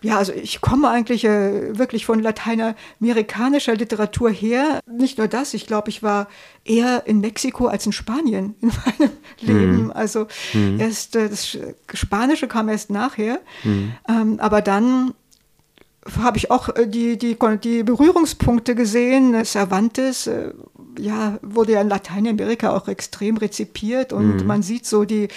ja, 0.01 0.17
also 0.17 0.33
ich 0.33 0.61
komme 0.61 0.89
eigentlich 0.89 1.25
äh, 1.25 1.77
wirklich 1.77 2.05
von 2.05 2.21
lateinamerikanischer 2.21 3.75
Literatur 3.75 4.31
her. 4.31 4.79
Nicht 4.87 5.19
nur 5.19 5.27
das, 5.27 5.53
ich 5.53 5.67
glaube, 5.67 5.89
ich 5.89 6.01
war 6.01 6.27
eher 6.65 7.03
in 7.05 7.19
Mexiko 7.19 7.67
als 7.67 7.85
in 7.85 7.91
Spanien 7.91 8.55
in 8.61 8.71
meinem 8.99 9.11
Leben. 9.39 9.83
Mhm. 9.83 9.91
Also 9.91 10.27
mhm. 10.53 10.79
erst 10.79 11.15
äh, 11.15 11.29
das 11.29 11.57
Spanische 11.93 12.47
kam 12.47 12.67
erst 12.69 12.89
nachher. 12.89 13.41
Mhm. 13.63 13.93
Ähm, 14.09 14.39
aber 14.39 14.61
dann 14.61 15.13
habe 16.17 16.37
ich 16.37 16.49
auch 16.49 16.69
äh, 16.69 16.87
die, 16.87 17.17
die, 17.17 17.37
die 17.63 17.83
Berührungspunkte 17.83 18.73
gesehen. 18.73 19.45
Cervantes 19.45 20.25
äh, 20.25 20.51
ja, 20.97 21.37
wurde 21.41 21.73
ja 21.73 21.81
in 21.81 21.89
Lateinamerika 21.89 22.75
auch 22.75 22.87
extrem 22.87 23.37
rezipiert 23.37 24.13
und 24.13 24.37
mhm. 24.37 24.47
man 24.47 24.63
sieht 24.63 24.85
so 24.85 25.05
die, 25.05 25.27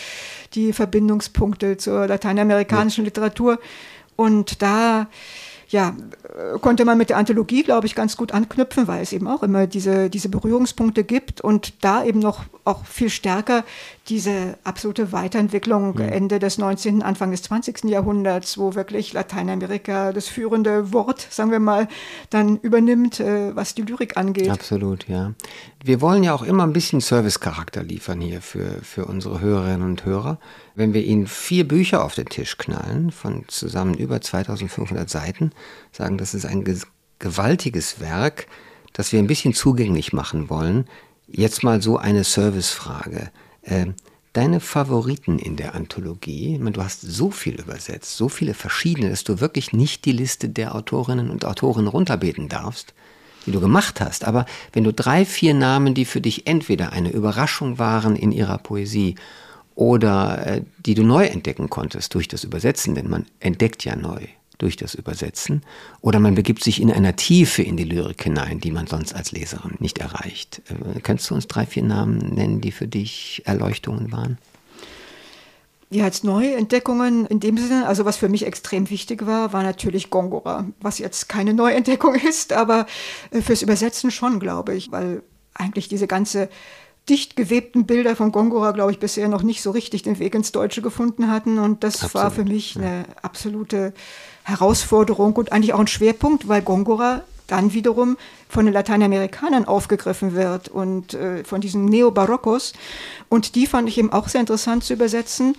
die 0.55 0.73
Verbindungspunkte 0.73 1.77
zur 1.77 2.07
lateinamerikanischen 2.07 3.05
ja. 3.05 3.09
Literatur. 3.09 3.59
Und 4.17 4.63
da 4.63 5.09
ja, 5.69 5.97
konnte 6.61 6.85
man 6.85 6.99
mit 6.99 7.11
der 7.11 7.17
Anthologie, 7.17 7.65
glaube 7.65 7.87
ich, 7.87 7.95
ganz 7.95 8.17
gut 8.17 8.33
anknüpfen, 8.33 8.87
weil 8.87 9.03
es 9.03 9.13
eben 9.13 9.27
auch 9.27 9.43
immer 9.43 9.67
diese, 9.67 10.09
diese 10.09 10.29
Berührungspunkte 10.29 11.05
gibt 11.05 11.41
und 11.41 11.85
da 11.85 12.05
eben 12.05 12.21
noch 12.21 12.45
auch 12.65 12.85
viel 12.87 13.11
stärker 13.11 13.65
diese 14.09 14.59
absolute 14.65 15.13
Weiterentwicklung 15.13 15.99
ja. 15.99 16.07
Ende 16.07 16.39
des 16.39 16.59
19., 16.59 17.03
Anfang 17.03 17.31
des 17.31 17.43
20. 17.43 17.85
Jahrhunderts, 17.85 18.59
wo 18.59 18.75
wirklich 18.75 19.13
Lateinamerika 19.15 20.13
das 20.13 20.29
führende 20.29 20.93
Wort, 20.93 21.27
sagen 21.31 21.51
wir 21.51 21.61
mal, 21.61 21.89
dann 22.29 22.59
übernimmt, 22.59 23.21
äh, 23.21 23.57
was 23.57 23.75
die 23.75 23.83
Lyrik 23.83 24.17
angeht. 24.17 24.51
Absolut, 24.51 25.09
ja. 25.09 25.33
Wir 25.83 26.01
wollen 26.03 26.23
ja 26.23 26.35
auch 26.35 26.43
immer 26.43 26.65
ein 26.65 26.75
bisschen 26.75 27.01
Servicecharakter 27.01 27.83
liefern 27.83 28.21
hier 28.21 28.43
für, 28.43 28.83
für 28.83 29.07
unsere 29.07 29.41
Hörerinnen 29.41 29.83
und 29.83 30.05
Hörer. 30.05 30.39
Wenn 30.75 30.93
wir 30.93 31.03
ihnen 31.03 31.27
vier 31.27 31.67
Bücher 31.67 32.05
auf 32.05 32.15
den 32.15 32.27
Tisch 32.27 32.59
knallen, 32.59 33.11
von 33.11 33.45
zusammen 33.49 33.95
über 33.95 34.21
2500 34.21 35.09
Seiten, 35.09 35.53
sagen, 35.93 36.19
das 36.19 36.35
ist 36.35 36.45
ein 36.45 36.65
gewaltiges 37.19 38.01
Werk, 38.01 38.49
das 38.93 39.13
wir 39.13 39.19
ein 39.19 39.27
bisschen 39.27 39.55
zugänglich 39.55 40.13
machen 40.13 40.51
wollen. 40.51 40.87
Jetzt 41.27 41.63
mal 41.63 41.81
so 41.81 41.97
eine 41.97 42.23
Servicefrage. 42.23 43.31
Äh, 43.65 43.87
deine 44.33 44.61
Favoriten 44.61 45.39
in 45.39 45.57
der 45.57 45.75
Anthologie, 45.75 46.59
du 46.59 46.83
hast 46.83 47.01
so 47.01 47.31
viel 47.31 47.55
übersetzt, 47.61 48.17
so 48.17 48.29
viele 48.29 48.53
verschiedene, 48.53 49.09
dass 49.11 49.25
du 49.25 49.41
wirklich 49.41 49.73
nicht 49.73 50.05
die 50.05 50.13
Liste 50.13 50.49
der 50.49 50.75
Autorinnen 50.75 51.31
und 51.31 51.45
Autoren 51.45 51.87
runterbeten 51.87 52.49
darfst, 52.49 52.95
die 53.47 53.53
du 53.53 53.61
gemacht 53.61 54.01
hast. 54.01 54.25
Aber 54.25 54.45
wenn 54.73 54.85
du 54.85 54.93
drei, 54.93 55.25
vier 55.25 55.55
Namen, 55.55 55.95
die 55.95 56.05
für 56.05 56.21
dich 56.21 56.47
entweder 56.47 56.93
eine 56.93 57.11
Überraschung 57.11 57.79
waren 57.79 58.17
in 58.17 58.33
ihrer 58.33 58.59
Poesie 58.59 59.15
oder 59.77 60.47
äh, 60.47 60.63
die 60.85 60.95
du 60.95 61.05
neu 61.05 61.25
entdecken 61.25 61.71
konntest 61.71 62.15
durch 62.15 62.27
das 62.27 62.43
Übersetzen, 62.45 62.95
denn 62.95 63.09
man 63.09 63.27
entdeckt 63.39 63.85
ja 63.85 63.95
neu 63.95 64.27
durch 64.59 64.77
das 64.77 64.95
Übersetzen, 64.95 65.63
oder 66.01 66.21
man 66.21 66.35
begibt 66.35 66.63
sich 66.63 66.81
in 66.81 66.91
einer 66.91 67.17
Tiefe 67.17 67.63
in 67.63 67.77
die 67.77 67.85
Lyrik 67.85 68.23
hinein, 68.23 68.61
die 68.61 68.71
man 68.71 68.87
sonst 68.87 69.15
als 69.15 69.33
Leserin 69.33 69.75
nicht 69.79 69.99
erreicht. 69.99 70.63
Äh, 70.69 71.01
könntest 71.01 71.31
du 71.31 71.35
uns 71.35 71.47
drei, 71.47 71.67
vier 71.67 71.83
Namen 71.83 72.19
nennen, 72.35 72.61
die 72.61 72.73
für 72.73 72.87
dich 72.89 73.43
Erleuchtungen 73.45 74.13
waren? 74.13 74.39
Ja, 75.91 76.05
als 76.05 76.25
Neuentdeckungen 76.25 77.27
in 77.27 77.41
dem 77.41 77.57
Sinne, 77.57 77.87
also 77.87 78.05
was 78.05 78.17
für 78.17 78.29
mich 78.29 78.47
extrem 78.47 78.91
wichtig 78.91 79.27
war, 79.27 79.53
war 79.53 79.63
natürlich 79.63 80.11
Gongora, 80.11 80.67
was 80.81 80.99
jetzt 80.99 81.29
keine 81.29 81.55
Neuentdeckung 81.55 82.15
ist, 82.29 82.53
aber 82.53 82.87
äh, 83.31 83.41
fürs 83.41 83.63
Übersetzen 83.63 84.11
schon, 84.11 84.41
glaube 84.41 84.75
ich, 84.75 84.91
weil 84.91 85.23
eigentlich 85.55 85.89
diese 85.89 86.07
ganze 86.07 86.49
dicht 87.09 87.37
gewebten 87.37 87.87
Bilder 87.87 88.17
von 88.17 88.33
Gongora, 88.33 88.73
glaube 88.73 88.91
ich, 88.91 88.99
bisher 88.99 89.29
noch 89.29 89.43
nicht 89.43 89.63
so 89.63 89.71
richtig 89.71 90.03
den 90.03 90.19
Weg 90.19 90.35
ins 90.35 90.53
Deutsche 90.53 90.83
gefunden 90.83 91.31
hatten. 91.31 91.59
Und 91.59 91.85
das 91.85 92.03
Absolut, 92.03 92.15
war 92.15 92.31
für 92.31 92.45
mich 92.45 92.75
ja. 92.75 92.81
eine 92.81 93.05
absolute 93.23 93.93
Herausforderung 94.45 95.35
und 95.35 95.53
eigentlich 95.53 95.75
auch 95.75 95.81
ein 95.81 95.87
Schwerpunkt, 95.87 96.49
weil 96.49 96.63
Gongora 96.63 97.23
dann 97.47 97.75
wiederum 97.75 98.17
von 98.49 98.65
den 98.65 98.73
Lateinamerikanern 98.73 99.67
aufgegriffen 99.67 100.35
wird 100.35 100.69
und 100.69 101.15
äh, 101.15 101.45
von 101.45 101.61
diesen 101.61 101.85
Neobarockos. 101.87 102.73
Und 103.29 103.55
die 103.55 103.67
fand 103.67 103.89
ich 103.89 103.99
eben 103.99 104.13
auch 104.13 104.29
sehr 104.29 104.41
interessant 104.41 104.85
zu 104.85 104.95
übersetzen. 104.95 105.57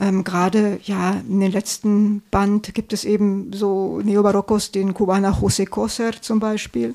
Ähm, 0.00 0.24
Gerade 0.24 0.80
ja 0.84 1.20
in 1.28 1.40
den 1.40 1.52
letzten 1.52 2.22
Band 2.30 2.74
gibt 2.74 2.92
es 2.92 3.04
eben 3.04 3.52
so 3.52 4.00
Neobarockos, 4.02 4.70
den 4.70 4.94
Kubaner 4.94 5.38
José 5.40 5.66
Coser 5.66 6.12
zum 6.20 6.40
Beispiel 6.40 6.94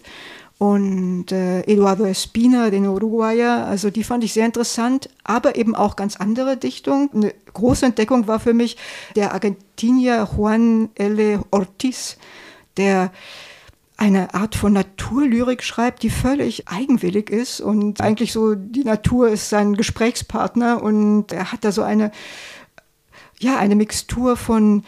und 0.61 1.31
äh, 1.31 1.61
Eduardo 1.61 2.05
Espina, 2.05 2.69
den 2.69 2.85
Uruguayer. 2.85 3.65
Also 3.65 3.89
die 3.89 4.03
fand 4.03 4.23
ich 4.23 4.31
sehr 4.31 4.45
interessant, 4.45 5.09
aber 5.23 5.55
eben 5.55 5.73
auch 5.73 5.95
ganz 5.95 6.17
andere 6.17 6.55
Dichtung. 6.55 7.09
Eine 7.15 7.33
große 7.51 7.87
Entdeckung 7.87 8.27
war 8.27 8.39
für 8.39 8.53
mich 8.53 8.77
der 9.15 9.33
Argentinier 9.33 10.29
Juan 10.37 10.89
L. 10.93 11.39
Ortiz, 11.49 12.17
der 12.77 13.11
eine 13.97 14.35
Art 14.35 14.53
von 14.53 14.73
Naturlyrik 14.73 15.63
schreibt, 15.63 16.03
die 16.03 16.11
völlig 16.11 16.67
eigenwillig 16.67 17.31
ist 17.31 17.59
und 17.59 17.99
eigentlich 17.99 18.31
so 18.31 18.53
die 18.53 18.83
Natur 18.83 19.29
ist 19.29 19.49
sein 19.49 19.73
Gesprächspartner 19.73 20.83
und 20.83 21.31
er 21.31 21.51
hat 21.51 21.65
da 21.65 21.71
so 21.71 21.81
eine 21.81 22.11
ja 23.39 23.57
eine 23.57 23.75
Mixtur 23.75 24.37
von 24.37 24.83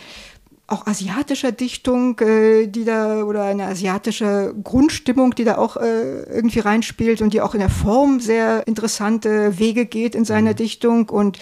auch 0.68 0.88
asiatischer 0.88 1.52
Dichtung, 1.52 2.20
äh, 2.20 2.68
die 2.68 2.86
da 2.86 3.24
oder 3.24 3.44
eine 3.44 3.66
asiatische 3.66 4.56
Grundstimmung, 4.64 5.36
die 5.36 5.44
da 5.44 5.58
auch 5.58 5.78
äh, 5.78 6.24
irgendwie 6.24 6.60
reinspielt 6.60 7.22
und 7.22 7.34
die 7.34 7.42
auch 7.42 7.54
in 7.54 7.60
der 7.60 7.70
Form 7.70 8.20
sehr 8.20 8.66
interessante 8.68 9.60
Wege 9.60 9.86
geht 9.86 10.16
in 10.16 10.26
seiner 10.26 10.52
mhm. 10.52 10.56
Dichtung 10.56 11.10
und 11.10 11.38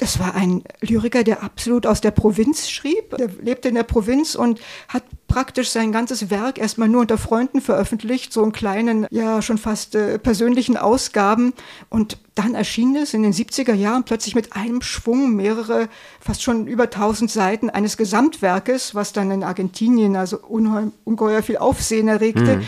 es 0.00 0.18
war 0.18 0.34
ein 0.34 0.62
Lyriker, 0.80 1.24
der 1.24 1.42
absolut 1.42 1.86
aus 1.86 2.00
der 2.00 2.10
Provinz 2.10 2.68
schrieb. 2.70 3.16
Der 3.16 3.28
lebte 3.40 3.68
in 3.68 3.74
der 3.74 3.82
Provinz 3.82 4.34
und 4.34 4.60
hat 4.88 5.04
praktisch 5.28 5.70
sein 5.70 5.92
ganzes 5.92 6.30
Werk 6.30 6.58
erstmal 6.58 6.88
nur 6.88 7.02
unter 7.02 7.18
Freunden 7.18 7.60
veröffentlicht, 7.60 8.32
so 8.32 8.42
in 8.42 8.52
kleinen, 8.52 9.06
ja 9.10 9.42
schon 9.42 9.58
fast 9.58 9.94
äh, 9.94 10.18
persönlichen 10.18 10.76
Ausgaben. 10.76 11.52
Und 11.88 12.18
dann 12.34 12.54
erschien 12.54 12.96
es 12.96 13.14
in 13.14 13.22
den 13.22 13.32
70er 13.32 13.74
Jahren 13.74 14.04
plötzlich 14.04 14.34
mit 14.34 14.54
einem 14.54 14.82
Schwung 14.82 15.36
mehrere, 15.36 15.88
fast 16.20 16.42
schon 16.42 16.66
über 16.66 16.84
1000 16.84 17.30
Seiten 17.30 17.70
eines 17.70 17.96
Gesamtwerkes, 17.96 18.94
was 18.94 19.12
dann 19.12 19.30
in 19.30 19.44
Argentinien 19.44 20.16
also 20.16 20.38
ungeheuer 20.38 21.42
viel 21.42 21.58
Aufsehen 21.58 22.08
erregte. 22.08 22.56
Mhm. 22.56 22.62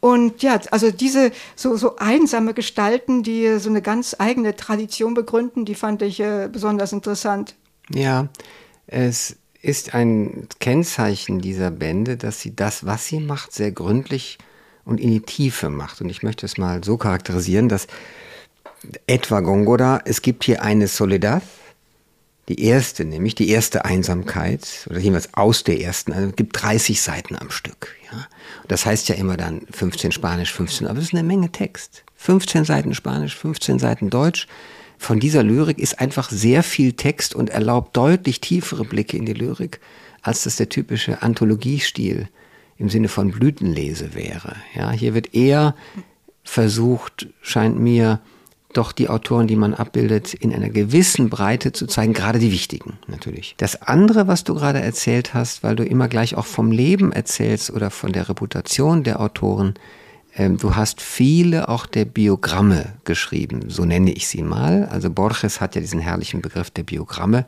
Und 0.00 0.42
ja, 0.42 0.60
also 0.70 0.90
diese 0.90 1.32
so, 1.56 1.76
so 1.76 1.96
einsame 1.96 2.54
Gestalten, 2.54 3.22
die 3.22 3.58
so 3.58 3.68
eine 3.68 3.82
ganz 3.82 4.14
eigene 4.18 4.56
Tradition 4.56 5.14
begründen, 5.14 5.64
die 5.64 5.74
fand 5.74 6.02
ich 6.02 6.20
äh, 6.20 6.48
besonders 6.50 6.92
interessant. 6.92 7.54
Ja, 7.92 8.28
es 8.86 9.36
ist 9.60 9.94
ein 9.94 10.46
Kennzeichen 10.60 11.40
dieser 11.40 11.70
Bände, 11.70 12.16
dass 12.16 12.40
sie 12.40 12.54
das, 12.54 12.86
was 12.86 13.06
sie 13.06 13.20
macht, 13.20 13.52
sehr 13.52 13.72
gründlich 13.72 14.38
und 14.84 15.00
in 15.00 15.10
die 15.10 15.20
Tiefe 15.20 15.68
macht. 15.68 16.00
Und 16.00 16.08
ich 16.08 16.22
möchte 16.22 16.46
es 16.46 16.58
mal 16.58 16.82
so 16.84 16.96
charakterisieren, 16.96 17.68
dass 17.68 17.88
etwa 19.06 19.40
Gongoda, 19.40 20.00
es 20.04 20.22
gibt 20.22 20.44
hier 20.44 20.62
eine 20.62 20.86
Soledad, 20.86 21.42
die 22.48 22.64
erste, 22.64 23.04
nämlich 23.04 23.34
die 23.34 23.50
erste 23.50 23.84
Einsamkeit, 23.84 24.86
oder 24.88 24.98
jeweils 24.98 25.34
aus 25.34 25.64
der 25.64 25.80
ersten, 25.80 26.12
also 26.12 26.28
es 26.28 26.36
gibt 26.36 26.62
30 26.62 27.02
Seiten 27.02 27.36
am 27.36 27.50
Stück. 27.50 27.97
Ja? 28.12 28.26
Das 28.68 28.86
heißt 28.86 29.08
ja 29.08 29.14
immer 29.14 29.36
dann 29.36 29.62
15 29.70 30.12
Spanisch, 30.12 30.52
15, 30.52 30.86
aber 30.86 30.98
es 30.98 31.06
ist 31.06 31.14
eine 31.14 31.22
Menge 31.22 31.50
Text. 31.50 32.04
15 32.16 32.64
Seiten 32.64 32.94
Spanisch, 32.94 33.36
15 33.36 33.78
Seiten 33.78 34.10
Deutsch. 34.10 34.46
Von 34.98 35.20
dieser 35.20 35.42
Lyrik 35.42 35.78
ist 35.78 36.00
einfach 36.00 36.30
sehr 36.30 36.62
viel 36.62 36.94
Text 36.94 37.34
und 37.34 37.50
erlaubt 37.50 37.96
deutlich 37.96 38.40
tiefere 38.40 38.84
Blicke 38.84 39.16
in 39.16 39.26
die 39.26 39.34
Lyrik, 39.34 39.80
als 40.22 40.42
das 40.42 40.56
der 40.56 40.68
typische 40.68 41.22
Anthologiestil 41.22 42.28
im 42.76 42.88
Sinne 42.88 43.08
von 43.08 43.30
Blütenlese 43.30 44.14
wäre. 44.14 44.56
Ja, 44.74 44.90
hier 44.90 45.14
wird 45.14 45.34
eher 45.34 45.74
versucht, 46.42 47.28
scheint 47.42 47.78
mir, 47.78 48.20
doch 48.72 48.92
die 48.92 49.08
Autoren, 49.08 49.46
die 49.46 49.56
man 49.56 49.74
abbildet, 49.74 50.34
in 50.34 50.54
einer 50.54 50.68
gewissen 50.68 51.30
Breite 51.30 51.72
zu 51.72 51.86
zeigen, 51.86 52.12
gerade 52.12 52.38
die 52.38 52.52
wichtigen 52.52 52.98
natürlich. 53.06 53.54
Das 53.56 53.82
andere, 53.82 54.28
was 54.28 54.44
du 54.44 54.54
gerade 54.54 54.80
erzählt 54.80 55.32
hast, 55.32 55.62
weil 55.62 55.74
du 55.74 55.84
immer 55.84 56.08
gleich 56.08 56.36
auch 56.36 56.46
vom 56.46 56.70
Leben 56.70 57.12
erzählst 57.12 57.70
oder 57.70 57.90
von 57.90 58.12
der 58.12 58.28
Reputation 58.28 59.04
der 59.04 59.20
Autoren, 59.20 59.74
ähm, 60.36 60.58
du 60.58 60.76
hast 60.76 61.00
viele 61.00 61.68
auch 61.68 61.86
der 61.86 62.04
Biogramme 62.04 62.94
geschrieben, 63.04 63.68
so 63.68 63.84
nenne 63.84 64.12
ich 64.12 64.28
sie 64.28 64.42
mal. 64.42 64.84
Also 64.86 65.10
Borges 65.10 65.60
hat 65.60 65.74
ja 65.74 65.80
diesen 65.80 66.00
herrlichen 66.00 66.42
Begriff 66.42 66.70
der 66.70 66.82
Biogramme 66.82 67.46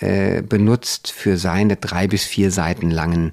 äh, 0.00 0.42
benutzt 0.42 1.10
für 1.10 1.38
seine 1.38 1.76
drei 1.76 2.06
bis 2.06 2.24
vier 2.24 2.50
Seiten 2.50 2.90
langen, 2.90 3.32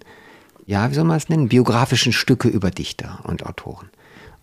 ja, 0.65 0.89
wie 0.89 0.95
soll 0.95 1.03
man 1.05 1.17
es 1.17 1.29
nennen, 1.29 1.49
biografischen 1.49 2.13
Stücke 2.13 2.47
über 2.47 2.71
Dichter 2.71 3.19
und 3.23 3.45
Autoren. 3.45 3.89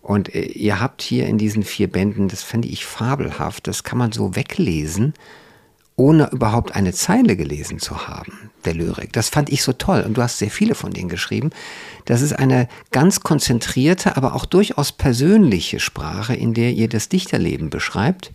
Und 0.05 0.35
äh, 0.35 0.43
ihr 0.43 0.79
habt 0.79 1.01
hier 1.01 1.25
in 1.25 1.39
diesen 1.39 1.63
vier 1.63 1.91
Bänden, 1.91 2.27
das 2.27 2.43
fände 2.43 2.67
ich 2.67 2.85
fabelhaft, 2.85 3.65
das 3.65 3.83
kann 3.83 3.97
man 3.97 4.11
so 4.11 4.35
weglesen, 4.35 5.15
ohne 5.95 6.29
überhaupt 6.31 6.75
eine 6.75 6.93
Zeile 6.93 7.35
gelesen 7.35 7.79
zu 7.79 8.07
haben, 8.07 8.51
der 8.65 8.75
Lyrik. 8.75 9.13
Das 9.13 9.29
fand 9.29 9.49
ich 9.49 9.63
so 9.63 9.73
toll. 9.73 10.03
Und 10.05 10.15
du 10.15 10.21
hast 10.21 10.37
sehr 10.37 10.51
viele 10.51 10.75
von 10.75 10.91
denen 10.91 11.09
geschrieben. 11.09 11.49
Das 12.05 12.21
ist 12.21 12.33
eine 12.33 12.67
ganz 12.91 13.21
konzentrierte, 13.21 14.15
aber 14.15 14.35
auch 14.35 14.45
durchaus 14.45 14.91
persönliche 14.91 15.79
Sprache, 15.79 16.35
in 16.35 16.53
der 16.53 16.73
ihr 16.73 16.87
das 16.87 17.09
Dichterleben 17.09 17.71
beschreibt 17.71 18.31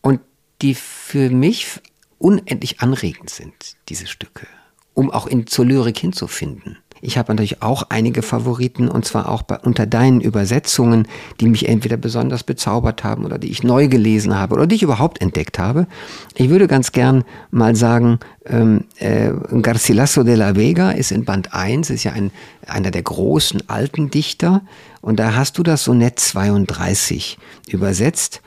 und 0.00 0.20
die 0.62 0.74
für 0.74 1.28
mich 1.28 1.80
unendlich 2.16 2.80
anregend 2.80 3.28
sind, 3.28 3.76
diese 3.90 4.06
Stücke, 4.06 4.46
um 4.94 5.10
auch 5.10 5.26
in, 5.26 5.46
zur 5.46 5.66
Lyrik 5.66 5.98
hinzufinden. 5.98 6.78
Ich 7.04 7.18
habe 7.18 7.32
natürlich 7.32 7.62
auch 7.62 7.82
einige 7.88 8.22
Favoriten 8.22 8.88
und 8.88 9.04
zwar 9.04 9.28
auch 9.28 9.42
bei, 9.42 9.58
unter 9.58 9.86
deinen 9.86 10.20
Übersetzungen, 10.20 11.08
die 11.40 11.48
mich 11.48 11.68
entweder 11.68 11.96
besonders 11.96 12.44
bezaubert 12.44 13.02
haben 13.02 13.24
oder 13.24 13.38
die 13.38 13.50
ich 13.50 13.64
neu 13.64 13.88
gelesen 13.88 14.38
habe 14.38 14.54
oder 14.54 14.68
die 14.68 14.76
ich 14.76 14.84
überhaupt 14.84 15.20
entdeckt 15.20 15.58
habe. 15.58 15.88
Ich 16.36 16.48
würde 16.48 16.68
ganz 16.68 16.92
gern 16.92 17.24
mal 17.50 17.74
sagen, 17.74 18.20
ähm, 18.46 18.84
äh, 18.98 19.32
Garcilaso 19.62 20.22
de 20.22 20.36
la 20.36 20.54
Vega 20.54 20.92
ist 20.92 21.10
in 21.10 21.24
Band 21.24 21.52
1, 21.52 21.90
ist 21.90 22.04
ja 22.04 22.12
ein, 22.12 22.30
einer 22.68 22.92
der 22.92 23.02
großen 23.02 23.68
alten 23.68 24.10
Dichter 24.10 24.62
und 25.00 25.18
da 25.18 25.34
hast 25.34 25.58
du 25.58 25.64
das 25.64 25.82
Sonett 25.82 26.20
32 26.20 27.36
übersetzt 27.68 28.42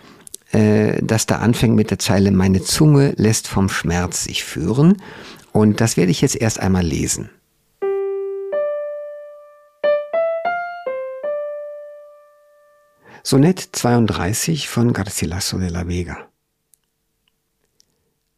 äh, 0.54 1.02
das 1.04 1.26
da 1.26 1.40
anfängt 1.40 1.76
mit 1.76 1.92
der 1.92 2.00
Zeile 2.00 2.32
Meine 2.32 2.62
Zunge 2.62 3.14
lässt 3.18 3.50
vom 3.50 3.68
Schmerz 3.68 4.24
sich 4.24 4.46
führen. 4.46 5.02
Und 5.52 5.82
das 5.82 5.98
werde 5.98 6.12
ich 6.12 6.22
jetzt 6.22 6.36
erst 6.36 6.60
einmal 6.60 6.86
lesen. 6.86 7.30
Sonett 13.28 13.70
32 13.72 14.70
von 14.70 14.94
Garcilaso 14.94 15.58
de 15.58 15.70
la 15.70 15.88
Vega. 15.88 16.30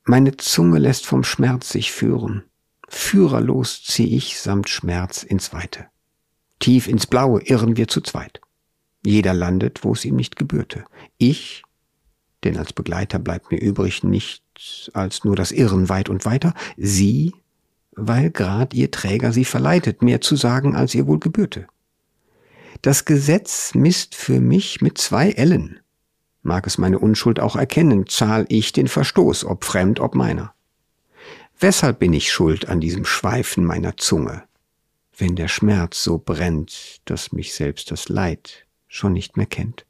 Meine 0.05 0.37
Zunge 0.37 0.79
lässt 0.79 1.05
vom 1.05 1.25
Schmerz 1.25 1.67
sich 1.71 1.91
führen. 1.91 2.45
Führerlos 2.87 3.83
zieh 3.83 4.15
ich 4.15 4.39
samt 4.39 4.69
Schmerz 4.69 5.23
ins 5.23 5.51
Weite. 5.51 5.87
Tief 6.59 6.87
ins 6.87 7.05
Blaue 7.05 7.41
irren 7.41 7.75
wir 7.75 7.89
zu 7.89 7.99
zweit. 7.99 8.39
Jeder 9.05 9.33
landet, 9.33 9.83
wo 9.83 9.91
es 9.91 10.05
ihm 10.05 10.15
nicht 10.15 10.37
gebührte. 10.37 10.85
Ich, 11.17 11.63
denn 12.45 12.55
als 12.55 12.71
Begleiter 12.71 13.19
bleibt 13.19 13.51
mir 13.51 13.59
übrig 13.59 14.05
nichts 14.05 14.89
als 14.93 15.25
nur 15.25 15.35
das 15.35 15.51
Irren 15.51 15.89
weit 15.89 16.07
und 16.07 16.23
weiter. 16.23 16.53
Sie, 16.77 17.33
weil 17.91 18.29
grad 18.31 18.73
ihr 18.73 18.89
Träger 18.89 19.33
sie 19.33 19.43
verleitet, 19.43 20.01
mehr 20.01 20.21
zu 20.21 20.37
sagen, 20.37 20.77
als 20.77 20.95
ihr 20.95 21.07
wohl 21.07 21.19
gebührte. 21.19 21.67
Das 22.81 23.05
Gesetz 23.05 23.73
misst 23.73 24.15
für 24.15 24.39
mich 24.39 24.81
mit 24.81 24.97
zwei 24.97 25.31
Ellen. 25.31 25.79
Mag 26.43 26.67
es 26.67 26.77
meine 26.77 26.99
Unschuld 26.99 27.39
auch 27.39 27.55
erkennen, 27.55 28.07
zahl 28.07 28.45
ich 28.49 28.71
den 28.71 28.87
Verstoß, 28.87 29.45
ob 29.45 29.65
fremd, 29.65 29.99
ob 29.99 30.15
meiner. 30.15 30.53
Weshalb 31.59 31.99
bin 31.99 32.13
ich 32.13 32.31
schuld 32.31 32.69
an 32.69 32.79
diesem 32.79 33.03
Schweifen 33.03 33.65
meiner 33.65 33.97
Zunge, 33.97 34.43
wenn 35.17 35.35
der 35.35 35.47
Schmerz 35.47 36.03
so 36.03 36.19
brennt, 36.19 37.01
dass 37.05 37.31
mich 37.31 37.55
selbst 37.55 37.89
das 37.89 38.09
Leid 38.09 38.67
schon 38.87 39.13
nicht 39.13 39.37
mehr 39.37 39.47
kennt? 39.47 39.85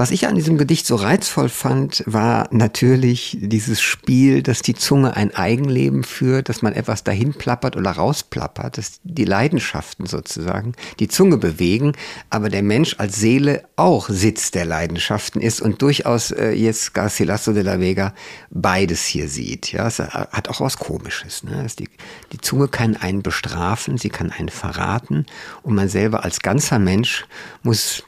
Was 0.00 0.12
ich 0.12 0.26
an 0.26 0.34
diesem 0.34 0.56
Gedicht 0.56 0.86
so 0.86 0.94
reizvoll 0.96 1.50
fand, 1.50 2.02
war 2.06 2.48
natürlich 2.52 3.36
dieses 3.38 3.82
Spiel, 3.82 4.42
dass 4.42 4.62
die 4.62 4.72
Zunge 4.72 5.14
ein 5.14 5.34
Eigenleben 5.34 6.04
führt, 6.04 6.48
dass 6.48 6.62
man 6.62 6.72
etwas 6.72 7.04
dahin 7.04 7.34
plappert 7.34 7.76
oder 7.76 7.90
rausplappert, 7.90 8.78
dass 8.78 9.00
die 9.04 9.26
Leidenschaften 9.26 10.06
sozusagen 10.06 10.72
die 11.00 11.08
Zunge 11.08 11.36
bewegen, 11.36 11.92
aber 12.30 12.48
der 12.48 12.62
Mensch 12.62 12.94
als 12.96 13.16
Seele 13.16 13.64
auch 13.76 14.08
Sitz 14.08 14.50
der 14.50 14.64
Leidenschaften 14.64 15.42
ist 15.42 15.60
und 15.60 15.82
durchaus 15.82 16.30
äh, 16.30 16.52
jetzt 16.52 16.94
Garcilaso 16.94 17.52
de 17.52 17.62
la 17.62 17.78
Vega 17.78 18.14
beides 18.48 19.04
hier 19.04 19.28
sieht. 19.28 19.70
Ja, 19.70 19.86
es 19.86 19.98
hat 19.98 20.48
auch 20.48 20.62
was 20.62 20.78
Komisches. 20.78 21.42
Ne? 21.42 21.66
Die, 21.78 21.90
die 22.32 22.40
Zunge 22.40 22.68
kann 22.68 22.96
einen 22.96 23.22
bestrafen, 23.22 23.98
sie 23.98 24.08
kann 24.08 24.32
einen 24.32 24.48
verraten 24.48 25.26
und 25.62 25.74
man 25.74 25.90
selber 25.90 26.24
als 26.24 26.40
ganzer 26.40 26.78
Mensch 26.78 27.26
muss 27.62 28.02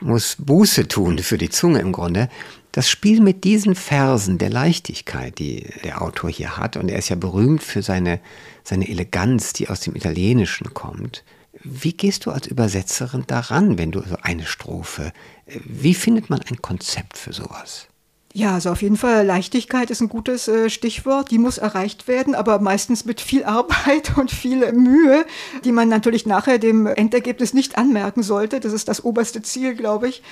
muss 0.00 0.36
Buße 0.38 0.88
tun 0.88 1.18
für 1.18 1.38
die 1.38 1.50
Zunge 1.50 1.80
im 1.80 1.92
Grunde. 1.92 2.28
Das 2.72 2.88
Spiel 2.88 3.20
mit 3.20 3.44
diesen 3.44 3.74
Versen 3.74 4.38
der 4.38 4.50
Leichtigkeit, 4.50 5.38
die 5.38 5.66
der 5.84 6.02
Autor 6.02 6.30
hier 6.30 6.56
hat, 6.56 6.76
und 6.76 6.88
er 6.90 6.98
ist 6.98 7.08
ja 7.08 7.16
berühmt 7.16 7.62
für 7.62 7.82
seine, 7.82 8.20
seine 8.62 8.88
Eleganz, 8.88 9.52
die 9.52 9.68
aus 9.68 9.80
dem 9.80 9.96
Italienischen 9.96 10.74
kommt, 10.74 11.24
Wie 11.64 11.92
gehst 11.92 12.26
du 12.26 12.30
als 12.30 12.46
Übersetzerin 12.46 13.24
daran, 13.26 13.78
wenn 13.78 13.90
du 13.90 14.00
so 14.02 14.16
eine 14.22 14.46
Strophe, 14.46 15.12
wie 15.46 15.94
findet 15.94 16.30
man 16.30 16.40
ein 16.42 16.62
Konzept 16.62 17.18
für 17.18 17.32
sowas? 17.32 17.87
Ja, 18.34 18.54
also 18.54 18.70
auf 18.70 18.82
jeden 18.82 18.96
Fall 18.96 19.24
Leichtigkeit 19.24 19.90
ist 19.90 20.00
ein 20.00 20.08
gutes 20.08 20.48
äh, 20.48 20.68
Stichwort. 20.68 21.30
Die 21.30 21.38
muss 21.38 21.56
erreicht 21.58 22.08
werden, 22.08 22.34
aber 22.34 22.58
meistens 22.60 23.04
mit 23.04 23.20
viel 23.20 23.44
Arbeit 23.44 24.16
und 24.18 24.30
viel 24.30 24.70
Mühe, 24.72 25.24
die 25.64 25.72
man 25.72 25.88
natürlich 25.88 26.26
nachher 26.26 26.58
dem 26.58 26.86
Endergebnis 26.86 27.54
nicht 27.54 27.78
anmerken 27.78 28.22
sollte. 28.22 28.60
Das 28.60 28.72
ist 28.72 28.88
das 28.88 29.02
oberste 29.02 29.42
Ziel, 29.42 29.74
glaube 29.74 30.08
ich. 30.08 30.22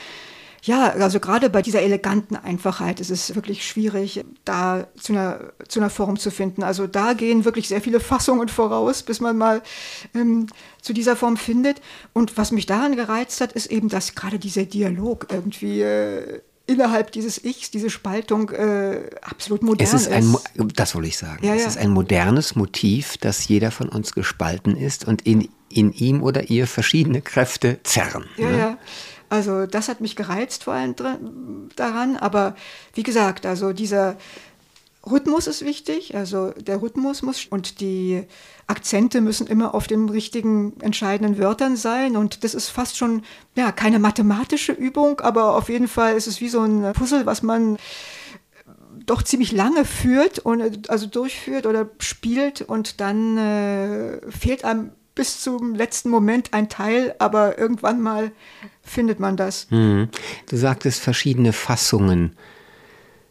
Ja, 0.63 0.89
also 0.91 1.21
gerade 1.21 1.49
bei 1.49 1.63
dieser 1.63 1.83
eleganten 1.83 2.35
Einfachheit 2.35 2.99
ist 2.99 3.11
es 3.11 3.35
wirklich 3.37 3.65
schwierig, 3.65 4.25
da 4.45 4.89
zu 5.01 5.13
einer, 5.13 5.53
zu 5.69 5.79
einer 5.79 5.91
Form 5.91 6.19
zu 6.19 6.31
finden. 6.31 6.65
Also 6.65 6.89
da 6.89 7.13
gehen 7.13 7.45
wirklich 7.45 7.69
sehr 7.69 7.81
viele 7.81 8.01
Fassungen 8.01 8.49
voraus, 8.49 9.05
bis 9.05 9.21
man 9.21 9.39
mal 9.39 9.63
ähm, 10.15 10.49
zu 10.83 10.93
dieser 10.93 11.15
Form 11.15 11.37
findet. 11.37 11.81
Und 12.13 12.37
was 12.37 12.51
mich 12.51 12.67
daran 12.67 12.97
gereizt 12.97 13.41
hat, 13.41 13.53
ist 13.53 13.67
eben, 13.67 13.89
dass 13.89 14.17
gerade 14.17 14.41
dieser 14.41 14.65
Dialog 14.65 15.29
irgendwie 15.31 15.83
äh, 15.83 16.41
innerhalb 16.67 17.13
dieses 17.13 17.43
Ichs, 17.43 17.71
diese 17.71 17.91
Spaltung 17.91 18.51
äh, 18.51 19.11
absolut 19.23 19.63
modern 19.63 19.87
es 19.87 19.95
ist. 19.95 20.09
Ein, 20.09 20.37
das 20.75 20.95
wollte 20.95 21.09
ich 21.09 21.17
sagen. 21.17 21.45
Ja, 21.47 21.55
es 21.55 21.63
ja. 21.63 21.69
ist 21.69 21.79
ein 21.79 21.91
modernes 21.91 22.57
Motiv, 22.57 23.17
dass 23.19 23.47
jeder 23.47 23.71
von 23.71 23.89
uns 23.89 24.13
gespalten 24.13 24.77
ist 24.77 25.07
und 25.07 25.23
in, 25.23 25.49
in 25.69 25.93
ihm 25.93 26.23
oder 26.23 26.51
ihr 26.51 26.67
verschiedene 26.67 27.23
Kräfte 27.23 27.81
zerren. 27.85 28.25
Ja, 28.37 28.51
ne? 28.51 28.59
ja. 28.59 28.79
Also 29.29 29.67
das 29.67 29.89
hat 29.89 30.01
mich 30.01 30.15
gereizt 30.15 30.65
vor 30.65 30.75
allem 30.75 30.95
daran. 31.75 32.17
Aber 32.17 32.55
wie 32.95 33.03
gesagt, 33.03 33.45
also 33.45 33.73
dieser 33.73 34.17
Rhythmus 35.11 35.47
ist 35.47 35.65
wichtig. 35.65 36.17
Also 36.17 36.51
der 36.53 36.83
Rhythmus 36.83 37.23
muss 37.23 37.47
und 37.47 37.81
die 37.81 38.25
Akzente 38.67 39.21
müssen 39.21 39.47
immer 39.47 39.75
auf 39.75 39.87
den 39.87 40.09
richtigen 40.09 40.79
entscheidenden 40.81 41.39
Wörtern 41.39 41.77
sein. 41.77 42.17
Und 42.17 42.45
das 42.45 42.55
ist 42.55 42.69
fast 42.69 42.97
schon 42.97 43.23
ja 43.55 43.73
keine 43.73 43.99
mathematische 43.99 44.73
Übung, 44.73 45.21
aber 45.21 45.57
auf 45.57 45.69
jeden 45.69 45.89
Fall 45.89 46.15
ist 46.15 46.27
es 46.27 46.41
wie 46.41 46.49
so 46.49 46.61
ein 46.61 46.93
Puzzle, 46.93 47.27
was 47.27 47.43
man 47.43 47.79
doch 49.07 49.23
ziemlich 49.23 49.53
lange 49.53 49.85
führt 49.85 50.41
und 50.41 50.91
also 50.91 51.07
durchführt 51.07 51.67
oder 51.67 51.89
spielt 51.99 52.63
und 52.63 53.01
dann 53.01 53.39
äh, 53.39 54.31
fehlt 54.31 54.65
einem 54.65 54.91
bis 55.15 55.41
zum 55.41 55.75
letzten 55.75 56.11
Moment 56.11 56.53
ein 56.53 56.69
Teil, 56.69 57.15
aber 57.19 57.59
irgendwann 57.59 58.01
mal 58.01 58.33
findet 58.83 59.19
man 59.19 59.37
das. 59.37 59.69
Mhm. 59.71 60.09
Du 60.49 60.57
sagtest 60.57 61.01
verschiedene 61.01 61.53
Fassungen. 61.53 62.37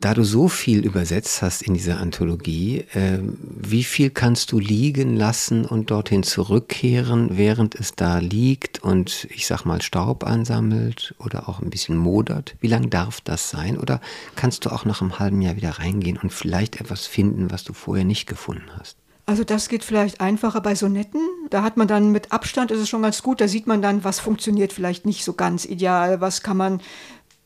Da 0.05 0.13
du 0.13 0.23
so 0.23 0.49
viel 0.49 0.85
übersetzt 0.85 1.41
hast 1.41 1.63
in 1.63 1.73
dieser 1.73 1.99
Anthologie, 1.99 2.85
äh, 2.93 3.17
wie 3.41 3.83
viel 3.83 4.11
kannst 4.11 4.51
du 4.51 4.59
liegen 4.59 5.15
lassen 5.15 5.65
und 5.65 5.89
dorthin 5.89 6.21
zurückkehren, 6.21 7.39
während 7.39 7.73
es 7.73 7.95
da 7.95 8.19
liegt 8.19 8.83
und 8.83 9.27
ich 9.31 9.47
sag 9.47 9.65
mal 9.65 9.81
Staub 9.81 10.23
ansammelt 10.23 11.15
oder 11.17 11.49
auch 11.49 11.59
ein 11.59 11.71
bisschen 11.71 11.97
modert? 11.97 12.55
Wie 12.59 12.67
lang 12.67 12.91
darf 12.91 13.19
das 13.19 13.49
sein? 13.49 13.79
Oder 13.79 13.99
kannst 14.35 14.65
du 14.65 14.69
auch 14.69 14.85
nach 14.85 15.01
einem 15.01 15.17
halben 15.17 15.41
Jahr 15.41 15.55
wieder 15.55 15.71
reingehen 15.71 16.19
und 16.21 16.31
vielleicht 16.31 16.79
etwas 16.79 17.07
finden, 17.07 17.49
was 17.49 17.63
du 17.63 17.73
vorher 17.73 18.05
nicht 18.05 18.27
gefunden 18.27 18.69
hast? 18.77 18.97
Also 19.27 19.43
das 19.43 19.69
geht 19.69 19.83
vielleicht 19.83 20.21
einfacher 20.21 20.61
bei 20.61 20.75
Sonetten. 20.75 21.21
Da 21.49 21.63
hat 21.63 21.77
man 21.77 21.87
dann 21.87 22.11
mit 22.11 22.31
Abstand, 22.31 22.69
ist 22.69 22.79
es 22.79 22.89
schon 22.89 23.01
ganz 23.01 23.23
gut, 23.23 23.41
da 23.41 23.47
sieht 23.47 23.65
man 23.65 23.81
dann, 23.81 24.03
was 24.03 24.19
funktioniert 24.19 24.71
vielleicht 24.71 25.07
nicht 25.07 25.23
so 25.23 25.33
ganz 25.33 25.65
ideal, 25.65 26.21
was 26.21 26.43
kann 26.43 26.57
man, 26.57 26.79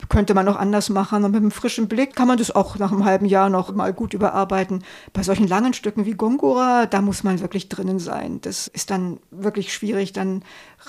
könnte 0.08 0.34
man 0.34 0.45
noch 0.45 0.56
anders 0.56 0.89
machen. 0.89 1.24
Und 1.24 1.32
mit 1.32 1.41
einem 1.41 1.52
frischen 1.52 1.88
Blick 1.88 2.16
kann 2.16 2.28
man 2.28 2.38
das 2.38 2.56
auch 2.56 2.78
nach 2.78 2.91
einem 2.91 3.06
halben 3.06 3.26
Jahr 3.26 3.50
noch 3.50 3.74
mal 3.74 3.93
gut 3.93 4.14
überarbeiten. 4.14 4.84
Bei 5.12 5.24
solchen 5.24 5.47
langen 5.47 5.74
Stücken 5.74 6.06
wie 6.06 6.14
Gongora, 6.14 6.86
da 6.86 7.02
muss 7.02 7.24
man 7.24 7.41
wirklich 7.41 7.68
drinnen 7.68 8.00
sein. 8.00 8.39
Das 8.41 8.68
ist 8.68 8.91
dann 8.91 9.20
wirklich 9.32 9.74
schwierig, 9.74 10.14
dann 10.14 10.43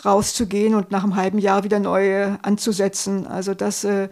rauszugehen 0.05 0.75
und 0.75 0.93
nach 0.93 1.03
einem 1.03 1.17
halben 1.17 1.39
Jahr 1.39 1.65
wieder 1.65 1.81
neu 1.81 2.37
anzusetzen. 2.43 3.27
Also 3.27 3.55
das 3.55 3.83
äh, 3.85 4.09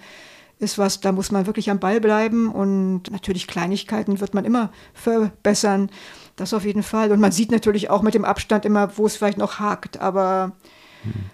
ist 0.59 0.79
was, 0.79 1.01
da 1.01 1.13
muss 1.13 1.31
man 1.31 1.47
wirklich 1.47 1.71
am 1.71 1.79
Ball 1.79 2.01
bleiben 2.01 2.51
und 2.51 3.11
natürlich 3.11 3.47
Kleinigkeiten 3.47 4.21
wird 4.21 4.35
man 4.35 4.45
immer 4.45 4.71
verbessern. 4.93 5.91
Das 6.37 6.55
auf 6.55 6.65
jeden 6.65 6.83
Fall. 6.83 7.13
Und 7.13 7.21
man 7.21 7.33
sieht 7.33 7.51
natürlich 7.51 7.91
auch 7.91 8.03
mit 8.03 8.15
dem 8.15 8.25
Abstand 8.25 8.65
immer, 8.65 8.97
wo 8.97 9.07
es 9.07 9.17
vielleicht 9.17 9.39
noch 9.39 9.59
hakt. 9.59 10.01
Aber 10.01 10.53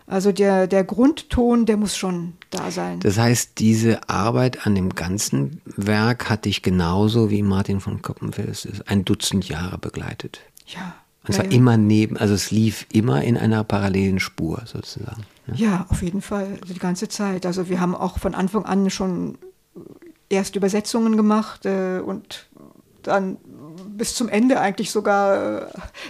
also 0.07 0.33
der, 0.33 0.67
der 0.67 0.85
Grundton, 0.85 1.67
der 1.67 1.77
muss 1.77 1.97
schon 1.97 2.35
da 2.51 2.71
sein. 2.71 3.01
Das 3.01 3.19
heißt, 3.19 3.59
diese 3.59 4.09
Arbeit 4.09 4.67
an 4.67 4.75
dem 4.75 4.95
ganzen 4.95 5.61
Werk 5.65 6.31
hat 6.31 6.45
dich 6.45 6.63
genauso 6.63 7.31
wie 7.31 7.43
Martin 7.43 7.81
von 7.81 8.03
Koppenfels 8.03 8.69
ein 8.87 9.05
Dutzend 9.05 9.49
Jahre 9.49 9.79
begleitet. 9.79 10.41
Ja. 10.67 10.95
Und 11.27 11.35
zwar 11.35 11.47
ja, 11.47 11.51
ja. 11.51 11.57
immer 11.57 11.77
neben, 11.77 12.17
also 12.17 12.35
es 12.35 12.51
lief 12.51 12.87
immer 12.93 13.23
in 13.25 13.37
einer 13.39 13.65
parallelen 13.65 14.21
Spur 14.21 14.63
sozusagen. 14.67 15.25
Ne? 15.47 15.55
Ja, 15.57 15.87
auf 15.89 16.03
jeden 16.03 16.21
Fall, 16.21 16.59
also 16.61 16.75
die 16.75 16.81
ganze 16.81 17.09
Zeit. 17.09 17.47
Also 17.47 17.69
wir 17.69 17.81
haben 17.81 17.95
auch 17.95 18.19
von 18.19 18.35
Anfang 18.35 18.65
an 18.67 18.91
schon 18.91 19.39
erst 20.29 20.57
Übersetzungen 20.57 21.17
gemacht 21.17 21.65
äh, 21.65 22.01
und 22.01 22.47
dann 23.03 23.39
bis 23.97 24.15
zum 24.15 24.29
Ende 24.29 24.61
eigentlich 24.61 24.91
sogar 24.91 25.63
äh, 25.63 25.67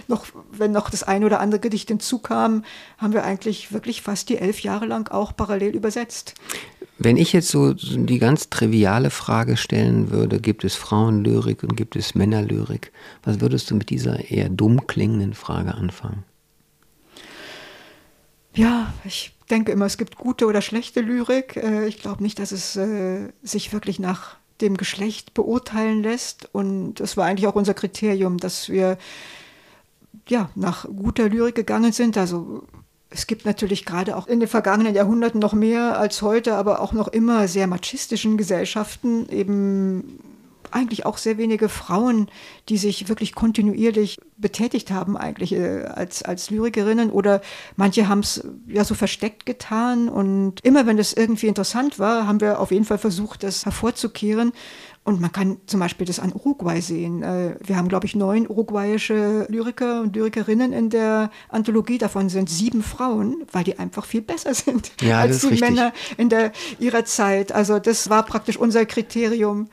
noch, 0.07 0.25
wenn 0.51 0.71
noch 0.71 0.89
das 0.89 1.03
eine 1.03 1.25
oder 1.25 1.39
andere 1.39 1.59
Gedicht 1.59 1.87
hinzukam, 1.87 2.63
haben 2.97 3.13
wir 3.13 3.23
eigentlich 3.23 3.71
wirklich 3.71 4.01
fast 4.01 4.29
die 4.29 4.37
elf 4.37 4.61
Jahre 4.61 4.85
lang 4.85 5.11
auch 5.11 5.35
parallel 5.35 5.75
übersetzt. 5.75 6.35
Wenn 6.97 7.17
ich 7.17 7.33
jetzt 7.33 7.49
so 7.49 7.73
die 7.73 8.19
ganz 8.19 8.49
triviale 8.49 9.09
Frage 9.09 9.57
stellen 9.57 10.11
würde, 10.11 10.39
gibt 10.39 10.63
es 10.63 10.75
Frauenlyrik 10.75 11.63
und 11.63 11.75
gibt 11.75 11.95
es 11.95 12.15
Männerlyrik, 12.15 12.91
was 13.23 13.41
würdest 13.41 13.69
du 13.69 13.75
mit 13.75 13.89
dieser 13.89 14.31
eher 14.31 14.49
dumm 14.49 14.87
klingenden 14.87 15.33
Frage 15.33 15.75
anfangen? 15.75 16.23
Ja, 18.53 18.93
ich 19.03 19.33
denke 19.49 19.73
immer, 19.73 19.85
es 19.85 19.97
gibt 19.97 20.15
gute 20.15 20.45
oder 20.45 20.61
schlechte 20.61 21.01
Lyrik. 21.01 21.57
Äh, 21.57 21.87
ich 21.87 22.01
glaube 22.01 22.23
nicht, 22.23 22.39
dass 22.39 22.53
es 22.53 22.77
äh, 22.77 23.29
sich 23.43 23.73
wirklich 23.73 23.99
nach 23.99 24.37
dem 24.61 24.77
Geschlecht 24.77 25.33
beurteilen 25.33 26.03
lässt. 26.03 26.47
Und 26.53 26.95
das 26.95 27.17
war 27.17 27.25
eigentlich 27.25 27.47
auch 27.47 27.55
unser 27.55 27.73
Kriterium, 27.73 28.37
dass 28.37 28.69
wir 28.69 28.97
ja, 30.27 30.49
nach 30.55 30.85
guter 30.85 31.29
Lyrik 31.29 31.55
gegangen 31.55 31.91
sind. 31.91 32.17
Also 32.17 32.63
es 33.09 33.27
gibt 33.27 33.45
natürlich 33.45 33.85
gerade 33.85 34.17
auch 34.17 34.27
in 34.27 34.39
den 34.39 34.49
vergangenen 34.49 34.95
Jahrhunderten 34.95 35.39
noch 35.39 35.53
mehr 35.53 35.97
als 35.99 36.21
heute, 36.21 36.55
aber 36.55 36.81
auch 36.81 36.93
noch 36.93 37.07
immer 37.07 37.47
sehr 37.47 37.67
machistischen 37.67 38.37
Gesellschaften 38.37 39.29
eben 39.29 40.19
eigentlich 40.75 41.05
auch 41.05 41.17
sehr 41.17 41.37
wenige 41.37 41.69
Frauen, 41.69 42.27
die 42.69 42.77
sich 42.77 43.07
wirklich 43.07 43.33
kontinuierlich 43.33 44.19
betätigt 44.37 44.91
haben, 44.91 45.15
eigentlich 45.17 45.53
äh, 45.53 45.83
als, 45.83 46.21
als 46.21 46.49
Lyrikerinnen. 46.49 47.09
Oder 47.09 47.41
manche 47.77 48.07
haben 48.07 48.19
es 48.19 48.45
ja 48.67 48.83
so 48.83 48.93
versteckt 48.93 49.45
getan. 49.45 50.09
Und 50.09 50.59
immer 50.63 50.85
wenn 50.85 50.97
das 50.97 51.13
irgendwie 51.13 51.47
interessant 51.47 51.97
war, 51.97 52.27
haben 52.27 52.41
wir 52.41 52.59
auf 52.59 52.71
jeden 52.71 52.85
Fall 52.85 52.97
versucht, 52.97 53.43
das 53.43 53.65
hervorzukehren. 53.65 54.51
Und 55.05 55.21
man 55.21 55.31
kann 55.31 55.57
zum 55.67 55.79
Beispiel 55.79 56.07
das 56.07 56.19
an 56.19 56.33
Uruguay 56.33 56.81
sehen. 56.81 57.21
Äh, 57.21 57.55
wir 57.63 57.77
haben, 57.77 57.87
glaube 57.87 58.07
ich, 58.07 58.15
neun 58.15 58.47
uruguayische 58.47 59.45
Lyriker 59.49 60.01
und 60.01 60.15
Lyrikerinnen 60.15 60.73
in 60.73 60.89
der 60.89 61.29
Anthologie. 61.47 61.99
Davon 61.99 62.27
sind 62.27 62.49
sieben 62.49 62.81
Frauen, 62.83 63.43
weil 63.51 63.63
die 63.63 63.79
einfach 63.79 64.05
viel 64.05 64.21
besser 64.21 64.53
sind 64.53 64.91
ja, 65.01 65.21
als 65.21 65.41
die 65.41 65.47
richtig. 65.47 65.69
Männer 65.69 65.93
in 66.17 66.29
der, 66.29 66.51
ihrer 66.79 67.05
Zeit. 67.05 67.51
Also 67.51 67.79
das 67.79 68.09
war 68.09 68.23
praktisch 68.23 68.57
unser 68.57 68.85
Kriterium. 68.85 69.69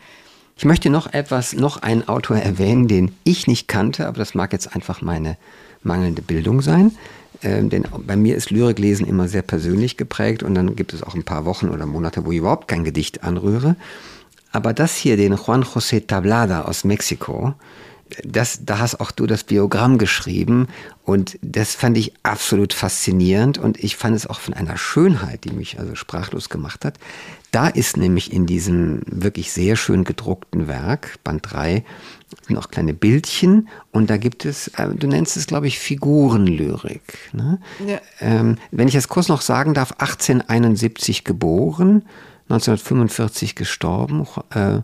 Ich 0.56 0.64
möchte 0.64 0.90
noch 0.90 1.12
etwas, 1.12 1.54
noch 1.54 1.82
einen 1.82 2.06
Autor 2.08 2.36
erwähnen, 2.36 2.88
den 2.88 3.14
ich 3.24 3.46
nicht 3.46 3.68
kannte, 3.68 4.06
aber 4.06 4.18
das 4.18 4.34
mag 4.34 4.52
jetzt 4.52 4.74
einfach 4.74 5.02
meine 5.02 5.36
mangelnde 5.82 6.22
Bildung 6.22 6.62
sein. 6.62 6.92
Ähm, 7.42 7.70
denn 7.70 7.84
bei 8.06 8.16
mir 8.16 8.36
ist 8.36 8.50
Lyriklesen 8.50 9.06
immer 9.06 9.28
sehr 9.28 9.42
persönlich 9.42 9.96
geprägt 9.96 10.42
und 10.42 10.54
dann 10.54 10.76
gibt 10.76 10.92
es 10.92 11.02
auch 11.02 11.14
ein 11.14 11.24
paar 11.24 11.44
Wochen 11.44 11.68
oder 11.68 11.86
Monate, 11.86 12.24
wo 12.24 12.32
ich 12.32 12.38
überhaupt 12.38 12.68
kein 12.68 12.84
Gedicht 12.84 13.24
anrühre. 13.24 13.76
Aber 14.52 14.74
das 14.74 14.96
hier, 14.96 15.16
den 15.16 15.34
Juan 15.34 15.64
José 15.64 16.06
Tablada 16.06 16.62
aus 16.62 16.84
Mexiko, 16.84 17.54
das, 18.24 18.60
da 18.64 18.78
hast 18.78 19.00
auch 19.00 19.10
du 19.10 19.26
das 19.26 19.44
Biogramm 19.44 19.98
geschrieben 19.98 20.68
und 21.04 21.38
das 21.42 21.74
fand 21.74 21.96
ich 21.96 22.14
absolut 22.22 22.72
faszinierend 22.72 23.58
und 23.58 23.82
ich 23.82 23.96
fand 23.96 24.16
es 24.16 24.26
auch 24.26 24.40
von 24.40 24.54
einer 24.54 24.76
Schönheit, 24.76 25.44
die 25.44 25.52
mich 25.52 25.78
also 25.78 25.94
sprachlos 25.94 26.48
gemacht 26.48 26.84
hat. 26.84 26.98
Da 27.50 27.68
ist 27.68 27.96
nämlich 27.96 28.32
in 28.32 28.46
diesem 28.46 29.02
wirklich 29.06 29.52
sehr 29.52 29.76
schön 29.76 30.04
gedruckten 30.04 30.68
Werk, 30.68 31.18
Band 31.22 31.42
3, 31.50 31.84
noch 32.48 32.70
kleine 32.70 32.94
Bildchen 32.94 33.68
und 33.90 34.08
da 34.08 34.16
gibt 34.16 34.44
es, 34.44 34.68
äh, 34.68 34.88
du 34.94 35.06
nennst 35.06 35.36
es, 35.36 35.46
glaube 35.46 35.66
ich, 35.66 35.78
Figurenlyrik. 35.78 37.30
Ne? 37.32 37.60
Ja. 37.86 38.00
Ähm, 38.20 38.56
wenn 38.70 38.88
ich 38.88 38.94
das 38.94 39.08
kurz 39.08 39.28
noch 39.28 39.42
sagen 39.42 39.74
darf, 39.74 39.92
1871 39.92 41.24
geboren, 41.24 42.04
1945 42.48 43.54
gestorben, 43.54 44.26
äh, 44.54 44.80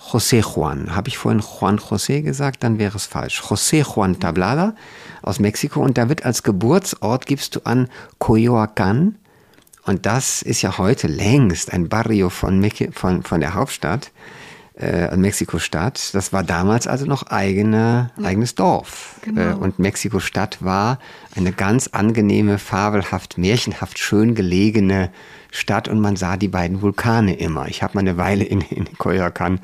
José 0.00 0.40
Juan. 0.40 0.94
Habe 0.94 1.08
ich 1.08 1.18
vorhin 1.18 1.42
Juan 1.42 1.78
José 1.78 2.22
gesagt, 2.22 2.62
dann 2.62 2.78
wäre 2.78 2.96
es 2.96 3.06
falsch. 3.06 3.42
José 3.42 3.82
Juan 3.82 4.20
Tablada 4.20 4.74
aus 5.22 5.40
Mexiko 5.40 5.80
und 5.80 5.98
da 5.98 6.08
wird 6.08 6.24
als 6.24 6.42
Geburtsort 6.42 7.26
gibst 7.26 7.56
du 7.56 7.60
an 7.64 7.88
Coyoacán 8.20 9.14
und 9.84 10.06
das 10.06 10.42
ist 10.42 10.62
ja 10.62 10.78
heute 10.78 11.06
längst 11.06 11.72
ein 11.72 11.88
Barrio 11.88 12.30
von, 12.30 12.70
von, 12.92 13.22
von 13.22 13.40
der 13.40 13.54
Hauptstadt. 13.54 14.10
äh, 14.78 15.16
Mexiko-Stadt, 15.16 16.14
das 16.14 16.32
war 16.32 16.44
damals 16.44 16.86
also 16.86 17.04
noch 17.04 17.24
eigene, 17.24 18.10
eigenes 18.22 18.54
Dorf. 18.54 19.16
Genau. 19.22 19.40
Äh, 19.40 19.54
und 19.54 19.78
Mexiko-Stadt 19.78 20.62
war 20.62 20.98
eine 21.34 21.52
ganz 21.52 21.88
angenehme, 21.88 22.58
fabelhaft, 22.58 23.38
märchenhaft 23.38 23.98
schön 23.98 24.34
gelegene 24.34 25.10
Stadt 25.50 25.88
und 25.88 26.00
man 26.00 26.16
sah 26.16 26.36
die 26.36 26.48
beiden 26.48 26.82
Vulkane 26.82 27.34
immer. 27.34 27.68
Ich 27.68 27.82
habe 27.82 27.94
mal 27.94 28.00
eine 28.00 28.16
Weile 28.16 28.44
in, 28.44 28.60
in 28.60 28.86
Coyoacan 28.98 29.60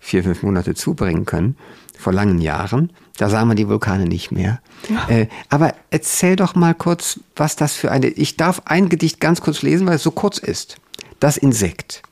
vier, 0.00 0.24
fünf 0.24 0.42
Monate 0.42 0.74
zubringen 0.74 1.24
können, 1.24 1.56
vor 1.96 2.12
langen 2.12 2.40
Jahren. 2.40 2.92
Da 3.16 3.28
sah 3.28 3.44
man 3.44 3.56
die 3.56 3.68
Vulkane 3.68 4.06
nicht 4.06 4.30
mehr. 4.30 4.60
Ja. 4.88 5.08
Äh, 5.08 5.28
aber 5.48 5.74
erzähl 5.90 6.36
doch 6.36 6.54
mal 6.54 6.74
kurz, 6.74 7.20
was 7.36 7.56
das 7.56 7.74
für 7.74 7.90
eine. 7.90 8.08
Ich 8.08 8.36
darf 8.36 8.62
ein 8.64 8.88
Gedicht 8.88 9.20
ganz 9.20 9.40
kurz 9.40 9.62
lesen, 9.62 9.86
weil 9.86 9.96
es 9.96 10.02
so 10.02 10.10
kurz 10.10 10.38
ist. 10.38 10.76
Das 11.20 11.36
Insekt. 11.36 12.02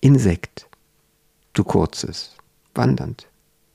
Insekt. 0.00 0.66
Du 1.52 1.64
kurzes, 1.64 2.34
wandernd. 2.74 3.26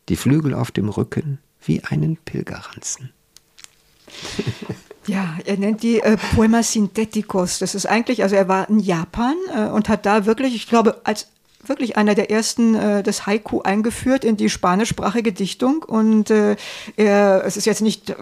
Die 0.10 0.16
Flügel 0.16 0.54
auf 0.54 0.72
dem 0.72 0.90
Rücken 0.90 1.40
wie 1.64 1.84
einen 1.84 2.18
Pilgerranzen. 2.18 3.12
Ja, 5.08 5.38
er 5.46 5.58
nennt 5.58 5.84
die 5.84 6.00
äh, 6.00 6.18
Poema 6.36 6.62
Syntheticos. 6.64 7.60
Das 7.60 7.76
ist 7.76 7.86
eigentlich, 7.86 8.24
also 8.24 8.36
er 8.36 8.48
war 8.48 8.70
in 8.70 8.80
Japan 8.80 9.36
äh, 9.56 9.66
und 9.70 9.90
hat 9.90 10.06
da 10.06 10.26
wirklich, 10.26 10.56
ich 10.56 10.68
glaube, 10.68 11.02
als 11.04 11.28
wirklich 11.66 11.98
einer 11.98 12.16
der 12.16 12.32
ersten 12.32 12.76
äh, 12.76 13.04
das 13.04 13.26
Haiku 13.26 13.62
eingeführt 13.62 14.24
in 14.24 14.38
die 14.38 14.50
spanischsprachige 14.50 15.32
Dichtung. 15.32 15.84
Und 15.84 16.30
äh, 16.30 16.56
er, 16.98 17.44
es 17.46 17.58
ist 17.58 17.66
jetzt 17.66 17.82
nicht 17.82 18.12
äh, 18.12 18.16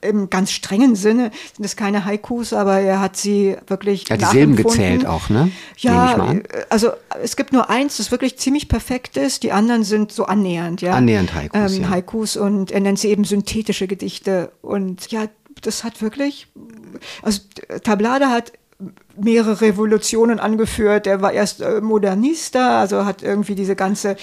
im 0.00 0.30
ganz 0.30 0.50
strengen 0.50 0.96
Sinne, 0.96 1.30
sind 1.54 1.64
es 1.64 1.76
keine 1.76 2.04
Haikus, 2.04 2.52
aber 2.52 2.80
er 2.80 3.00
hat 3.00 3.16
sie 3.16 3.56
wirklich. 3.66 4.08
Er 4.10 4.14
hat 4.16 4.22
die 4.22 4.36
Silben 4.36 4.56
gezählt 4.56 5.06
auch, 5.06 5.28
ne? 5.28 5.50
Ja, 5.78 6.32
äh, 6.32 6.42
also 6.70 6.90
es 7.22 7.36
gibt 7.36 7.52
nur 7.52 7.68
eins, 7.70 7.98
das 7.98 8.10
wirklich 8.10 8.38
ziemlich 8.38 8.68
perfekt 8.68 9.16
ist. 9.16 9.42
Die 9.42 9.52
anderen 9.52 9.84
sind 9.84 10.10
so 10.12 10.24
annähernd, 10.24 10.80
ja. 10.80 10.94
Annähernd 10.94 11.34
Haikus, 11.34 11.76
Ähm, 11.76 11.82
ja. 11.82 11.90
Haikus 11.90 12.36
und 12.36 12.70
er 12.70 12.80
nennt 12.80 12.98
sie 12.98 13.08
eben 13.08 13.24
synthetische 13.24 13.86
Gedichte. 13.86 14.52
Und 14.62 15.10
ja, 15.10 15.26
das 15.66 15.84
hat 15.84 16.02
wirklich, 16.02 16.48
also 17.22 17.40
Tablada 17.82 18.30
hat 18.30 18.52
mehrere 19.16 19.60
Revolutionen 19.60 20.40
angeführt. 20.40 21.06
Er 21.06 21.22
war 21.22 21.32
erst 21.32 21.60
äh, 21.60 21.80
Modernista, 21.80 22.80
also 22.80 23.04
hat 23.04 23.22
irgendwie 23.22 23.54
diese 23.54 23.76
ganze 23.76 24.16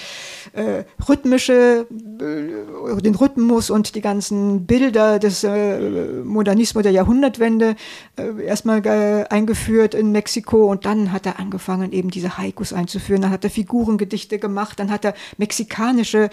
äh, 0.53 0.83
rhythmische, 1.07 1.87
äh, 1.89 3.01
den 3.01 3.15
Rhythmus 3.15 3.69
und 3.69 3.95
die 3.95 4.01
ganzen 4.01 4.65
Bilder 4.65 5.19
des 5.19 5.45
äh, 5.45 6.21
Modernismus 6.23 6.83
der 6.83 6.91
Jahrhundertwende 6.91 7.75
äh, 8.17 8.43
erstmal 8.43 8.85
äh, 8.85 9.25
eingeführt 9.29 9.93
in 9.93 10.11
Mexiko 10.11 10.69
und 10.69 10.85
dann 10.85 11.13
hat 11.13 11.25
er 11.25 11.39
angefangen, 11.39 11.93
eben 11.93 12.09
diese 12.09 12.37
Haikus 12.37 12.73
einzuführen. 12.73 13.21
Dann 13.21 13.31
hat 13.31 13.45
er 13.45 13.49
Figurengedichte 13.49 14.39
gemacht, 14.39 14.79
dann 14.79 14.91
hat 14.91 15.05
er 15.05 15.13
mexikanische 15.37 16.29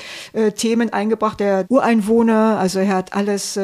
Themen 0.56 0.92
eingebracht, 0.92 1.40
der 1.40 1.66
Ureinwohner, 1.68 2.58
also 2.58 2.80
er 2.80 2.88
hat 2.94 3.14
alles 3.14 3.58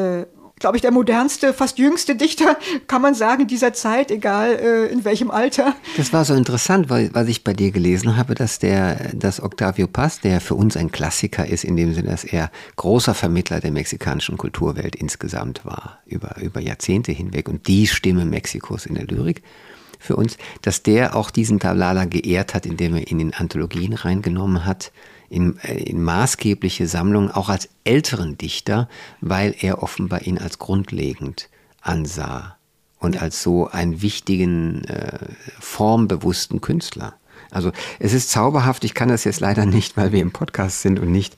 glaube 0.59 0.77
ich, 0.77 0.81
der 0.81 0.91
modernste, 0.91 1.53
fast 1.53 1.77
jüngste 1.77 2.15
Dichter, 2.15 2.57
kann 2.87 3.01
man 3.01 3.13
sagen, 3.13 3.47
dieser 3.47 3.73
Zeit, 3.73 4.11
egal 4.11 4.53
äh, 4.53 4.85
in 4.91 5.03
welchem 5.03 5.31
Alter. 5.31 5.75
Das 5.97 6.13
war 6.13 6.23
so 6.25 6.33
interessant, 6.33 6.89
weil 6.89 7.09
was 7.13 7.27
ich 7.27 7.43
bei 7.43 7.53
dir 7.53 7.71
gelesen 7.71 8.17
habe, 8.17 8.35
dass 8.35 8.59
der, 8.59 9.13
dass 9.13 9.41
Octavio 9.41 9.87
Paz, 9.87 10.21
der 10.21 10.41
für 10.41 10.55
uns 10.55 10.77
ein 10.77 10.91
Klassiker 10.91 11.45
ist, 11.45 11.63
in 11.63 11.75
dem 11.75 11.93
Sinne, 11.93 12.09
dass 12.09 12.23
er 12.23 12.51
großer 12.77 13.13
Vermittler 13.13 13.59
der 13.59 13.71
mexikanischen 13.71 14.37
Kulturwelt 14.37 14.95
insgesamt 14.95 15.65
war, 15.65 15.99
über, 16.05 16.37
über 16.41 16.61
Jahrzehnte 16.61 17.11
hinweg 17.11 17.49
und 17.49 17.67
die 17.67 17.87
Stimme 17.87 18.25
Mexikos 18.25 18.85
in 18.85 18.95
der 18.95 19.05
Lyrik 19.05 19.41
für 19.99 20.15
uns, 20.15 20.37
dass 20.61 20.83
der 20.83 21.15
auch 21.15 21.31
diesen 21.31 21.59
Tablala 21.59 22.05
geehrt 22.05 22.53
hat, 22.53 22.65
indem 22.65 22.95
er 22.95 23.09
ihn 23.09 23.19
in 23.19 23.33
Anthologien 23.33 23.93
reingenommen 23.93 24.65
hat, 24.65 24.91
in, 25.29 25.57
in 25.57 26.03
maßgebliche 26.03 26.87
Sammlungen, 26.87 27.31
auch 27.31 27.49
als 27.49 27.69
älteren 27.83 28.37
Dichter, 28.37 28.89
weil 29.21 29.55
er 29.59 29.83
offenbar 29.83 30.23
ihn 30.23 30.37
als 30.37 30.59
grundlegend 30.59 31.49
ansah 31.81 32.57
und 32.99 33.21
als 33.21 33.41
so 33.41 33.67
einen 33.67 34.01
wichtigen, 34.01 34.83
äh, 34.85 35.19
formbewussten 35.59 36.61
Künstler. 36.61 37.15
Also 37.51 37.71
es 37.99 38.13
ist 38.13 38.31
zauberhaft, 38.31 38.83
ich 38.83 38.93
kann 38.93 39.09
das 39.09 39.23
jetzt 39.23 39.39
leider 39.39 39.65
nicht, 39.65 39.97
weil 39.97 40.11
wir 40.11 40.21
im 40.21 40.31
Podcast 40.31 40.81
sind 40.81 40.99
und 40.99 41.11
nicht 41.11 41.35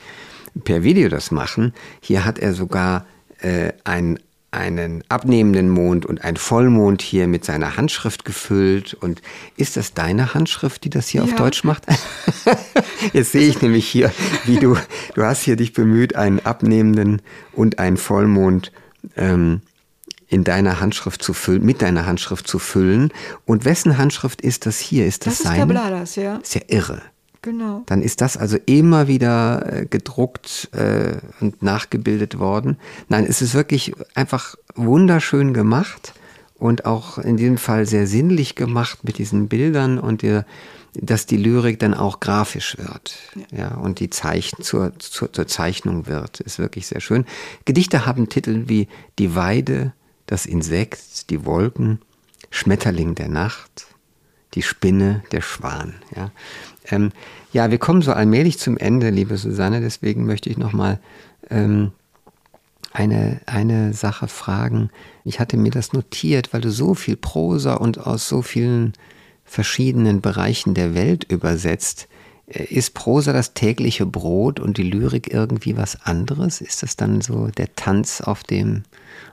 per 0.64 0.84
Video 0.84 1.10
das 1.10 1.32
machen. 1.32 1.74
Hier 2.02 2.26
hat 2.26 2.40
er 2.40 2.54
sogar 2.54 3.06
äh, 3.40 3.74
ein, 3.84 4.20
einen 4.58 5.04
abnehmenden 5.10 5.70
Mond 5.70 6.06
und 6.06 6.24
einen 6.24 6.38
Vollmond 6.38 7.02
hier 7.02 7.28
mit 7.28 7.46
seiner 7.46 7.78
Handschrift 7.78 8.26
gefüllt. 8.26 8.94
Und 8.96 9.22
ist 9.56 9.78
das 9.78 9.94
deine 9.94 10.34
Handschrift, 10.34 10.84
die 10.84 10.90
das 10.90 11.08
hier 11.08 11.24
auf 11.24 11.32
Ja. 11.32 11.38
Deutsch 11.38 11.64
macht? 11.64 11.86
Jetzt 13.14 13.32
sehe 13.32 13.48
ich 13.48 13.62
nämlich 13.62 13.88
hier, 13.88 14.12
wie 14.46 14.58
du, 14.58 14.76
du 15.16 15.24
hast 15.24 15.44
hier 15.44 15.56
dich 15.56 15.74
bemüht, 15.74 16.16
einen 16.16 16.40
abnehmenden 16.40 17.22
und 17.54 17.80
einen 17.80 17.98
Vollmond 17.98 18.72
ähm, 19.16 19.62
in 20.28 20.44
deiner 20.44 20.80
Handschrift 20.82 21.24
zu 21.24 21.34
füllen, 21.34 21.64
mit 21.64 21.82
deiner 21.82 22.06
Handschrift 22.06 22.48
zu 22.48 22.60
füllen. 22.60 23.14
Und 23.46 23.64
wessen 23.64 23.98
Handschrift 23.98 24.42
ist 24.42 24.66
das 24.66 24.80
hier? 24.80 25.06
Ist 25.06 25.26
das, 25.26 25.40
Das 25.40 25.52
ist? 25.52 25.58
Tabladas, 25.58 26.16
ja. 26.16 26.38
Ist 26.38 26.56
ja 26.56 26.62
irre. 26.68 27.02
Genau. 27.48 27.84
Dann 27.86 28.02
ist 28.02 28.20
das 28.20 28.36
also 28.36 28.58
immer 28.66 29.08
wieder 29.08 29.72
äh, 29.72 29.86
gedruckt 29.86 30.68
äh, 30.74 31.14
und 31.40 31.64
nachgebildet 31.64 32.40
worden. 32.40 32.76
Nein, 33.08 33.26
es 33.26 33.42
ist 33.42 33.54
wirklich 33.54 33.94
einfach 34.16 34.56
wunderschön 34.76 35.54
gemacht 35.54 36.14
und 36.56 36.84
auch 36.84 37.18
in 37.18 37.38
diesem 37.38 37.58
Fall 37.58 37.86
sehr 37.86 38.06
sinnlich 38.06 38.56
gemacht 38.56 39.06
mit 39.06 39.18
diesen 39.18 39.48
Bildern 39.48 39.98
und 39.98 40.24
der, 40.24 40.46
dass 40.94 41.26
die 41.26 41.38
Lyrik 41.38 41.80
dann 41.80 41.94
auch 41.94 42.20
grafisch 42.20 42.78
wird. 42.78 43.18
Ja, 43.50 43.76
und 43.76 44.02
die 44.02 44.10
Zeichen 44.10 44.62
zur, 44.62 45.00
zur, 45.00 45.32
zur 45.32 45.48
Zeichnung 45.48 46.06
wird. 46.06 46.42
Ist 46.42 46.60
wirklich 46.60 46.88
sehr 46.88 47.00
schön. 47.00 47.24
Gedichte 47.64 48.06
haben 48.06 48.28
Titel 48.28 48.64
wie 48.68 48.90
Die 49.20 49.36
Weide, 49.36 49.94
das 50.26 50.46
Insekt, 50.46 51.30
die 51.30 51.46
Wolken, 51.46 52.02
Schmetterling 52.50 53.16
der 53.16 53.30
Nacht, 53.30 53.88
die 54.54 54.64
Spinne, 54.64 55.24
der 55.32 55.40
Schwan. 55.40 55.96
Ja, 56.14 56.32
ähm, 56.90 57.12
ja 57.54 57.72
wir 57.72 57.78
kommen 57.78 58.02
so 58.02 58.14
allmählich 58.14 58.60
zum 58.60 58.78
Ende, 58.78 59.10
liebe 59.10 59.38
Susanne. 59.38 59.82
Deswegen 59.82 60.26
möchte 60.26 60.50
ich 60.50 60.58
noch 60.58 60.74
mal 60.74 61.00
ähm, 61.50 61.92
eine, 62.94 63.42
eine 63.46 63.94
Sache 63.94 64.28
fragen. 64.28 64.90
Ich 65.24 65.40
hatte 65.40 65.58
mir 65.58 65.72
das 65.72 65.94
notiert, 65.94 66.54
weil 66.54 66.62
du 66.62 66.72
so 66.72 66.94
viel 66.94 67.16
Prosa 67.16 67.76
und 67.76 68.00
aus 68.00 68.28
so 68.28 68.42
vielen 68.42 68.94
verschiedenen 69.46 70.22
Bereichen 70.22 70.74
der 70.74 70.96
Welt 70.96 71.24
übersetzt. 71.24 72.08
Äh, 72.48 72.64
Ist 72.66 72.94
Prosa 72.94 73.34
das 73.34 73.54
tägliche 73.54 74.06
Brot 74.06 74.60
und 74.60 74.78
die 74.78 74.84
Lyrik 74.84 75.32
irgendwie 75.34 75.78
was 75.78 76.02
anderes? 76.06 76.62
Ist 76.62 76.84
das 76.84 76.96
dann 76.96 77.22
so 77.22 77.48
der 77.48 77.76
Tanz 77.76 78.22
auf 78.22 78.44
dem, 78.44 78.84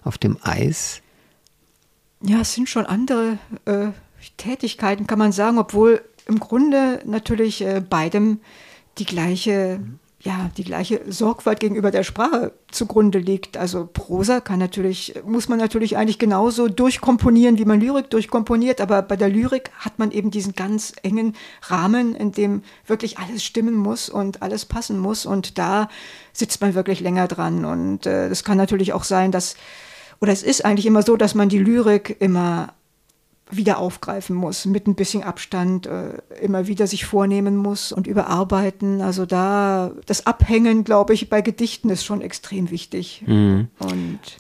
auf 0.03 0.19
dem 0.19 0.39
Eis? 0.43 1.01
Ja, 2.21 2.41
es 2.41 2.55
sind 2.55 2.69
schon 2.69 2.87
andere 2.87 3.39
äh, 3.67 3.89
Tätigkeiten, 4.37 5.07
kann 5.07 5.19
man 5.19 5.33
sagen, 5.33 5.59
obwohl 5.59 6.01
im 6.27 6.41
Grunde 6.41 7.01
natürlich 7.05 7.61
äh, 7.63 7.81
beidem 7.81 8.41
die 8.99 9.05
gleiche, 9.05 9.81
ja, 10.21 10.51
die 10.57 10.65
gleiche 10.65 11.01
Sorgfalt 11.07 11.61
gegenüber 11.61 11.91
der 11.91 12.05
Sprache 12.05 12.53
zugrunde 12.71 13.19
liegt. 13.19 13.57
Also 13.57 13.89
Prosa 13.93 14.41
kann 14.41 14.59
natürlich, 14.59 15.15
muss 15.27 15.49
man 15.49 15.59
natürlich 15.59 15.97
eigentlich 15.97 16.19
genauso 16.19 16.69
durchkomponieren, 16.69 17.59
wie 17.59 17.65
man 17.65 17.81
Lyrik 17.81 18.09
durchkomponiert, 18.11 18.81
aber 18.81 19.03
bei 19.03 19.17
der 19.17 19.29
Lyrik 19.29 19.71
hat 19.79 19.99
man 19.99 20.13
eben 20.13 20.31
diesen 20.31 20.55
ganz 20.55 20.93
engen 21.03 21.35
Rahmen, 21.63 22.15
in 22.15 22.33
dem 22.33 22.63
wirklich 22.87 23.19
alles 23.19 23.45
stimmen 23.45 23.75
muss 23.75 24.09
und 24.09 24.43
alles 24.43 24.65
passen 24.65 24.99
muss 24.99 25.27
und 25.27 25.59
da 25.59 25.89
sitzt 26.33 26.61
man 26.61 26.75
wirklich 26.75 27.01
länger 27.01 27.29
dran 27.29 27.65
und 27.65 28.07
äh, 28.07 28.29
das 28.29 28.45
kann 28.45 28.57
natürlich 28.57 28.93
auch 28.93 29.05
sein, 29.05 29.33
dass 29.33 29.57
oder 30.21 30.33
es 30.33 30.43
ist 30.43 30.65
eigentlich 30.65 30.87
immer 30.87 31.03
so, 31.03 31.17
dass 31.17 31.35
man 31.35 31.49
die 31.49 31.59
Lyrik 31.59 32.17
immer 32.21 32.73
wieder 33.51 33.79
aufgreifen 33.79 34.35
muss, 34.35 34.65
mit 34.65 34.87
ein 34.87 34.95
bisschen 34.95 35.23
Abstand, 35.23 35.87
äh, 35.87 36.19
immer 36.41 36.67
wieder 36.67 36.87
sich 36.87 37.05
vornehmen 37.05 37.57
muss 37.57 37.93
und 37.93 38.07
überarbeiten. 38.07 39.01
Also 39.03 39.27
da 39.27 39.93
das 40.07 40.27
Abhängen, 40.27 40.83
glaube 40.85 41.13
ich, 41.15 41.29
bei 41.29 41.41
Gedichten 41.43 41.91
ist 41.91 42.05
schon 42.05 42.21
extrem 42.23 42.71
wichtig. 42.71 43.23
Und, 43.27 43.37
Mhm. 43.37 43.69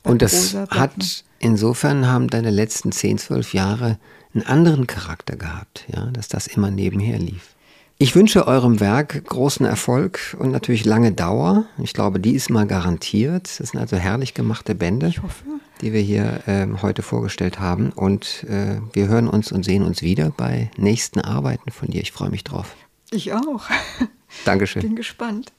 Und 0.05 0.23
das 0.23 0.53
bleibt 0.53 0.71
man- 0.71 0.81
hat, 0.81 1.25
insofern 1.39 2.07
haben 2.07 2.29
deine 2.29 2.51
letzten 2.51 2.93
10, 2.93 3.19
12 3.19 3.53
Jahre 3.55 3.99
einen 4.35 4.45
anderen 4.47 4.87
Charakter 4.87 5.37
gehabt, 5.37 5.85
ja, 5.95 6.07
dass 6.07 6.29
das 6.29 6.47
immer 6.47 6.71
nebenher 6.71 7.19
lief. 7.19 7.51
Ich 7.99 8.17
wünsche 8.17 8.49
eurem 8.49 8.81
Werk 8.81 9.25
großen 9.25 9.65
Erfolg 9.65 10.37
und 10.41 10.51
natürlich 10.51 10.85
lange 10.85 11.13
Dauer. 11.13 11.67
Ich 11.81 11.93
glaube, 11.95 12.19
die 12.19 12.33
ist 12.35 12.51
mal 12.51 12.67
garantiert. 12.67 13.45
Das 13.61 13.69
sind 13.71 13.79
also 13.79 13.97
herrlich 13.97 14.35
gemachte 14.35 14.75
Bände, 14.75 15.07
Ich 15.07 15.23
hoffe. 15.23 15.45
Die 15.85 15.93
wir 15.93 16.01
hier 16.01 16.41
ähm, 16.47 16.81
heute 16.81 17.03
vorgestellt 17.03 17.61
haben. 17.61 17.93
Und 17.93 18.45
äh, 18.45 18.81
wir 18.95 19.07
hören 19.07 19.29
uns 19.29 19.53
und 19.53 19.65
sehen 19.65 19.83
uns 19.83 20.01
wieder 20.03 20.31
bei 20.31 20.71
nächsten 20.77 21.21
Arbeiten 21.21 21.71
von 21.71 21.89
dir. 21.89 22.01
Ich 22.01 22.11
freue 22.11 22.31
mich 22.31 22.43
drauf. 22.43 22.75
Ich 23.11 23.33
auch. 23.35 23.65
Dankeschön. 24.47 24.81
Bin 24.81 24.97
gespannt. 24.97 25.53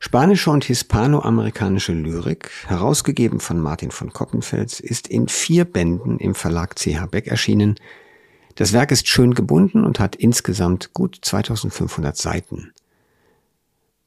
Spanische 0.00 0.50
und 0.50 0.64
hispanoamerikanische 0.64 1.92
Lyrik, 1.92 2.50
herausgegeben 2.66 3.38
von 3.38 3.60
Martin 3.60 3.92
von 3.92 4.12
Koppenfels, 4.12 4.80
ist 4.80 5.06
in 5.06 5.28
vier 5.28 5.64
Bänden 5.64 6.18
im 6.18 6.34
Verlag 6.34 6.74
CH 6.74 7.06
Beck 7.08 7.28
erschienen. 7.28 7.76
Das 8.56 8.72
Werk 8.72 8.90
ist 8.90 9.06
schön 9.06 9.32
gebunden 9.32 9.84
und 9.84 10.00
hat 10.00 10.16
insgesamt 10.16 10.92
gut 10.92 11.18
2500 11.22 12.16
Seiten. 12.16 12.72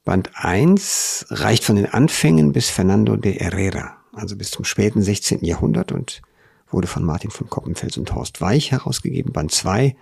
Band 0.06 0.30
1 0.36 1.26
reicht 1.30 1.64
von 1.64 1.78
den 1.78 1.88
Anfängen 1.88 2.54
bis 2.54 2.70
Fernando 2.70 3.16
de 3.16 3.40
Herrera, 3.40 3.98
also 4.14 4.36
bis 4.36 4.52
zum 4.52 4.64
späten 4.64 5.02
16. 5.02 5.44
Jahrhundert 5.44 5.92
und 5.92 6.22
wurde 6.70 6.86
von 6.86 7.04
Martin 7.04 7.32
von 7.32 7.50
Koppenfels 7.50 7.98
und 7.98 8.14
Horst 8.14 8.40
Weich 8.40 8.72
herausgegeben. 8.72 9.34
Band 9.34 9.52
2 9.52 9.96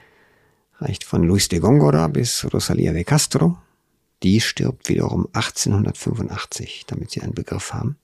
reicht 0.80 1.06
von 1.06 1.24
Luis 1.24 1.48
de 1.48 1.60
Góngora 1.60 2.10
bis 2.10 2.46
Rosalia 2.54 2.92
de 2.92 3.06
Castro, 3.06 3.58
die 4.24 4.42
stirbt 4.42 4.90
wiederum 4.90 5.30
1885, 5.32 6.84
damit 6.86 7.12
Sie 7.12 7.22
einen 7.22 7.34
Begriff 7.34 7.74
haben. 7.74 7.98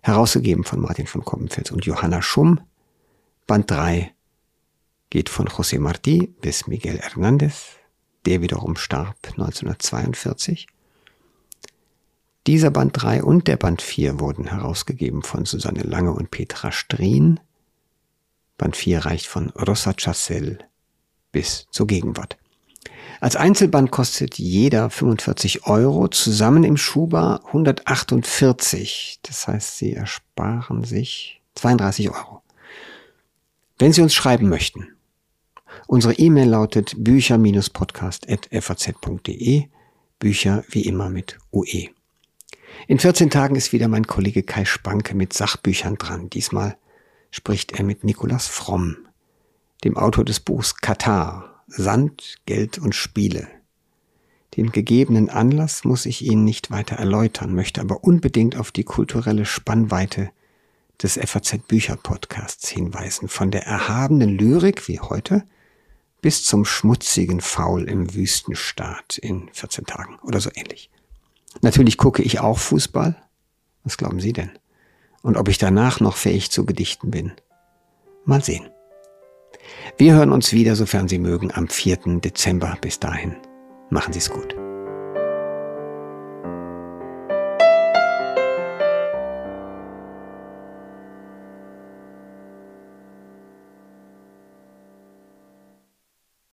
Herausgegeben 0.00 0.64
von 0.64 0.80
Martin 0.80 1.06
von 1.06 1.26
Koppenfels 1.26 1.70
und 1.70 1.84
Johanna 1.84 2.22
Schumm. 2.22 2.58
Band 3.46 3.70
3 3.70 4.14
geht 5.10 5.28
von 5.28 5.46
José 5.46 5.78
Martí 5.78 6.30
bis 6.40 6.66
Miguel 6.68 7.00
Hernández. 7.00 7.76
Der 8.24 8.40
wiederum 8.40 8.76
starb 8.76 9.16
1942. 9.26 10.68
Dieser 12.48 12.70
Band 12.70 12.92
3 12.94 13.22
und 13.24 13.46
der 13.46 13.58
Band 13.58 13.82
4 13.82 14.20
wurden 14.20 14.46
herausgegeben 14.46 15.22
von 15.22 15.44
Susanne 15.44 15.82
Lange 15.82 16.14
und 16.14 16.30
Petra 16.30 16.72
Strien. 16.72 17.40
Band 18.56 18.74
4 18.74 19.04
reicht 19.04 19.26
von 19.26 19.50
Rosa 19.50 19.92
Chassel 19.92 20.60
bis 21.30 21.66
zur 21.70 21.86
Gegenwart. 21.86 22.38
Als 23.20 23.36
Einzelband 23.36 23.90
kostet 23.90 24.38
jeder 24.38 24.88
45 24.88 25.66
Euro, 25.66 26.08
zusammen 26.08 26.64
im 26.64 26.78
Schuber 26.78 27.42
148. 27.48 29.18
Das 29.24 29.46
heißt, 29.46 29.76
Sie 29.76 29.92
ersparen 29.92 30.84
sich 30.84 31.42
32 31.56 32.08
Euro. 32.08 32.40
Wenn 33.78 33.92
Sie 33.92 34.00
uns 34.00 34.14
schreiben 34.14 34.48
möchten, 34.48 34.88
unsere 35.86 36.14
E-Mail 36.14 36.48
lautet 36.48 36.94
bücher-podcast.faz.de, 36.96 39.64
Bücher 40.18 40.64
wie 40.70 40.86
immer 40.86 41.10
mit 41.10 41.36
UE. 41.52 41.90
In 42.86 42.98
14 42.98 43.30
Tagen 43.30 43.56
ist 43.56 43.72
wieder 43.72 43.88
mein 43.88 44.06
Kollege 44.06 44.42
Kai 44.42 44.64
Spanke 44.64 45.14
mit 45.14 45.32
Sachbüchern 45.32 45.96
dran. 45.96 46.30
Diesmal 46.30 46.76
spricht 47.30 47.72
er 47.72 47.84
mit 47.84 48.04
Nikolas 48.04 48.46
Fromm, 48.46 48.96
dem 49.84 49.96
Autor 49.96 50.24
des 50.24 50.40
Buchs 50.40 50.76
Katar, 50.76 51.62
Sand, 51.66 52.36
Geld 52.46 52.78
und 52.78 52.94
Spiele. 52.94 53.48
Den 54.56 54.72
gegebenen 54.72 55.28
Anlass 55.28 55.84
muss 55.84 56.06
ich 56.06 56.22
Ihnen 56.24 56.44
nicht 56.44 56.70
weiter 56.70 56.96
erläutern, 56.96 57.54
möchte 57.54 57.80
aber 57.80 58.02
unbedingt 58.04 58.56
auf 58.56 58.72
die 58.72 58.84
kulturelle 58.84 59.44
Spannweite 59.44 60.30
des 61.02 61.18
FAZ 61.22 61.58
Bücher 61.68 61.96
Podcasts 61.96 62.68
hinweisen, 62.68 63.28
von 63.28 63.50
der 63.50 63.66
erhabenen 63.66 64.36
Lyrik 64.36 64.88
wie 64.88 64.98
heute 64.98 65.44
bis 66.20 66.44
zum 66.44 66.64
schmutzigen 66.64 67.40
Faul 67.40 67.84
im 67.84 68.14
Wüstenstaat 68.14 69.18
in 69.18 69.48
14 69.52 69.86
Tagen 69.86 70.18
oder 70.22 70.40
so 70.40 70.50
ähnlich. 70.54 70.90
Natürlich 71.62 71.96
gucke 71.96 72.22
ich 72.22 72.40
auch 72.40 72.58
Fußball. 72.58 73.16
Was 73.84 73.96
glauben 73.96 74.20
Sie 74.20 74.32
denn? 74.32 74.50
Und 75.22 75.36
ob 75.36 75.48
ich 75.48 75.58
danach 75.58 76.00
noch 76.00 76.16
fähig 76.16 76.50
zu 76.50 76.64
Gedichten 76.64 77.10
bin? 77.10 77.32
Mal 78.24 78.42
sehen. 78.42 78.68
Wir 79.96 80.14
hören 80.14 80.32
uns 80.32 80.52
wieder, 80.52 80.76
sofern 80.76 81.08
Sie 81.08 81.18
mögen, 81.18 81.52
am 81.52 81.68
4. 81.68 82.20
Dezember. 82.20 82.76
Bis 82.80 83.00
dahin, 83.00 83.36
machen 83.90 84.12
Sie 84.12 84.20
es 84.20 84.30
gut. 84.30 84.57